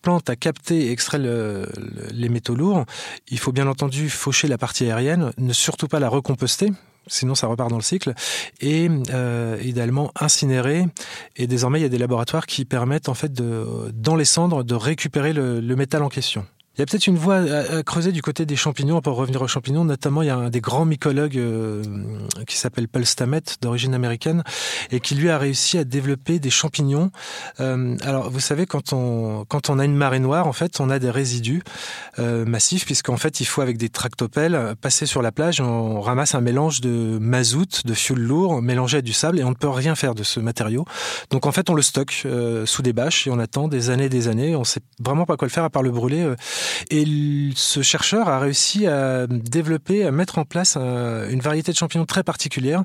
plante 0.02 0.30
a 0.30 0.36
capté 0.36 0.86
et 0.86 0.92
extrait 0.92 1.18
le, 1.18 1.68
les 2.12 2.30
métaux 2.30 2.56
lourds, 2.56 2.86
il 3.28 3.40
faut 3.40 3.52
bien 3.52 3.68
entendu 3.68 4.10
faucher 4.10 4.48
la 4.48 4.58
partie 4.58 4.86
aérienne, 4.86 5.32
ne 5.38 5.54
surtout 5.54 5.88
pas 5.88 6.00
la 6.00 6.10
recomposter, 6.10 6.72
sinon 7.08 7.34
ça 7.34 7.48
repart 7.48 7.70
dans 7.70 7.78
le 7.78 7.84
cycle, 7.84 8.14
et 8.62 8.88
euh, 9.12 9.58
idéalement 9.64 10.12
incinérer. 10.20 10.86
Et 11.36 11.48
désormais, 11.48 11.80
il 11.80 11.84
y 11.84 11.88
a 11.88 11.90
des 11.90 11.98
laboratoires 11.98 12.46
qui 12.46 12.66
permettent 12.66 13.10
en 13.10 13.16
fait 13.16 13.34
dans 13.34 14.16
les 14.16 14.26
cendres 14.26 14.64
de 14.64 14.76
récupérer 14.76 15.34
le 15.34 15.76
métal 15.76 16.04
en 16.04 16.10
question. 16.10 16.46
Il 16.76 16.80
y 16.80 16.82
a 16.82 16.86
peut-être 16.86 17.08
une 17.08 17.18
voie 17.18 17.38
à, 17.38 17.84
creuser 17.84 18.12
du 18.12 18.22
côté 18.22 18.46
des 18.46 18.58
champignons, 18.58 19.00
pour 19.00 19.16
revenir 19.16 19.42
aux 19.42 19.48
champignons. 19.48 19.86
Notamment, 19.86 20.24
il 20.24 20.28
y 20.28 20.30
a 20.30 20.36
un 20.36 20.50
des 20.50 20.60
grands 20.60 20.84
mycologues 20.84 21.38
euh, 21.38 21.82
qui 22.48 22.58
s'appelle 22.58 22.90
Paul 22.90 23.06
Stammet, 23.06 23.44
d'origine 23.62 23.94
américaine, 23.94 24.44
et 24.92 25.00
qui 25.00 25.16
lui 25.16 25.30
a 25.30 25.38
réussi 25.38 25.78
à 25.78 25.86
développer 25.86 26.40
des 26.40 26.50
champignons. 26.50 27.12
Euh, 27.62 27.96
alors, 28.04 28.30
vous 28.30 28.42
savez, 28.42 28.66
quand 28.66 28.92
on 28.92 29.46
quand 29.48 29.70
on 29.70 29.80
a 29.80 29.86
une 29.86 29.96
marée 29.96 30.20
noire, 30.20 30.48
en 30.48 30.54
fait, 30.54 30.82
on 30.82 30.90
a 30.90 31.00
des 31.00 31.10
résidus 31.10 31.64
euh, 32.20 32.44
massifs, 32.46 32.86
puisqu'en 32.86 33.18
fait, 33.18 33.40
il 33.40 33.46
faut 33.46 33.62
avec 33.62 33.78
des 33.78 33.90
tractopelles 33.90 34.76
passer 34.82 35.06
sur 35.06 35.22
la 35.22 35.32
plage, 35.32 35.62
on 35.62 36.02
ramasse 36.02 36.36
un 36.36 36.42
mélange 36.42 36.82
de 36.82 37.18
mazout, 37.22 37.86
de 37.86 37.94
fioul 37.94 38.20
lourd, 38.20 38.62
mélangé 38.62 38.98
à 38.98 39.02
du 39.02 39.14
sable, 39.14 39.40
et 39.40 39.46
on 39.46 39.52
ne 39.52 39.56
peut 39.56 39.70
rien 39.70 39.96
faire 39.96 40.14
de 40.14 40.24
ce 40.24 40.42
matériau. 40.42 40.84
Donc, 41.30 41.46
en 41.46 41.54
fait, 41.54 41.70
on 41.70 41.74
le 41.74 41.82
stocke 41.82 42.24
euh, 42.26 42.66
sous 42.66 42.82
des 42.82 42.92
bâches 42.92 43.28
et 43.28 43.32
on 43.32 43.40
attend 43.40 43.70
des 43.70 43.92
années, 43.92 44.06
et 44.06 44.10
des 44.10 44.28
années. 44.28 44.58
On 44.58 44.66
sait 44.66 44.82
vraiment 45.00 45.26
pas 45.26 45.38
quoi 45.38 45.48
le 45.48 45.52
faire 45.52 45.64
à 45.64 45.70
part 45.70 45.84
le 45.84 45.92
brûler. 45.92 46.36
Euh, 46.92 46.96
et 46.96 47.06
ce 47.56 47.82
chercheur 47.82 48.30
a 48.30 48.40
réussi 48.40 48.88
à 48.88 49.28
développer, 49.28 50.06
à 50.06 50.12
mettre 50.12 50.38
en 50.38 50.46
place 50.46 50.76
une 50.76 51.40
variété 51.40 51.72
de 51.72 51.78
champignons 51.78 52.06
très 52.06 52.24
particulière 52.24 52.84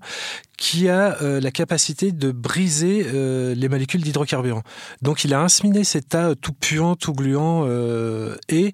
qui 0.60 0.90
a 0.90 1.16
euh, 1.22 1.40
la 1.40 1.50
capacité 1.50 2.12
de 2.12 2.30
briser 2.30 3.06
euh, 3.12 3.54
les 3.54 3.68
molécules 3.68 4.02
d'hydrocarbures. 4.02 4.62
Donc 5.00 5.24
il 5.24 5.32
a 5.32 5.40
inseminé 5.40 5.84
ces 5.84 6.02
tas 6.02 6.34
tout 6.34 6.52
puants, 6.52 6.96
tout 6.96 7.14
gluants, 7.14 7.64
euh, 7.66 8.36
et 8.50 8.72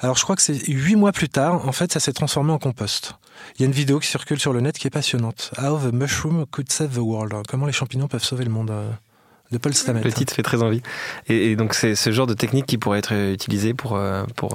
alors 0.00 0.16
je 0.16 0.24
crois 0.24 0.34
que 0.34 0.42
c'est 0.42 0.58
huit 0.66 0.96
mois 0.96 1.12
plus 1.12 1.28
tard, 1.28 1.66
en 1.68 1.72
fait, 1.72 1.92
ça 1.92 2.00
s'est 2.00 2.12
transformé 2.12 2.52
en 2.52 2.58
compost. 2.58 3.14
Il 3.54 3.62
y 3.62 3.64
a 3.64 3.66
une 3.66 3.72
vidéo 3.72 4.00
qui 4.00 4.08
circule 4.08 4.40
sur 4.40 4.52
le 4.52 4.60
net 4.60 4.76
qui 4.76 4.88
est 4.88 4.90
passionnante. 4.90 5.52
How 5.56 5.78
the 5.78 5.92
mushroom 5.92 6.46
could 6.50 6.70
save 6.70 6.94
the 6.94 6.98
world. 6.98 7.32
Comment 7.48 7.66
les 7.66 7.72
champignons 7.72 8.08
peuvent 8.08 8.24
sauver 8.24 8.44
le 8.44 8.50
monde 8.50 8.72
de 9.50 9.58
Paul 9.58 9.74
Stamets. 9.74 10.02
Le 10.02 10.12
titre 10.12 10.34
fait 10.34 10.42
très 10.42 10.62
envie. 10.62 10.82
Et, 11.28 11.52
et 11.52 11.56
donc 11.56 11.74
c'est 11.74 11.94
ce 11.94 12.10
genre 12.10 12.26
de 12.26 12.34
technique 12.34 12.66
qui 12.66 12.78
pourrait 12.78 12.98
être 12.98 13.12
utilisé 13.12 13.74
pour, 13.74 14.00
pour 14.36 14.54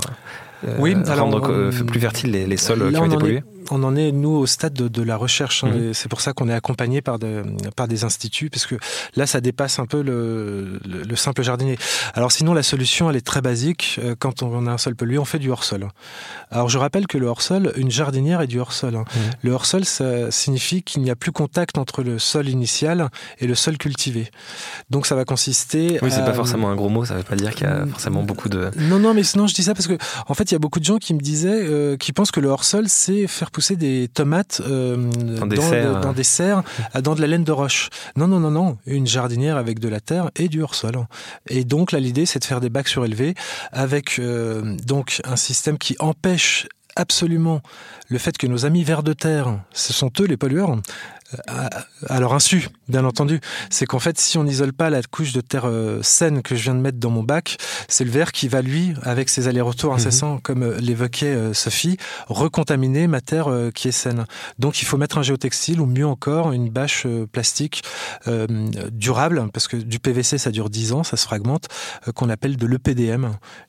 euh, 0.68 0.76
oui, 0.80 0.96
rendre 1.08 1.50
euh, 1.50 1.72
plus 1.72 2.00
fertiles 2.00 2.32
les, 2.32 2.46
les 2.48 2.58
sols 2.58 2.92
qui 2.92 2.98
ont 2.98 3.06
été 3.06 3.18
pollués 3.18 3.44
on 3.72 3.84
en 3.84 3.96
est, 3.96 4.12
nous, 4.12 4.30
au 4.30 4.46
stade 4.46 4.74
de, 4.74 4.88
de 4.88 5.02
la 5.02 5.18
recherche. 5.18 5.64
Hein, 5.64 5.70
mhm. 5.70 5.94
C'est 5.94 6.10
pour 6.10 6.22
ça 6.22 6.34
qu'on 6.34 6.50
est 6.50 6.54
accompagné 6.54 7.02
par, 7.02 7.20
de, 7.20 7.44
par 7.76 7.88
des 7.88 8.04
instituts, 8.04 8.50
parce 8.50 8.66
que 8.66 8.76
là, 9.16 9.26
ça 9.26 9.42
dépasse 9.42 9.80
un 9.80 9.86
peu 9.86 10.02
le, 10.02 10.80
le, 10.86 11.04
le, 11.04 11.16
simple 11.16 11.44
jardinier. 11.44 11.78
Alors 12.14 12.32
sinon, 12.32 12.54
la 12.54 12.64
solution, 12.64 13.10
elle 13.10 13.16
est 13.16 13.26
très 13.26 13.42
basique. 13.42 14.00
Euh, 14.04 14.16
quand 14.18 14.44
on 14.44 14.68
a 14.68 14.72
un 14.72 14.78
sol 14.78 14.96
pollué, 14.96 15.18
on 15.18 15.26
fait 15.26 15.40
du 15.40 15.50
hors-sol. 15.50 15.88
Alors 16.52 16.70
je 16.70 16.78
rappelle 16.78 17.08
que 17.08 17.18
le 17.18 17.28
hors-sol, 17.28 17.74
une 17.76 17.92
jardinière 17.92 18.42
est 18.42 18.48
du 18.48 18.60
hors-sol. 18.60 18.96
Hein. 18.96 19.06
Mhm. 19.16 19.22
Le 19.42 19.52
hors-sol, 19.52 19.86
ça 19.86 20.32
signifie 20.32 20.84
qu'il 20.84 21.02
n'y 21.02 21.12
a 21.12 21.16
plus 21.16 21.32
contact 21.32 21.78
entre 21.78 22.04
le 22.04 22.20
sol 22.20 22.50
initial 22.50 23.10
et 23.40 23.48
le 23.48 23.56
sol 23.56 23.78
cultivé. 23.78 24.30
Donc 24.90 25.06
ça 25.06 25.16
va 25.16 25.26
consister 25.26 26.00
Oui, 26.02 26.12
c'est 26.12 26.26
pas 26.26 26.34
forcément 26.34 26.70
un 26.70 26.76
gros 26.76 26.90
mot, 26.90 27.06
ça 27.06 27.16
veut 27.16 27.24
pas 27.24 27.36
dire 27.36 27.54
qu'il 27.54 27.68
y 27.68 27.70
a 27.70 27.86
forcément 27.86 28.24
beaucoup 28.24 28.50
de... 28.50 28.70
Non, 28.78 29.00
non, 29.00 29.14
mais 29.14 29.24
sinon, 29.24 29.48
je 29.48 29.54
dis 29.54 29.64
ça 29.64 29.74
parce 29.74 29.88
que, 29.88 29.98
en 30.28 30.34
fait, 30.34 30.45
il 30.52 30.54
y 30.54 30.56
a 30.56 30.60
beaucoup 30.60 30.80
de 30.80 30.86
gens 30.86 30.98
qui 30.98 31.14
me 31.14 31.20
disaient, 31.20 31.64
euh, 31.64 31.98
qui 31.98 32.14
pensent 32.14 32.32
que 32.32 32.40
le 32.40 32.48
hors-sol, 32.48 32.86
c'est 32.88 33.28
faire 33.28 33.52
pousser 33.52 33.76
des 33.76 34.08
tomates 34.14 34.62
euh, 34.66 34.98
dans, 35.40 35.48
des 35.48 35.58
serres, 35.58 36.02
dans, 36.02 36.14
des 36.14 36.24
serres, 36.24 36.64
dans 37.02 37.16
de 37.16 37.22
la 37.22 37.28
laine 37.28 37.44
de 37.44 37.52
roche. 37.52 37.90
Non, 38.16 38.28
non, 38.28 38.40
non, 38.40 38.52
non. 38.52 38.78
Une 38.86 39.08
jardinière 39.08 39.58
avec 39.58 39.80
de 39.80 39.90
la 39.90 40.00
terre 40.00 40.32
et 40.36 40.48
du 40.48 40.62
hors-sol. 40.62 40.96
Et 41.50 41.64
donc 41.64 41.92
là, 41.92 42.00
l'idée, 42.00 42.26
c'est 42.26 42.40
de 42.40 42.46
faire 42.46 42.62
des 42.62 42.70
bacs 42.70 42.88
surélevés 42.88 43.36
avec 43.72 44.20
euh, 44.20 44.76
donc 44.86 45.22
un 45.24 45.36
système 45.36 45.78
qui 45.78 45.96
empêche 46.00 46.68
absolument 46.96 47.62
le 48.08 48.18
fait 48.18 48.38
que 48.38 48.48
nos 48.48 48.66
amis 48.66 48.84
vers 48.84 49.04
de 49.04 49.14
terre, 49.14 49.60
ce 49.74 49.94
sont 49.94 50.12
eux 50.20 50.26
les 50.26 50.38
pollueurs, 50.38 50.78
à, 51.48 52.20
leur 52.20 52.34
insu, 52.34 52.70
bien 52.88 53.06
entendu. 53.06 53.40
C'est 53.70 53.86
qu'en 53.86 54.00
fait, 54.00 54.20
si 54.20 54.38
on 54.38 54.44
n'isole 54.44 54.74
pas 54.74 54.90
la 54.90 55.02
couche 55.02 55.34
de 55.34 55.42
terre 55.42 55.66
euh, 55.66 56.00
saine 56.02 56.42
que 56.42 56.56
je 56.56 56.64
viens 56.64 56.76
de 56.76 56.80
mettre 56.80 56.98
dans 56.98 57.10
mon 57.10 57.24
bac, 57.24 57.58
c'est 57.88 58.04
le 58.04 58.12
verre 58.12 58.32
qui 58.32 58.48
va, 58.48 58.62
lui, 58.62 58.94
avec 59.04 59.30
ses 59.30 59.48
allers-retours 59.48 59.92
mhm. 59.92 60.00
incessants, 60.00 60.40
comme 60.40 60.64
euh, 60.64 60.78
l'évoquait 60.80 61.28
euh, 61.28 61.54
Sophie, 61.54 61.98
recontaminer 62.28 63.08
ma 63.08 63.22
terre 63.22 63.50
qui 63.74 63.88
est 63.88 63.92
saine. 63.92 64.26
Donc, 64.60 64.82
il 64.82 64.86
faut 64.86 64.98
mettre 64.98 65.18
un 65.18 65.24
géotextile 65.24 65.82
ou 65.82 65.86
mieux 65.86 66.06
encore, 66.06 66.52
une 66.52 66.70
bâche 66.70 67.08
plastique 67.32 67.84
durable, 68.92 69.50
parce 69.54 69.68
que 69.68 69.78
du 69.78 70.00
PVC, 70.00 70.38
ça 70.38 70.52
dure 70.52 70.70
10 70.70 70.94
ans, 70.94 71.04
ça 71.04 71.18
se 71.18 71.26
fragmente, 71.26 71.68
qu'on 72.16 72.30
appelle 72.30 72.58
de 72.58 72.68
l'EPDM, 72.68 73.28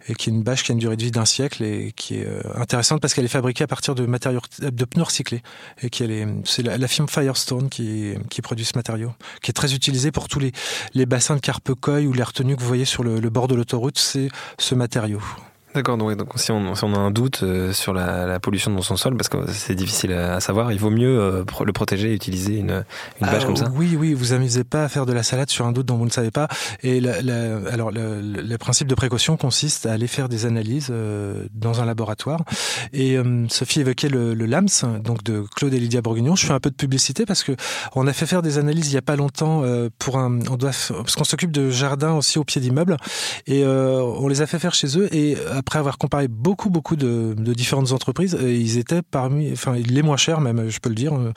et 0.08 0.14
qui 0.14 0.30
est 0.30 0.32
une 0.32 0.42
bâche 0.42 0.64
qui 0.64 0.72
a 0.72 0.74
une 0.74 0.78
durée 0.78 0.96
de 0.96 1.02
vie 1.02 1.10
d'un 1.10 1.24
siècle 1.24 1.62
et 1.62 1.92
qui 1.94 2.16
est 2.16 2.28
intéressante 2.54 3.00
parce 3.00 3.14
qu'elle 3.14 3.24
est 3.24 3.28
fabriquée 3.28 3.64
à 3.64 3.66
partir 3.66 3.94
de 3.94 4.06
matériaux 4.06 4.40
de 4.60 4.84
pneus 4.84 5.04
recyclés 5.04 5.42
et 5.82 5.90
qui 5.90 6.04
est 6.04 6.26
c'est 6.44 6.62
la, 6.62 6.78
la 6.78 6.88
firme 6.88 7.08
Firestone 7.08 7.55
Qui, 7.70 8.42
produit 8.42 8.64
ce 8.64 8.76
matériau, 8.76 9.12
qui 9.42 9.50
est 9.50 9.54
très 9.54 9.74
utilisé 9.74 10.12
pour 10.12 10.28
tous 10.28 10.40
les, 10.94 11.06
bassins 11.06 11.36
de 11.36 11.40
carpe-coy 11.40 12.06
ou 12.06 12.12
les 12.12 12.22
retenues 12.22 12.56
que 12.56 12.60
vous 12.60 12.68
voyez 12.68 12.84
sur 12.84 13.02
le 13.02 13.30
bord 13.30 13.48
de 13.48 13.54
l'autoroute, 13.54 13.98
c'est 13.98 14.28
ce 14.58 14.74
matériau. 14.74 15.20
D'accord, 15.76 15.98
donc, 15.98 16.10
si, 16.36 16.50
on, 16.52 16.74
si, 16.74 16.84
on, 16.84 16.94
a 16.94 16.98
un 16.98 17.10
doute 17.10 17.42
euh, 17.42 17.70
sur 17.74 17.92
la, 17.92 18.24
la, 18.24 18.40
pollution 18.40 18.70
dans 18.70 18.80
son 18.80 18.96
sol, 18.96 19.14
parce 19.14 19.28
que 19.28 19.36
c'est 19.52 19.74
difficile 19.74 20.14
à 20.14 20.40
savoir, 20.40 20.72
il 20.72 20.78
vaut 20.78 20.88
mieux 20.88 21.20
euh, 21.20 21.44
le 21.66 21.72
protéger 21.74 22.12
et 22.12 22.14
utiliser 22.14 22.56
une, 22.56 22.82
une 23.20 23.26
bâche 23.26 23.42
ah, 23.42 23.44
comme 23.44 23.56
ça 23.56 23.70
Oui, 23.74 23.94
oui, 23.94 24.14
vous 24.14 24.32
amusez 24.32 24.64
pas 24.64 24.84
à 24.84 24.88
faire 24.88 25.04
de 25.04 25.12
la 25.12 25.22
salade 25.22 25.50
sur 25.50 25.66
un 25.66 25.72
doute 25.72 25.84
dont 25.84 25.98
vous 25.98 26.06
ne 26.06 26.10
savez 26.10 26.30
pas. 26.30 26.48
Et 26.82 26.98
la, 26.98 27.20
la, 27.20 27.58
alors, 27.70 27.90
le, 27.92 28.56
principe 28.56 28.88
de 28.88 28.94
précaution 28.94 29.36
consiste 29.36 29.84
à 29.84 29.92
aller 29.92 30.06
faire 30.06 30.30
des 30.30 30.46
analyses 30.46 30.88
euh, 30.90 31.44
dans 31.52 31.82
un 31.82 31.84
laboratoire. 31.84 32.42
Et 32.94 33.18
euh, 33.18 33.46
Sophie 33.50 33.80
évoquait 33.80 34.08
le, 34.08 34.32
le, 34.32 34.46
LAMS, 34.46 35.02
donc 35.04 35.22
de 35.24 35.44
Claude 35.56 35.74
et 35.74 35.78
Lydia 35.78 36.00
Bourguignon. 36.00 36.36
Je 36.36 36.46
fais 36.46 36.54
un 36.54 36.60
peu 36.60 36.70
de 36.70 36.76
publicité 36.76 37.26
parce 37.26 37.44
que 37.44 37.52
on 37.94 38.06
a 38.06 38.14
fait 38.14 38.24
faire 38.24 38.40
des 38.40 38.56
analyses 38.56 38.88
il 38.90 38.94
y 38.94 38.98
a 38.98 39.02
pas 39.02 39.16
longtemps 39.16 39.62
pour 39.98 40.16
un, 40.16 40.38
on 40.48 40.56
doit, 40.56 40.70
parce 40.88 41.16
qu'on 41.16 41.24
s'occupe 41.24 41.52
de 41.52 41.68
jardins 41.68 42.14
aussi 42.14 42.38
au 42.38 42.44
pied 42.44 42.62
d'immeubles, 42.62 42.96
et 43.46 43.66
on 43.66 44.26
les 44.26 44.40
a 44.40 44.46
fait 44.46 44.58
faire 44.58 44.72
chez 44.72 44.98
eux. 44.98 45.14
Et 45.14 45.36
après 45.66 45.80
avoir 45.80 45.98
comparé 45.98 46.28
beaucoup, 46.28 46.70
beaucoup 46.70 46.94
de, 46.94 47.34
de 47.36 47.52
différentes 47.52 47.90
entreprises, 47.90 48.38
ils 48.40 48.78
étaient 48.78 49.02
parmi, 49.02 49.50
enfin, 49.50 49.74
les 49.74 50.02
moins 50.02 50.16
chers 50.16 50.40
même, 50.40 50.68
je 50.68 50.78
peux 50.78 50.88
le 50.88 50.94
dire. 50.94 51.12
Euh, 51.12 51.32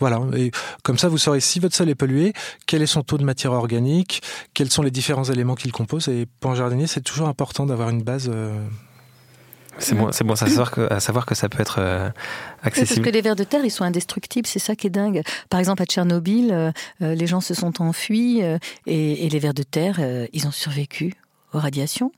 voilà. 0.00 0.20
Et 0.36 0.50
comme 0.82 0.98
ça, 0.98 1.08
vous 1.08 1.16
saurez 1.16 1.40
si 1.40 1.60
votre 1.60 1.74
sol 1.74 1.88
est 1.88 1.94
pollué, 1.94 2.34
quel 2.66 2.82
est 2.82 2.86
son 2.86 3.02
taux 3.02 3.16
de 3.16 3.24
matière 3.24 3.52
organique, 3.52 4.20
quels 4.52 4.70
sont 4.70 4.82
les 4.82 4.90
différents 4.90 5.24
éléments 5.24 5.54
qu'il 5.54 5.72
compose. 5.72 6.08
Et 6.08 6.26
pour 6.40 6.50
un 6.50 6.56
jardinier, 6.56 6.86
c'est 6.86 7.00
toujours 7.00 7.26
important 7.26 7.64
d'avoir 7.64 7.88
une 7.88 8.02
base. 8.02 8.30
Euh... 8.30 8.52
C'est 9.78 9.94
bon, 9.94 10.12
c'est 10.12 10.24
bon 10.24 10.34
à 10.34 10.36
savoir, 10.36 10.70
que, 10.72 10.92
à 10.92 11.00
savoir 11.00 11.24
que 11.24 11.34
ça 11.34 11.48
peut 11.48 11.62
être 11.62 11.76
euh, 11.78 12.10
accessible. 12.62 13.00
parce 13.00 13.08
que 13.08 13.14
les 13.14 13.22
vers 13.22 13.36
de 13.36 13.44
terre, 13.44 13.64
ils 13.64 13.70
sont 13.70 13.84
indestructibles, 13.84 14.46
c'est 14.46 14.58
ça 14.58 14.76
qui 14.76 14.88
est 14.88 14.90
dingue. 14.90 15.22
Par 15.48 15.58
exemple, 15.58 15.80
à 15.80 15.86
Tchernobyl, 15.86 16.52
euh, 16.52 16.70
les 17.00 17.26
gens 17.26 17.40
se 17.40 17.54
sont 17.54 17.80
enfuis 17.80 18.42
et, 18.42 19.24
et, 19.24 19.30
les 19.30 19.38
vers 19.38 19.54
de 19.54 19.62
terre, 19.62 19.98
ils 20.34 20.46
ont 20.46 20.50
survécu 20.50 21.14
aux 21.54 21.58
radiations. 21.58 22.12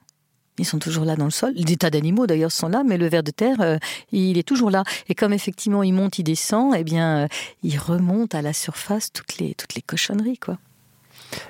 Ils 0.63 0.65
sont 0.65 0.79
toujours 0.79 1.05
là 1.05 1.17
dans 1.17 1.25
le 1.25 1.33
sol. 1.33 1.55
Des 1.55 1.77
tas 1.77 1.91
d'animaux 1.91 2.29
d'ailleurs 2.29 2.53
sont 2.53 2.69
là, 2.69 2.85
mais 2.87 2.97
le 2.97 3.09
ver 3.09 3.25
de 3.25 3.33
terre, 3.33 3.57
euh, 3.61 3.79
il 4.13 4.39
est 4.39 4.47
toujours 4.47 4.71
là. 4.71 4.85
Et 5.09 5.15
comme 5.17 5.33
effectivement 5.33 5.83
il 5.83 5.93
monte, 5.93 6.21
il 6.21 6.23
descend, 6.23 6.73
eh 6.79 6.85
bien, 6.85 7.25
euh, 7.25 7.29
il 7.65 7.77
remonte 7.77 8.37
à 8.37 8.43
la 8.43 8.53
surface 8.53 9.13
toutes 9.13 9.39
les, 9.39 9.55
toutes 9.55 9.75
les 9.75 9.83
cochonneries, 9.83 10.39
quoi. 10.39 10.59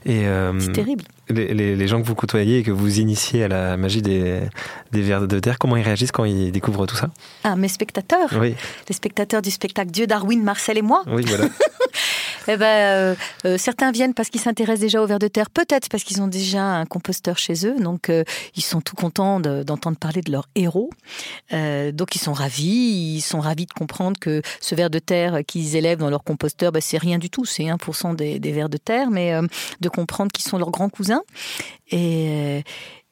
Euh, 0.06 0.58
c'est 0.60 0.72
terrible. 0.72 1.04
Les, 1.28 1.52
les, 1.52 1.76
les, 1.76 1.88
gens 1.88 2.00
que 2.00 2.06
vous 2.06 2.14
côtoyez 2.14 2.60
et 2.60 2.62
que 2.62 2.70
vous 2.70 3.00
initiez 3.00 3.44
à 3.44 3.48
la 3.48 3.76
magie 3.76 4.00
des, 4.00 4.40
des 4.92 5.02
vers 5.02 5.26
de 5.26 5.38
terre, 5.40 5.58
comment 5.58 5.76
ils 5.76 5.82
réagissent 5.82 6.12
quand 6.12 6.24
ils 6.24 6.52
découvrent 6.52 6.86
tout 6.86 6.96
ça? 6.96 7.10
Ah, 7.44 7.54
mes 7.54 7.68
spectateurs? 7.68 8.30
Oui. 8.40 8.54
Les 8.88 8.94
spectateurs 8.94 9.42
du 9.42 9.50
spectacle 9.50 9.90
Dieu, 9.90 10.06
Darwin, 10.06 10.42
Marcel 10.42 10.78
et 10.78 10.82
moi? 10.82 11.02
Oui, 11.06 11.24
voilà. 11.26 11.48
eh 12.48 12.56
ben, 12.56 12.66
euh, 12.66 13.14
euh, 13.44 13.58
certains 13.58 13.92
viennent 13.92 14.14
parce 14.14 14.28
qu'ils 14.28 14.40
s'intéressent 14.40 14.80
déjà 14.80 15.02
aux 15.02 15.06
vers 15.06 15.18
de 15.18 15.28
terre, 15.28 15.50
peut-être 15.50 15.88
parce 15.88 16.04
qu'ils 16.04 16.22
ont 16.22 16.26
déjà 16.26 16.62
un 16.62 16.86
composteur 16.86 17.38
chez 17.38 17.66
eux, 17.66 17.78
donc 17.78 18.08
euh, 18.08 18.24
ils 18.56 18.62
sont 18.62 18.80
tout 18.80 18.96
contents 18.96 19.40
d'entendre 19.40 19.96
parler 19.96 20.20
de 20.20 20.30
leur 20.30 20.48
héros. 20.54 20.90
Euh, 21.52 21.92
donc 21.92 22.14
ils 22.14 22.20
sont 22.20 22.32
ravis, 22.32 23.16
ils 23.16 23.20
sont 23.20 23.40
ravis 23.40 23.66
de 23.66 23.72
comprendre 23.72 24.18
que 24.18 24.42
ce 24.60 24.74
ver 24.74 24.90
de 24.90 24.98
terre 24.98 25.40
qu'ils 25.46 25.76
élèvent 25.76 25.98
dans 25.98 26.10
leur 26.10 26.24
composteur, 26.24 26.72
ben, 26.72 26.80
c'est 26.80 26.98
rien 26.98 27.18
du 27.18 27.30
tout, 27.30 27.44
c'est 27.44 27.64
1% 27.64 28.16
des, 28.16 28.38
des 28.38 28.52
vers 28.52 28.68
de 28.68 28.76
terre, 28.76 29.10
mais 29.10 29.32
euh, 29.34 29.42
de 29.80 29.88
comprendre 29.88 30.32
qu'ils 30.32 30.44
sont 30.44 30.58
leurs 30.58 30.70
grands 30.70 30.90
cousins. 30.90 31.22
Et, 31.90 32.64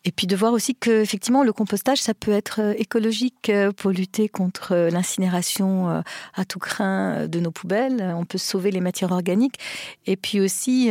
et 0.05 0.13
puis 0.13 0.27
de 0.27 0.35
voir 0.37 0.53
aussi 0.53 0.75
que 0.75 1.03
effectivement 1.03 1.43
le 1.43 1.53
compostage 1.53 1.99
ça 1.99 2.15
peut 2.15 2.33
être 2.33 2.61
euh, 2.61 2.75
écologique 2.79 3.51
euh, 3.51 3.73
pour 3.73 3.91
lutter 3.91 4.29
contre 4.29 4.73
euh, 4.73 4.91
l'incinération 4.91 6.03
à 6.35 6.45
tout 6.45 6.59
craint 6.59 7.27
de 7.27 7.41
nos 7.41 7.51
poubelles. 7.51 8.15
On 8.17 8.25
peut 8.25 8.39
sauver 8.39 8.71
les 8.71 8.81
matières 8.81 9.13
organiques 9.13 9.59
et 10.07 10.17
puis 10.17 10.41
aussi 10.41 10.91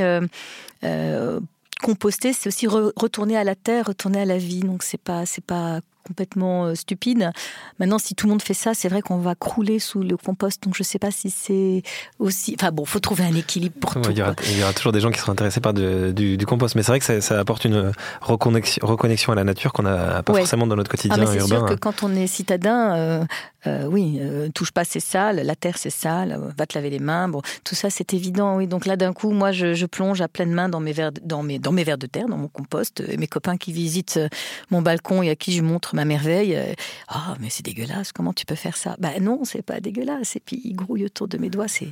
composter, 1.82 2.34
c'est 2.34 2.48
aussi 2.48 2.68
re 2.68 2.92
retourner 2.96 3.38
à 3.38 3.44
la 3.44 3.56
terre, 3.56 3.88
retourner 3.88 4.22
à 4.22 4.26
la 4.26 4.38
vie. 4.38 4.62
Donc 4.62 4.84
c'est 4.84 5.02
pas 5.02 5.26
c'est 5.26 5.44
pas 5.44 5.80
complètement 6.06 6.66
euh, 6.66 6.76
stupide. 6.76 7.32
Maintenant, 7.80 8.00
si 8.00 8.16
tout 8.16 8.28
le 8.28 8.32
monde 8.32 8.42
fait 8.42 8.54
ça, 8.54 8.74
c'est 8.74 8.90
vrai 8.90 9.02
qu'on 9.02 9.18
va 9.18 9.36
crouler 9.36 9.80
sous 9.80 10.02
le 10.02 10.18
compost. 10.18 10.64
Donc, 10.64 10.76
je 10.76 10.82
ne 10.82 10.86
sais 10.86 11.00
pas 11.00 11.12
si 11.12 11.30
c'est 11.30 11.84
aussi. 12.18 12.56
Enfin 12.60 12.72
bon, 12.72 12.86
faut 12.86 13.00
trouver 13.00 13.24
un 13.24 13.36
équilibre 13.36 13.76
pour 13.80 13.96
ouais, 13.96 14.02
tout. 14.02 14.12
Il 14.12 14.18
y, 14.18 14.22
aura, 14.22 14.34
il 14.44 14.58
y, 14.58 14.64
aura, 14.64 14.74
toujours 14.74 14.92
des 14.92 15.00
gens 15.00 15.12
qui 15.12 15.20
seront 15.20 15.34
intéressés 15.34 15.60
par 15.60 15.74
de, 15.74 16.12
du, 16.16 16.38
du, 16.38 16.46
compost, 16.46 16.76
mais 16.76 16.84
c'est 16.84 16.92
vrai 16.92 17.00
que 17.00 17.06
ça, 17.06 17.22
ça, 17.22 17.40
apporte 17.40 17.66
une 17.66 17.92
reconnexion, 18.22 18.86
reconnexion 18.86 19.32
à 19.32 19.36
la 19.36 19.44
nature 19.44 19.74
qu'on 19.74 19.84
n'a 19.84 20.24
pas 20.24 20.34
ouais. 20.34 20.40
forcément 20.40 20.68
dans 20.68 20.76
notre 20.76 20.90
quotidien 20.90 21.16
ah, 21.16 21.20
mais 21.20 21.38
urbain. 21.38 21.40
C'est 21.42 21.48
sûr 21.48 21.66
que 21.66 21.74
quand 21.76 22.04
on 22.04 22.16
est 22.16 22.28
citadin, 22.28 22.96
euh, 22.96 23.26
euh, 23.68 23.86
oui, 23.86 24.20
euh, 24.22 24.50
touche 24.54 24.72
pas, 24.72 24.86
c'est 24.86 25.00
sale, 25.00 25.42
la 25.44 25.56
terre 25.56 25.78
c'est 25.78 25.90
sale, 25.90 26.40
va 26.58 26.66
te 26.66 26.78
laver 26.78 26.90
les 26.90 27.00
mains. 27.00 27.28
Bon, 27.28 27.42
tout 27.64 27.76
ça 27.76 27.90
c'est 27.90 28.14
évident. 28.14 28.58
Oui, 28.58 28.68
donc 28.68 28.86
là 28.86 28.96
d'un 28.96 29.14
coup, 29.14 29.32
moi 29.32 29.52
je, 29.52 29.74
je, 29.74 29.86
plonge 29.86 30.22
à 30.22 30.28
pleine 30.28 30.54
main 30.54 30.70
dans 30.70 30.80
mes 30.80 30.94
verres, 30.94 31.12
dans 31.24 31.44
mes, 31.44 31.60
dans 31.60 31.72
mes 31.72 31.84
verres 31.84 31.98
de 31.98 32.08
terre, 32.08 32.28
dans 32.28 32.38
mon 32.38 32.48
compost. 32.48 33.04
Et 33.08 33.18
mes 33.18 33.28
copains 33.28 33.58
qui 33.58 33.74
visitent 33.74 34.20
mon 34.72 34.82
balcon 34.82 35.22
et 35.24 35.30
à 35.30 35.36
qui 35.36 35.52
je 35.52 35.62
montre 35.62 35.89
ma 35.94 36.06
merveille. 36.06 36.58
Ah, 37.08 37.30
oh, 37.30 37.36
mais 37.40 37.50
c'est 37.50 37.64
dégueulasse. 37.64 38.12
Comment 38.12 38.34
tu 38.34 38.46
peux 38.46 38.56
faire 38.56 38.78
ça? 38.78 38.96
Ben 39.00 39.22
non, 39.22 39.42
c'est 39.44 39.62
pas 39.62 39.80
dégueulasse. 39.80 40.36
Et 40.36 40.40
puis 40.40 40.62
il 40.64 40.76
grouille 40.76 41.06
autour 41.06 41.28
de 41.28 41.38
mes 41.38 41.50
doigts. 41.50 41.68
C'est 41.68 41.90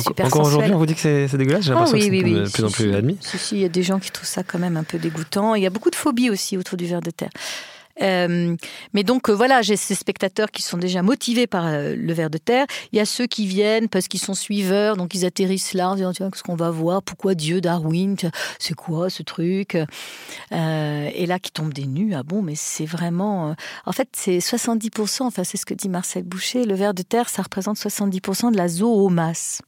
super 0.00 0.26
Encore 0.26 0.46
aujourd'hui, 0.46 0.72
on 0.72 0.78
vous 0.78 0.86
dit 0.86 0.94
que 0.94 1.00
c'est 1.00 1.36
dégueulasse. 1.36 1.64
J'ai 1.64 1.72
l'impression 1.72 1.96
ah, 1.96 2.00
oui, 2.00 2.08
que 2.10 2.16
c'est 2.16 2.24
oui, 2.24 2.32
de 2.32 2.44
oui. 2.44 2.50
plus 2.50 2.64
en 2.64 2.70
plus 2.70 2.94
admis. 2.94 3.18
Si, 3.20 3.38
si, 3.38 3.56
il 3.56 3.60
y 3.62 3.64
a 3.64 3.68
des 3.68 3.82
gens 3.82 3.98
qui 3.98 4.10
trouvent 4.10 4.28
ça 4.28 4.42
quand 4.42 4.58
même 4.58 4.76
un 4.76 4.84
peu 4.84 4.98
dégoûtant. 4.98 5.54
Il 5.54 5.62
y 5.62 5.66
a 5.66 5.70
beaucoup 5.70 5.90
de 5.90 5.96
phobie 5.96 6.30
aussi 6.30 6.56
autour 6.56 6.76
du 6.76 6.86
verre 6.86 7.02
de 7.02 7.10
terre. 7.10 7.30
Euh, 8.02 8.56
mais 8.92 9.04
donc 9.04 9.28
euh, 9.28 9.32
voilà, 9.32 9.62
j'ai 9.62 9.76
ces 9.76 9.94
spectateurs 9.94 10.50
qui 10.50 10.62
sont 10.62 10.78
déjà 10.78 11.02
motivés 11.02 11.46
par 11.46 11.66
euh, 11.66 11.94
le 11.96 12.12
ver 12.12 12.30
de 12.30 12.38
terre. 12.38 12.66
Il 12.92 12.96
y 12.96 13.00
a 13.00 13.06
ceux 13.06 13.26
qui 13.26 13.46
viennent 13.46 13.88
parce 13.88 14.08
qu'ils 14.08 14.20
sont 14.20 14.34
suiveurs, 14.34 14.96
donc 14.96 15.14
ils 15.14 15.24
atterrissent 15.24 15.74
là 15.74 15.90
en 15.90 15.94
disant 15.94 16.12
tiens, 16.12 16.30
qu'est-ce 16.30 16.42
qu'on 16.42 16.56
va 16.56 16.70
voir? 16.70 17.02
Pourquoi 17.02 17.34
Dieu, 17.34 17.60
Darwin? 17.60 18.16
C'est 18.58 18.74
quoi 18.74 19.10
ce 19.10 19.22
truc? 19.22 19.76
Et 20.50 21.26
là 21.26 21.38
qui 21.38 21.50
tombent 21.52 21.74
des 21.74 21.86
nues. 21.86 22.14
Ah 22.14 22.22
bon, 22.22 22.42
mais 22.42 22.54
c'est 22.54 22.86
vraiment. 22.86 23.54
En 23.86 23.92
fait, 23.92 24.08
c'est 24.12 24.38
70%, 24.38 25.22
enfin 25.22 25.44
c'est 25.44 25.56
ce 25.56 25.66
que 25.66 25.74
dit 25.74 25.88
Marcel 25.88 26.22
Boucher, 26.24 26.64
le 26.64 26.74
ver 26.74 26.94
de 26.94 27.02
terre, 27.02 27.28
ça 27.28 27.42
représente 27.42 27.76
70% 27.76 28.52
de 28.52 28.56
la 28.56 28.68
zoomasse. 28.68 29.62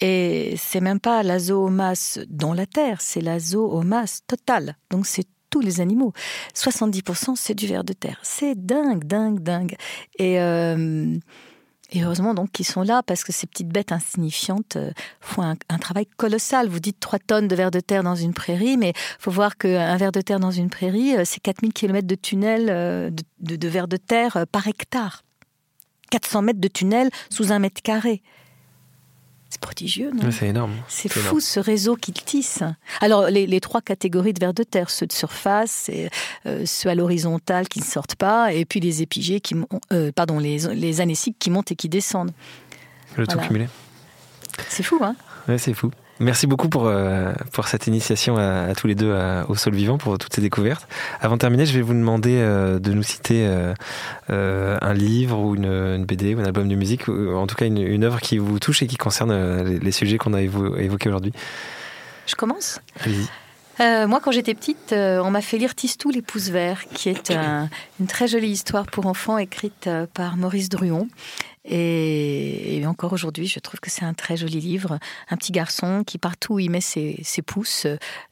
Et 0.00 0.54
c'est 0.58 0.80
même 0.80 1.00
pas 1.00 1.22
la 1.22 1.38
zoomasse 1.38 2.20
dans 2.28 2.52
la 2.52 2.66
terre, 2.66 3.00
c'est 3.00 3.22
la 3.22 3.38
zoomasse 3.38 4.20
totale. 4.26 4.76
Donc 4.90 5.06
c'est 5.06 5.26
les 5.60 5.80
animaux. 5.80 6.12
70% 6.54 7.34
c'est 7.36 7.54
du 7.54 7.66
ver 7.66 7.84
de 7.84 7.92
terre. 7.92 8.18
C'est 8.22 8.54
dingue, 8.54 9.04
dingue, 9.04 9.40
dingue. 9.40 9.76
Et, 10.18 10.40
euh, 10.40 11.16
et 11.92 12.02
heureusement 12.02 12.34
donc 12.34 12.50
qu'ils 12.50 12.66
sont 12.66 12.82
là 12.82 13.02
parce 13.02 13.22
que 13.22 13.32
ces 13.32 13.46
petites 13.46 13.68
bêtes 13.68 13.92
insignifiantes 13.92 14.76
euh, 14.76 14.90
font 15.20 15.42
un, 15.42 15.78
travail 15.78 16.06
colossal. 16.16 16.68
Vous 16.68 16.80
dites 16.80 16.98
3 16.98 17.20
tonnes 17.20 17.48
de 17.48 17.54
ver 17.54 17.70
de 17.70 17.80
terre 17.80 18.02
dans 18.02 18.16
une 18.16 18.34
prairie, 18.34 18.76
mais 18.76 18.92
faut 19.18 19.30
voir 19.30 19.56
qu'un 19.56 19.96
ver 19.96 20.10
de 20.10 20.20
terre 20.20 20.40
dans 20.40 20.50
une 20.50 20.68
prairie, 20.68 21.16
euh, 21.16 21.22
c'est 21.24 21.40
4000 21.40 21.72
km 21.72 22.06
de 22.06 22.14
tunnel 22.16 22.66
euh, 22.70 23.10
de, 23.10 23.56
de, 23.56 23.68
de 23.68 23.86
de 23.86 23.96
terre 23.96 24.46
par 24.50 24.66
hectare. 24.66 25.22
400 26.10 26.42
mètres 26.42 26.60
de 26.60 26.68
tunnel 26.68 27.10
sous 27.30 27.52
un 27.52 27.58
mètre 27.58 27.82
carré. 27.82 28.22
C'est 29.56 29.60
prodigieux, 29.62 30.10
non 30.12 30.30
C'est 30.30 30.48
énorme. 30.48 30.72
C'est 30.86 31.08
fou 31.10 31.20
énorme. 31.20 31.40
ce 31.40 31.60
réseau 31.60 31.96
qu'ils 31.96 32.12
tissent. 32.12 32.62
Alors, 33.00 33.28
les, 33.30 33.46
les, 33.46 33.60
trois 33.60 33.80
catégories 33.80 34.34
de 34.34 34.40
vers 34.40 34.52
de 34.52 34.62
terre, 34.64 34.90
ceux 34.90 35.06
de 35.06 35.12
surface, 35.12 35.88
et, 35.88 36.10
euh, 36.44 36.66
ceux 36.66 36.90
à 36.90 36.94
l'horizontale 36.94 37.66
qui 37.66 37.80
ne 37.80 37.84
sortent 37.84 38.16
pas, 38.16 38.52
et 38.52 38.66
puis 38.66 38.80
les 38.80 39.00
épigées, 39.00 39.40
qui, 39.40 39.56
euh, 39.94 40.12
pardon, 40.14 40.38
les, 40.38 40.58
les 40.74 41.00
anéciques 41.00 41.38
qui 41.38 41.48
montent 41.48 41.72
et 41.72 41.74
qui 41.74 41.88
descendent. 41.88 42.32
Le 43.16 43.24
voilà. 43.24 43.40
tout 43.40 43.48
cumulé. 43.48 43.66
C'est 44.68 44.82
fou, 44.82 44.98
hein? 45.00 45.16
Ouais, 45.48 45.56
c'est 45.56 45.72
fou. 45.72 45.90
Merci 46.18 46.46
beaucoup 46.46 46.70
pour, 46.70 46.86
euh, 46.86 47.32
pour 47.52 47.68
cette 47.68 47.86
initiation 47.86 48.38
à, 48.38 48.62
à, 48.62 48.74
tous 48.74 48.86
les 48.86 48.94
deux 48.94 49.12
à, 49.12 49.44
au 49.50 49.54
sol 49.54 49.74
vivant, 49.74 49.98
pour 49.98 50.16
toutes 50.16 50.34
ces 50.34 50.40
découvertes. 50.40 50.88
Avant 51.20 51.34
de 51.34 51.40
terminer, 51.40 51.66
je 51.66 51.74
vais 51.74 51.82
vous 51.82 51.92
demander 51.92 52.36
euh, 52.36 52.78
de 52.78 52.92
nous 52.92 53.02
citer 53.02 53.46
euh, 54.30 54.78
un 54.80 54.94
livre 54.94 55.38
ou 55.38 55.54
une, 55.54 55.66
une, 55.66 56.06
BD 56.06 56.34
ou 56.34 56.40
un 56.40 56.44
album 56.44 56.68
de 56.68 56.74
musique, 56.74 57.08
ou 57.08 57.34
en 57.34 57.46
tout 57.46 57.54
cas 57.54 57.66
une, 57.66 57.78
une 57.78 58.04
œuvre 58.04 58.20
qui 58.20 58.38
vous 58.38 58.58
touche 58.58 58.82
et 58.82 58.86
qui 58.86 58.96
concerne 58.96 59.30
euh, 59.30 59.62
les, 59.62 59.78
les 59.78 59.92
sujets 59.92 60.16
qu'on 60.16 60.32
a 60.32 60.40
évo 60.40 60.76
évoqués 60.76 61.10
aujourd'hui. 61.10 61.32
Je 62.26 62.34
commence? 62.34 62.80
Allez-y. 63.04 63.28
Euh, 63.80 64.06
moi, 64.06 64.20
quand 64.20 64.30
j'étais 64.30 64.54
petite, 64.54 64.92
euh, 64.92 65.20
on 65.22 65.30
m'a 65.30 65.42
fait 65.42 65.58
lire 65.58 65.74
Tistou, 65.74 66.10
les 66.10 66.22
pouces 66.22 66.48
verts, 66.48 66.88
qui 66.88 67.10
est 67.10 67.30
un, 67.30 67.68
une 68.00 68.06
très 68.06 68.26
jolie 68.26 68.48
histoire 68.48 68.86
pour 68.86 69.06
enfants 69.06 69.36
écrite 69.36 69.86
euh, 69.86 70.06
par 70.14 70.38
Maurice 70.38 70.70
Druon. 70.70 71.08
Et, 71.66 72.78
et 72.78 72.86
encore 72.86 73.12
aujourd'hui, 73.12 73.46
je 73.48 73.58
trouve 73.58 73.80
que 73.80 73.90
c'est 73.90 74.04
un 74.04 74.14
très 74.14 74.36
joli 74.38 74.60
livre. 74.60 74.98
Un 75.28 75.36
petit 75.36 75.52
garçon 75.52 76.04
qui, 76.06 76.16
partout 76.16 76.54
où 76.54 76.58
il 76.58 76.70
met 76.70 76.80
ses, 76.80 77.20
ses 77.22 77.42
pouces, 77.42 77.86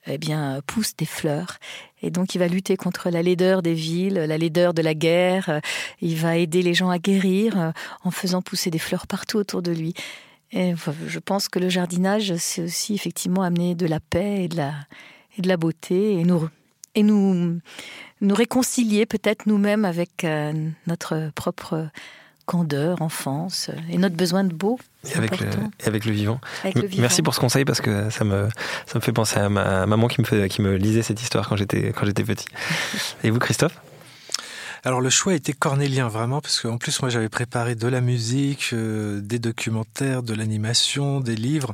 eh 0.07 0.18
bien, 0.18 0.62
pousse 0.66 0.96
des 0.96 1.04
fleurs. 1.04 1.59
Et 2.00 2.11
donc, 2.11 2.35
il 2.35 2.38
va 2.38 2.48
lutter 2.48 2.76
contre 2.76 3.11
la 3.11 3.22
laideur 3.22 3.61
des 3.61 3.74
villes, 3.74 4.14
la 4.14 4.38
laideur 4.38 4.72
de 4.72 4.83
la 4.83 4.94
guerre. 4.94 5.61
Il 6.00 6.16
va 6.16 6.37
aider 6.37 6.62
les 6.62 6.74
gens 6.74 6.90
à 6.90 6.98
guérir 6.98 7.72
en 8.04 8.11
faisant 8.11 8.40
pousser 8.40 8.70
des 8.70 8.78
fleurs 8.78 9.07
partout 9.07 9.38
autour 9.38 9.62
de 9.62 9.72
lui. 9.72 9.94
Et 10.52 10.74
je 11.09 11.18
pense 11.18 11.48
que 11.48 11.59
le 11.59 11.68
jardinage, 11.68 12.37
c'est 12.37 12.62
aussi 12.62 12.94
effectivement 12.94 13.42
amener 13.42 13.74
de 13.74 13.87
la 13.87 13.98
paix 13.98 14.44
et 14.44 14.48
de 14.48 14.57
la, 14.59 14.74
et 15.37 15.42
de 15.42 15.49
la 15.49 15.57
beauté 15.57 16.12
et 16.14 16.25
nous, 16.25 16.49
et 16.94 17.03
nous, 17.03 17.59
nous 18.20 18.35
réconcilier 18.35 19.07
peut-être 19.07 19.47
nous-mêmes 19.47 19.85
avec 19.85 20.25
euh, 20.25 20.53
notre 20.87 21.31
propre 21.35 21.88
candeur, 22.47 23.01
enfance 23.01 23.70
et 23.90 23.97
notre 23.97 24.16
besoin 24.16 24.44
de 24.44 24.53
beau. 24.53 24.79
Et 25.05 25.16
avec, 25.16 25.40
le, 25.40 25.47
et 25.47 25.87
avec, 25.87 26.05
le, 26.05 26.12
vivant. 26.12 26.40
Avec 26.62 26.75
le 26.75 26.87
vivant. 26.87 27.03
Merci 27.03 27.23
pour 27.23 27.35
ce 27.35 27.40
conseil 27.40 27.64
parce 27.64 27.81
que 27.81 28.11
ça 28.11 28.25
me, 28.25 28.49
ça 28.87 28.99
me 28.99 29.01
fait 29.01 29.12
penser 29.12 29.38
à 29.38 29.49
ma 29.49 29.87
maman 29.87 30.09
qui 30.09 30.20
me, 30.20 30.27
fait, 30.27 30.49
qui 30.49 30.62
me 30.62 30.77
lisait 30.77 31.03
cette 31.03 31.23
histoire 31.23 31.49
quand 31.49 31.57
j'étais 31.57 31.92
petit. 31.92 32.47
Et 33.24 33.30
vous, 33.30 33.39
Christophe? 33.39 33.80
Alors 34.85 35.01
le 35.01 35.09
choix 35.09 35.35
était 35.35 35.55
cornélien 35.55 36.09
vraiment 36.09 36.43
parce 36.43 36.61
qu'en 36.61 36.76
plus 36.76 37.01
moi 37.01 37.09
j'avais 37.09 37.30
préparé 37.30 37.74
de 37.74 37.89
la 37.89 38.03
musique, 38.03 38.70
euh, 38.74 39.20
des 39.22 39.39
documentaires, 39.39 40.22
de 40.22 40.35
l'animation, 40.35 41.20
des 41.20 41.37
livres. 41.37 41.72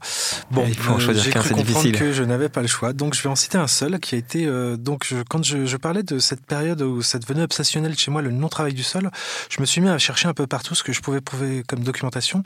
Bon, 0.53 0.65
il 0.67 0.77
faut 0.77 0.93
en 0.93 0.99
choisir 1.01 1.33
qu'un, 1.33 1.43
c'est 1.43 1.55
difficile. 1.55 1.99
que 1.99 2.13
je 2.13 2.23
n'avais 2.23 2.49
pas 2.49 2.63
le 2.63 2.69
choix, 2.69 2.93
donc 2.93 3.15
je 3.15 3.23
vais 3.23 3.29
en 3.29 3.35
citer 3.35 3.59
un 3.59 3.67
seul 3.67 3.99
qui 3.99 4.15
a 4.15 4.19
été 4.19 4.47
euh, 4.47 4.77
donc 4.77 5.05
je, 5.09 5.17
quand 5.29 5.43
je, 5.43 5.67
je, 5.67 5.77
parlais 5.77 6.05
de 6.05 6.21
cette 6.21 6.47
période 6.47 6.83
où 6.83 7.03
ça 7.03 7.19
devenait 7.19 7.43
obsessionnel 7.43 7.99
chez 7.99 8.13
moi 8.13 8.23
le 8.23 8.31
non 8.31 8.49
travail 8.49 8.75
du 8.75 8.85
sol, 8.85 9.11
je 9.49 9.61
me 9.61 9.67
suis 9.67 9.81
mis 9.81 9.89
à 9.89 9.99
chercher 9.99 10.29
un 10.29 10.35
peu 10.35 10.47
partout 10.47 10.77
ce 10.77 10.85
que 10.85 10.93
je 10.93 11.01
pouvais 11.01 11.21
prouver 11.21 11.65
comme 11.67 11.81
documentation. 11.81 12.45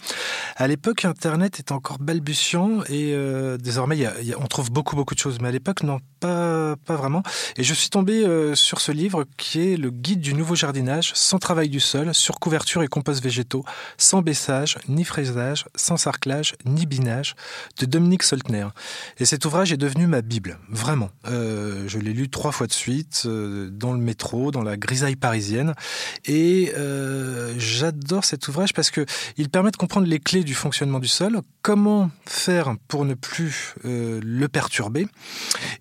À 0.57 0.67
l'époque 0.67 1.05
Internet 1.05 1.61
était 1.61 1.73
encore 1.73 1.99
balbutiant 1.99 2.83
et 2.89 3.12
euh, 3.12 3.59
désormais 3.59 3.99
y 3.99 4.07
a, 4.07 4.19
y 4.23 4.33
a, 4.33 4.39
on 4.41 4.47
trouve 4.47 4.71
beaucoup 4.71 4.97
beaucoup 4.97 5.15
de 5.15 5.21
choses, 5.21 5.41
mais 5.43 5.49
à 5.49 5.53
l'époque 5.53 5.83
non 5.83 5.99
pas 6.21 6.77
pas 6.87 6.97
vraiment. 6.97 7.23
Et 7.59 7.65
je 7.65 7.75
suis 7.75 7.91
tombé 7.91 8.25
sur 8.55 8.81
ce 8.81 8.93
livre 8.93 9.27
qui 9.37 9.61
est 9.61 9.77
le 9.77 9.91
guide 9.91 10.21
du 10.21 10.33
nouveau 10.33 10.54
jardinage, 10.55 11.13
sans 11.15 11.39
travail 11.39 11.69
du 11.69 11.81
sol, 11.81 12.15
sur 12.15 12.41
couverture 12.41 12.83
et 12.83 12.89
compost 12.89 13.23
végétaux, 13.23 13.65
sans 13.99 14.23
baissage, 14.23 14.79
ni 14.89 15.05
fraisage, 15.05 15.65
sans 15.75 15.97
sarclage, 15.97 16.55
ni 16.65 16.87
binage, 16.87 17.35
de 17.79 17.87
Dominique 17.87 18.23
Soltner. 18.23 18.67
Et 19.19 19.25
cet 19.25 19.45
ouvrage 19.45 19.73
est 19.73 19.77
devenu 19.77 20.07
ma 20.07 20.23
Bible, 20.23 20.59
vraiment. 20.69 21.11
Euh, 21.27 21.85
je 21.87 21.99
l'ai 21.99 22.13
lu 22.13 22.29
trois 22.29 22.53
fois 22.53 22.67
de 22.67 22.73
suite, 22.73 23.23
euh, 23.27 23.69
dans 23.71 23.93
le 23.93 23.99
métro, 23.99 24.51
dans 24.51 24.63
la 24.63 24.77
grisaille 24.77 25.17
parisienne. 25.17 25.75
Et 26.27 26.73
euh, 26.77 27.55
j'adore 27.59 28.25
cet 28.25 28.49
ouvrage 28.49 28.73
parce 28.73 28.91
que 28.91 29.05
il 29.37 29.49
permet 29.49 29.71
de 29.71 29.77
comprendre 29.77 30.07
les 30.07 30.19
clés 30.19 30.45
du 30.45 30.55
fonctionnement 30.55 30.99
du 30.99 31.09
sol, 31.09 31.41
comment 31.63 32.11
faire 32.27 32.75
pour 32.89 33.05
ne 33.05 33.15
plus 33.15 33.75
le 33.85 34.47
perturber. 34.47 35.07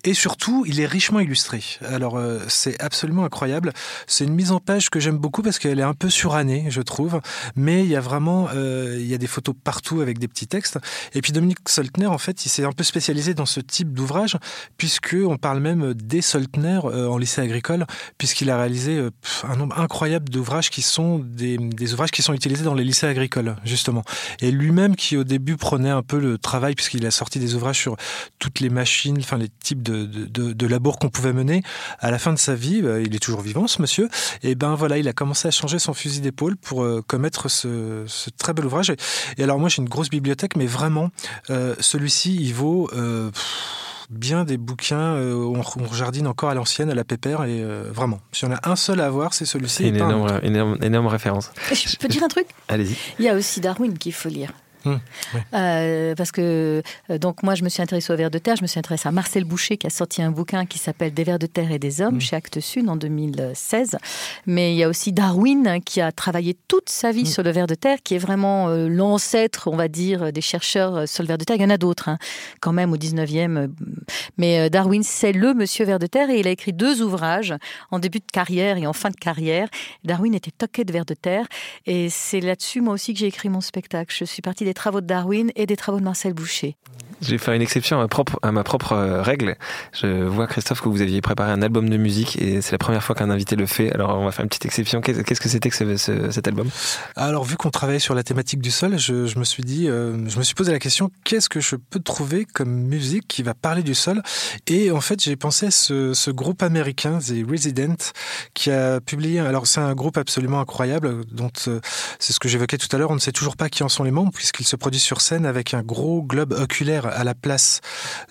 Et 0.04 0.14
surtout, 0.14 0.64
il 0.66 0.80
est 0.80 0.86
richement 0.86 1.20
illustré. 1.20 1.62
Alors, 1.86 2.20
c'est 2.48 2.80
absolument 2.82 3.24
incroyable. 3.24 3.72
C'est 4.06 4.24
une 4.24 4.34
mise 4.34 4.52
en 4.52 4.60
page 4.64 4.90
que 4.90 5.00
j'aime 5.00 5.18
beaucoup 5.18 5.42
parce 5.42 5.58
qu'elle 5.58 5.78
est 5.78 5.82
un 5.84 5.94
peu 5.94 6.10
surannée, 6.10 6.66
je 6.68 6.80
trouve. 6.80 7.20
Mais 7.56 7.84
il 7.84 7.88
y 7.88 7.96
a 7.96 8.00
vraiment, 8.00 8.48
euh, 8.54 8.96
il 8.98 9.06
y 9.06 9.14
a 9.14 9.18
des 9.18 9.26
photos 9.26 9.54
partout 9.62 10.00
avec 10.00 10.18
des 10.18 10.28
petits 10.28 10.46
textes. 10.46 10.78
Et 11.14 11.20
puis 11.20 11.32
Dominique 11.32 11.68
Soltner, 11.68 12.06
en 12.06 12.18
fait, 12.18 12.44
il 12.46 12.48
s'est 12.48 12.64
un 12.64 12.72
peu 12.72 12.84
spécialisé 12.84 13.34
dans 13.34 13.46
ce 13.46 13.60
type 13.60 13.92
d'ouvrage, 13.92 14.36
puisque 14.76 15.16
on 15.24 15.36
parle 15.36 15.60
même 15.60 15.94
des 15.94 16.22
Soltner 16.22 16.80
euh, 16.84 17.08
en 17.08 17.18
lycée 17.18 17.40
agricole, 17.40 17.86
puisqu'il 18.18 18.50
a 18.50 18.58
réalisé 18.58 18.96
euh, 18.96 19.10
un 19.44 19.56
nombre 19.56 19.78
incroyable 19.78 20.28
d'ouvrages 20.28 20.70
qui 20.70 20.82
sont 20.82 21.18
des, 21.18 21.58
ouvrages 21.92 22.10
qui 22.10 22.22
sont 22.22 22.32
utilisés 22.32 22.64
dans 22.64 22.74
les 22.74 22.84
lycées 22.84 23.06
agricoles, 23.06 23.56
justement. 23.64 24.02
Et 24.40 24.50
lui-même, 24.50 24.96
qui 24.96 25.16
au 25.16 25.24
début 25.24 25.56
prenait 25.56 25.90
un 25.90 26.02
peu 26.02 26.18
le 26.18 26.38
travail, 26.38 26.74
puisqu'il 26.74 27.04
a 27.06 27.10
sorti 27.10 27.38
des 27.38 27.54
ouvrages 27.54 27.78
sur 27.78 27.96
toutes 28.38 28.60
les 28.60 28.70
machines, 28.70 29.18
enfin 29.18 29.38
les 29.38 29.48
types 29.48 29.82
de, 29.82 30.06
de, 30.06 30.24
de, 30.26 30.52
de 30.52 30.66
labour 30.66 30.98
qu'on 30.98 31.10
pouvait 31.10 31.32
mener, 31.32 31.62
à 32.00 32.10
la 32.10 32.18
fin 32.18 32.32
de 32.32 32.38
sa 32.38 32.54
vie, 32.54 32.82
il 33.04 33.14
est 33.14 33.18
toujours 33.18 33.42
vivant, 33.42 33.66
ce 33.66 33.80
monsieur, 33.80 34.08
et 34.44 34.54
ben 34.54 34.74
voilà, 34.74 34.98
il 34.98 35.08
a 35.08 35.12
commencé 35.12 35.48
à 35.48 35.50
changer 35.50 35.78
son 35.78 35.94
fusil 35.94 36.20
d'épaule 36.20 36.56
pour 36.56 36.84
euh, 36.84 37.02
commettre 37.06 37.50
ce, 37.50 38.04
ce, 38.06 38.30
très 38.30 38.52
bel 38.52 38.66
ouvrage. 38.66 38.90
Et, 38.90 38.96
et 39.38 39.42
alors 39.42 39.58
moi 39.58 39.68
j'ai 39.68 39.82
une 39.82 39.88
grosse 39.88 40.10
bibliothèque, 40.10 40.56
mais 40.56 40.66
vraiment 40.66 41.10
euh, 41.50 41.74
celui-ci 41.80 42.36
il 42.36 42.52
vaut 42.52 42.90
euh, 42.92 43.30
bien 44.10 44.44
des 44.44 44.56
bouquins 44.56 45.14
euh, 45.14 45.34
où 45.34 45.56
on, 45.56 45.92
jardine 45.92 46.26
encore 46.26 46.50
à 46.50 46.54
l'ancienne, 46.54 46.90
à 46.90 46.94
la 46.94 47.04
pépère, 47.04 47.44
et 47.44 47.62
euh, 47.62 47.90
vraiment, 47.90 48.20
si 48.32 48.44
on 48.44 48.52
a 48.52 48.68
un 48.68 48.76
seul 48.76 49.00
à 49.00 49.06
avoir, 49.06 49.34
c'est 49.34 49.46
celui-ci. 49.46 49.84
C'est 49.84 49.88
une 49.88 49.96
énorme, 49.96 50.40
énorme, 50.42 50.78
énorme 50.82 51.06
référence. 51.06 51.50
Je 51.72 51.96
peux 51.96 52.08
dire 52.08 52.22
un 52.22 52.28
truc? 52.28 52.46
Allez-y. 52.68 52.96
Il 53.18 53.24
y 53.24 53.28
a 53.28 53.34
aussi 53.34 53.60
Darwin 53.60 53.96
qu'il 53.96 54.12
faut 54.12 54.28
lire. 54.28 54.52
Mmh, 54.84 54.96
euh, 55.54 56.14
parce 56.14 56.30
que 56.32 56.82
euh, 57.10 57.18
donc 57.18 57.42
moi 57.42 57.54
je 57.54 57.64
me 57.64 57.68
suis 57.68 57.82
intéressée 57.82 58.12
aux 58.12 58.16
vers 58.16 58.30
de 58.30 58.38
terre, 58.38 58.56
je 58.56 58.62
me 58.62 58.66
suis 58.66 58.78
intéressée 58.78 59.08
à 59.08 59.12
Marcel 59.12 59.44
Boucher 59.44 59.76
qui 59.76 59.86
a 59.86 59.90
sorti 59.90 60.22
un 60.22 60.30
bouquin 60.30 60.66
qui 60.66 60.78
s'appelle 60.78 61.14
Des 61.14 61.24
vers 61.24 61.38
de 61.38 61.46
terre 61.46 61.72
et 61.72 61.78
des 61.78 62.00
hommes 62.00 62.16
mmh. 62.16 62.20
chez 62.20 62.36
Actes 62.36 62.60
Sud 62.60 62.88
en 62.88 62.96
2016. 62.96 63.96
Mais 64.46 64.74
il 64.74 64.76
y 64.76 64.82
a 64.82 64.88
aussi 64.88 65.12
Darwin 65.12 65.80
qui 65.84 66.00
a 66.00 66.12
travaillé 66.12 66.56
toute 66.68 66.90
sa 66.90 67.12
vie 67.12 67.22
mmh. 67.22 67.26
sur 67.26 67.42
le 67.42 67.50
ver 67.50 67.66
de 67.66 67.74
terre, 67.74 67.98
qui 68.02 68.14
est 68.14 68.18
vraiment 68.18 68.68
euh, 68.68 68.88
l'ancêtre, 68.88 69.68
on 69.72 69.76
va 69.76 69.88
dire, 69.88 70.32
des 70.32 70.40
chercheurs 70.40 71.08
sur 71.08 71.22
le 71.22 71.28
ver 71.28 71.38
de 71.38 71.44
terre. 71.44 71.56
Il 71.56 71.62
y 71.62 71.66
en 71.66 71.70
a 71.70 71.78
d'autres 71.78 72.08
hein, 72.08 72.18
quand 72.60 72.72
même 72.72 72.92
au 72.92 72.96
19e. 72.96 73.70
Mais 74.36 74.68
Darwin 74.70 75.02
c'est 75.02 75.32
le 75.32 75.54
monsieur 75.54 75.84
ver 75.84 75.98
de 75.98 76.06
terre 76.06 76.30
et 76.30 76.40
il 76.40 76.46
a 76.46 76.50
écrit 76.50 76.72
deux 76.72 77.02
ouvrages 77.02 77.54
en 77.90 77.98
début 77.98 78.18
de 78.18 78.30
carrière 78.30 78.76
et 78.76 78.86
en 78.86 78.92
fin 78.92 79.10
de 79.10 79.16
carrière. 79.16 79.68
Darwin 80.04 80.34
était 80.34 80.50
toqué 80.50 80.84
de 80.84 80.92
vers 80.92 81.06
de 81.06 81.14
terre 81.14 81.46
et 81.86 82.08
c'est 82.10 82.40
là-dessus 82.40 82.80
moi 82.80 82.94
aussi 82.94 83.14
que 83.14 83.20
j'ai 83.20 83.26
écrit 83.26 83.48
mon 83.48 83.60
spectacle. 83.60 84.14
Je 84.16 84.24
suis 84.24 84.42
partie 84.42 84.64
des 84.64 84.73
travaux 84.74 85.00
de 85.00 85.06
Darwin 85.06 85.50
et 85.56 85.66
des 85.66 85.76
travaux 85.76 85.98
de 85.98 86.04
Marcel 86.04 86.34
Boucher. 86.34 86.76
Je 87.20 87.30
vais 87.30 87.38
faire 87.38 87.54
une 87.54 87.62
exception 87.62 87.98
à 87.98 88.00
ma 88.00 88.08
propre, 88.08 88.38
propre 88.62 88.94
règle. 89.20 89.56
Je 89.92 90.24
vois, 90.24 90.46
Christophe, 90.46 90.80
que 90.80 90.88
vous 90.88 91.02
aviez 91.02 91.20
préparé 91.20 91.50
un 91.50 91.62
album 91.62 91.88
de 91.88 91.96
musique 91.96 92.40
et 92.40 92.60
c'est 92.60 92.72
la 92.72 92.78
première 92.78 93.02
fois 93.02 93.14
qu'un 93.14 93.30
invité 93.30 93.56
le 93.56 93.66
fait. 93.66 93.92
Alors, 93.92 94.18
on 94.18 94.24
va 94.24 94.32
faire 94.32 94.42
une 94.42 94.48
petite 94.48 94.66
exception. 94.66 95.00
Qu'est-ce 95.00 95.40
que 95.40 95.48
c'était 95.48 95.70
que 95.70 95.76
ce, 95.76 95.96
ce, 95.96 96.30
cet 96.30 96.48
album? 96.48 96.68
Alors, 97.16 97.44
vu 97.44 97.56
qu'on 97.56 97.70
travaillait 97.70 97.98
sur 97.98 98.14
la 98.14 98.22
thématique 98.22 98.60
du 98.60 98.70
sol, 98.70 98.98
je, 98.98 99.38
me 99.38 99.44
suis 99.44 99.62
dit, 99.62 99.88
euh, 99.88 100.28
je 100.28 100.38
me 100.38 100.42
suis 100.42 100.54
posé 100.54 100.72
la 100.72 100.78
question 100.78 101.10
qu'est-ce 101.24 101.48
que 101.48 101.60
je 101.60 101.76
peux 101.76 102.00
trouver 102.00 102.44
comme 102.44 102.70
musique 102.70 103.26
qui 103.28 103.42
va 103.42 103.54
parler 103.54 103.82
du 103.82 103.94
sol? 103.94 104.22
Et 104.66 104.90
en 104.90 105.00
fait, 105.00 105.22
j'ai 105.22 105.36
pensé 105.36 105.66
à 105.66 105.70
ce, 105.70 106.14
ce, 106.14 106.30
groupe 106.30 106.62
américain, 106.62 107.18
The 107.18 107.48
Resident, 107.48 107.96
qui 108.54 108.70
a 108.70 109.00
publié. 109.00 109.40
Alors, 109.40 109.66
c'est 109.66 109.80
un 109.80 109.94
groupe 109.94 110.16
absolument 110.16 110.60
incroyable, 110.60 111.24
dont 111.30 111.50
euh, 111.68 111.80
c'est 112.18 112.32
ce 112.32 112.40
que 112.40 112.48
j'évoquais 112.48 112.78
tout 112.78 112.88
à 112.94 112.98
l'heure. 112.98 113.10
On 113.10 113.14
ne 113.14 113.20
sait 113.20 113.32
toujours 113.32 113.56
pas 113.56 113.68
qui 113.68 113.82
en 113.82 113.88
sont 113.88 114.04
les 114.04 114.10
membres, 114.10 114.32
puisqu'ils 114.32 114.66
se 114.66 114.76
produisent 114.76 115.02
sur 115.02 115.20
scène 115.20 115.46
avec 115.46 115.74
un 115.74 115.82
gros 115.82 116.22
globe 116.22 116.52
oculaire 116.52 117.03
à 117.06 117.24
la 117.24 117.34
place 117.34 117.80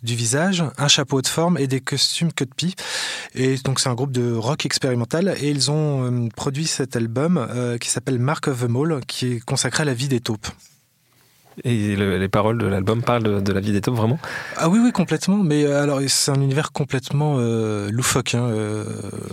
du 0.02 0.16
visage, 0.16 0.64
un 0.78 0.88
chapeau 0.88 1.22
de 1.22 1.28
forme 1.28 1.58
et 1.58 1.68
des 1.68 1.80
costumes 1.80 2.32
queue 2.32 2.46
de 2.46 2.54
pie. 2.54 2.76
Et 3.36 3.58
donc 3.58 3.80
c'est 3.80 3.90
un 3.90 3.96
groupe 3.96 4.12
de 4.12 4.34
rock 4.34 4.66
expérimental 4.66 5.36
et 5.42 5.50
ils 5.50 5.72
ont 5.72 6.06
euh, 6.06 6.30
produit 6.36 6.68
cet 6.68 6.96
album 6.96 7.38
euh, 7.38 7.78
qui 7.78 7.90
s'appelle 7.90 8.20
Mark 8.20 8.48
of 8.48 8.62
the 8.62 8.70
Mall 8.70 9.02
qui 9.08 9.34
est 9.34 9.40
consacré 9.40 9.84
à 9.84 9.86
la 9.86 9.94
vie 9.94 10.08
des 10.08 10.20
taupes. 10.20 10.48
Et 11.64 11.96
le, 11.96 12.18
les 12.18 12.28
paroles 12.28 12.58
de 12.58 12.66
l'album 12.66 13.04
parlent 13.04 13.24
de, 13.24 13.40
de, 13.40 13.54
la 13.54 13.60
vie 13.60 13.72
des 13.72 13.82
taupes, 13.82 13.96
vraiment? 13.96 14.20
Ah 14.58 14.70
oui, 14.70 14.80
oui, 14.82 14.92
complètement. 14.92 15.38
Mais 15.38 15.64
euh, 15.64 15.84
alors, 15.84 16.00
c'est 16.08 16.32
un 16.32 16.42
univers 16.42 16.72
complètement 16.72 17.36
euh, 17.38 17.92
loufoque. 17.92 18.34
Hein, 18.36 18.46
euh... 18.46 18.86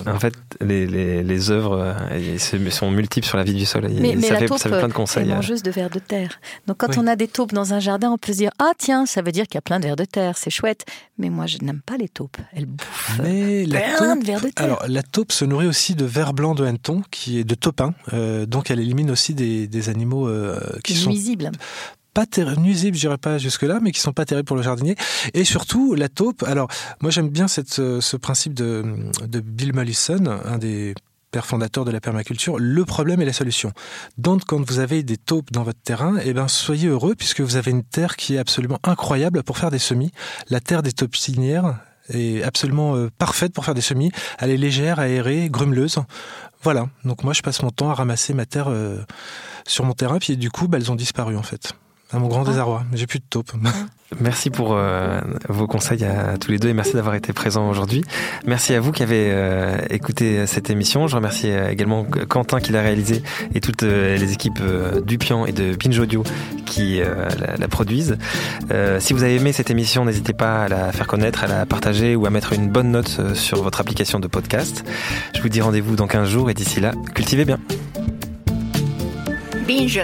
En 0.06 0.18
fait, 0.18 0.34
les, 0.60 0.86
les, 0.86 1.22
les 1.22 1.50
œuvres 1.50 1.96
euh, 2.12 2.38
sont 2.70 2.90
multiples 2.90 3.26
sur 3.26 3.38
la 3.38 3.44
vie 3.44 3.54
du 3.54 3.64
sol. 3.64 3.88
Mais, 3.88 4.14
mais 4.16 4.26
ça, 4.26 4.34
la 4.34 4.40
fait, 4.40 4.46
taupe 4.46 4.58
ça 4.58 4.68
fait 4.68 4.78
plein 4.78 4.88
de 4.88 4.92
conseils. 4.92 5.28
est 5.28 5.34
mangeuse 5.34 5.62
de 5.62 5.70
vers 5.70 5.88
de 5.90 5.98
terre. 5.98 6.40
Donc, 6.66 6.76
quand 6.78 6.90
oui. 6.90 6.98
on 6.98 7.06
a 7.06 7.16
des 7.16 7.28
taupes 7.28 7.52
dans 7.52 7.72
un 7.72 7.80
jardin, 7.80 8.10
on 8.10 8.18
peut 8.18 8.32
se 8.32 8.38
dire 8.38 8.50
Ah, 8.58 8.72
tiens, 8.76 9.06
ça 9.06 9.22
veut 9.22 9.32
dire 9.32 9.46
qu'il 9.46 9.54
y 9.54 9.58
a 9.58 9.62
plein 9.62 9.80
de 9.80 9.86
vers 9.86 9.96
de 9.96 10.04
terre. 10.04 10.36
C'est 10.36 10.50
chouette. 10.50 10.84
Mais 11.18 11.30
moi, 11.30 11.46
je 11.46 11.58
n'aime 11.58 11.80
pas 11.84 11.96
les 11.96 12.08
taupes. 12.08 12.36
Elles 12.52 12.66
bouffent 12.66 13.18
mais 13.22 13.64
plein 13.64 13.80
la 13.80 13.98
taupe, 13.98 14.20
de 14.20 14.26
vers 14.26 14.40
de 14.40 14.48
terre. 14.48 14.64
Alors, 14.64 14.84
la 14.86 15.02
taupe 15.02 15.32
se 15.32 15.44
nourrit 15.44 15.66
aussi 15.66 15.94
de 15.94 16.04
vers 16.04 16.34
blanc 16.34 16.54
de 16.54 16.64
hanneton, 16.64 17.02
qui 17.10 17.38
est 17.38 17.44
de 17.44 17.54
taupin. 17.54 17.94
Euh, 18.12 18.46
donc, 18.46 18.70
elle 18.70 18.80
élimine 18.80 19.10
aussi 19.10 19.34
des, 19.34 19.66
des 19.66 19.88
animaux 19.88 20.28
euh, 20.28 20.58
qui 20.84 20.94
sont 20.94 21.10
nuisibles 21.10 21.50
pas 22.12 22.26
nuisibles, 22.56 22.96
je 22.96 23.02
dirais 23.02 23.18
pas 23.18 23.38
jusque-là, 23.38 23.78
mais 23.80 23.92
qui 23.92 24.00
sont 24.00 24.12
pas 24.12 24.24
terribles 24.24 24.46
pour 24.46 24.56
le 24.56 24.62
jardinier. 24.62 24.96
Et 25.34 25.44
surtout, 25.44 25.94
la 25.94 26.08
taupe. 26.08 26.42
Alors, 26.46 26.68
moi, 27.00 27.10
j'aime 27.10 27.28
bien 27.28 27.48
cette, 27.48 27.68
ce 27.70 28.16
principe 28.16 28.54
de, 28.54 28.84
de 29.26 29.40
Bill 29.40 29.74
Mollison, 29.74 30.40
un 30.44 30.58
des 30.58 30.94
père 31.30 31.46
fondateur 31.46 31.84
de 31.84 31.90
la 31.90 32.00
permaculture, 32.00 32.58
le 32.58 32.84
problème 32.84 33.20
est 33.22 33.24
la 33.24 33.32
solution. 33.32 33.72
Donc, 34.18 34.44
quand 34.46 34.60
vous 34.68 34.78
avez 34.78 35.02
des 35.02 35.16
taupes 35.16 35.52
dans 35.52 35.62
votre 35.62 35.80
terrain, 35.80 36.16
eh 36.24 36.32
ben, 36.32 36.48
soyez 36.48 36.88
heureux 36.88 37.14
puisque 37.14 37.40
vous 37.40 37.56
avez 37.56 37.70
une 37.70 37.84
terre 37.84 38.16
qui 38.16 38.34
est 38.34 38.38
absolument 38.38 38.78
incroyable 38.82 39.42
pour 39.42 39.58
faire 39.58 39.70
des 39.70 39.78
semis. 39.78 40.12
La 40.48 40.60
terre 40.60 40.82
des 40.82 40.92
taupinières 40.92 41.78
est 42.08 42.42
absolument 42.42 42.96
euh, 42.96 43.10
parfaite 43.16 43.52
pour 43.52 43.64
faire 43.64 43.74
des 43.74 43.80
semis. 43.80 44.10
Elle 44.38 44.50
est 44.50 44.56
légère, 44.56 44.98
aérée, 44.98 45.48
grumeleuse. 45.48 45.98
Voilà. 46.62 46.88
Donc, 47.04 47.22
moi, 47.22 47.32
je 47.32 47.42
passe 47.42 47.62
mon 47.62 47.70
temps 47.70 47.90
à 47.90 47.94
ramasser 47.94 48.34
ma 48.34 48.46
terre 48.46 48.68
euh, 48.68 48.98
sur 49.66 49.84
mon 49.84 49.92
terrain, 49.92 50.18
puis 50.18 50.36
du 50.36 50.50
coup, 50.50 50.66
bah, 50.66 50.78
elles 50.78 50.90
ont 50.90 50.96
disparu 50.96 51.36
en 51.36 51.42
fait 51.42 51.72
à 52.12 52.18
mon 52.18 52.28
grand 52.28 52.44
désarroi. 52.44 52.84
J'ai 52.92 53.06
plus 53.06 53.18
de 53.18 53.24
taupe. 53.28 53.52
Merci 54.20 54.50
pour 54.50 54.72
euh, 54.72 55.20
vos 55.48 55.68
conseils 55.68 56.04
à 56.04 56.36
tous 56.36 56.50
les 56.50 56.58
deux 56.58 56.68
et 56.68 56.74
merci 56.74 56.94
d'avoir 56.94 57.14
été 57.14 57.32
présents 57.32 57.70
aujourd'hui. 57.70 58.02
Merci 58.44 58.74
à 58.74 58.80
vous 58.80 58.90
qui 58.90 59.04
avez 59.04 59.28
euh, 59.30 59.78
écouté 59.88 60.46
cette 60.48 60.68
émission. 60.68 61.06
Je 61.06 61.14
remercie 61.14 61.48
également 61.48 62.04
Quentin 62.04 62.58
qui 62.58 62.72
l'a 62.72 62.82
réalisé 62.82 63.22
et 63.54 63.60
toutes 63.60 63.84
euh, 63.84 64.16
les 64.16 64.32
équipes 64.32 64.58
euh, 64.60 65.00
d'Upian 65.00 65.46
et 65.46 65.52
de 65.52 65.76
Pinge 65.76 65.98
Audio 66.00 66.24
qui 66.66 67.00
euh, 67.00 67.28
la, 67.38 67.56
la, 67.56 67.68
produisent. 67.68 68.18
si 68.98 69.12
vous 69.12 69.22
avez 69.22 69.36
aimé 69.36 69.52
cette 69.52 69.70
émission, 69.70 70.04
n'hésitez 70.04 70.32
pas 70.32 70.64
à 70.64 70.68
la 70.68 70.92
faire 70.92 71.06
connaître, 71.06 71.44
à 71.44 71.46
la 71.46 71.64
partager 71.64 72.16
ou 72.16 72.26
à 72.26 72.30
mettre 72.30 72.52
une 72.52 72.68
bonne 72.68 72.90
note 72.90 73.34
sur 73.34 73.62
votre 73.62 73.80
application 73.80 74.18
de 74.18 74.26
podcast. 74.26 74.84
Je 75.34 75.40
vous 75.40 75.48
dis 75.48 75.60
rendez-vous 75.60 75.94
dans 75.94 76.08
15 76.08 76.28
jours 76.28 76.50
et 76.50 76.54
d'ici 76.54 76.80
là, 76.80 76.92
cultivez 77.14 77.44
bien. 77.44 77.60
Binge 79.68 80.02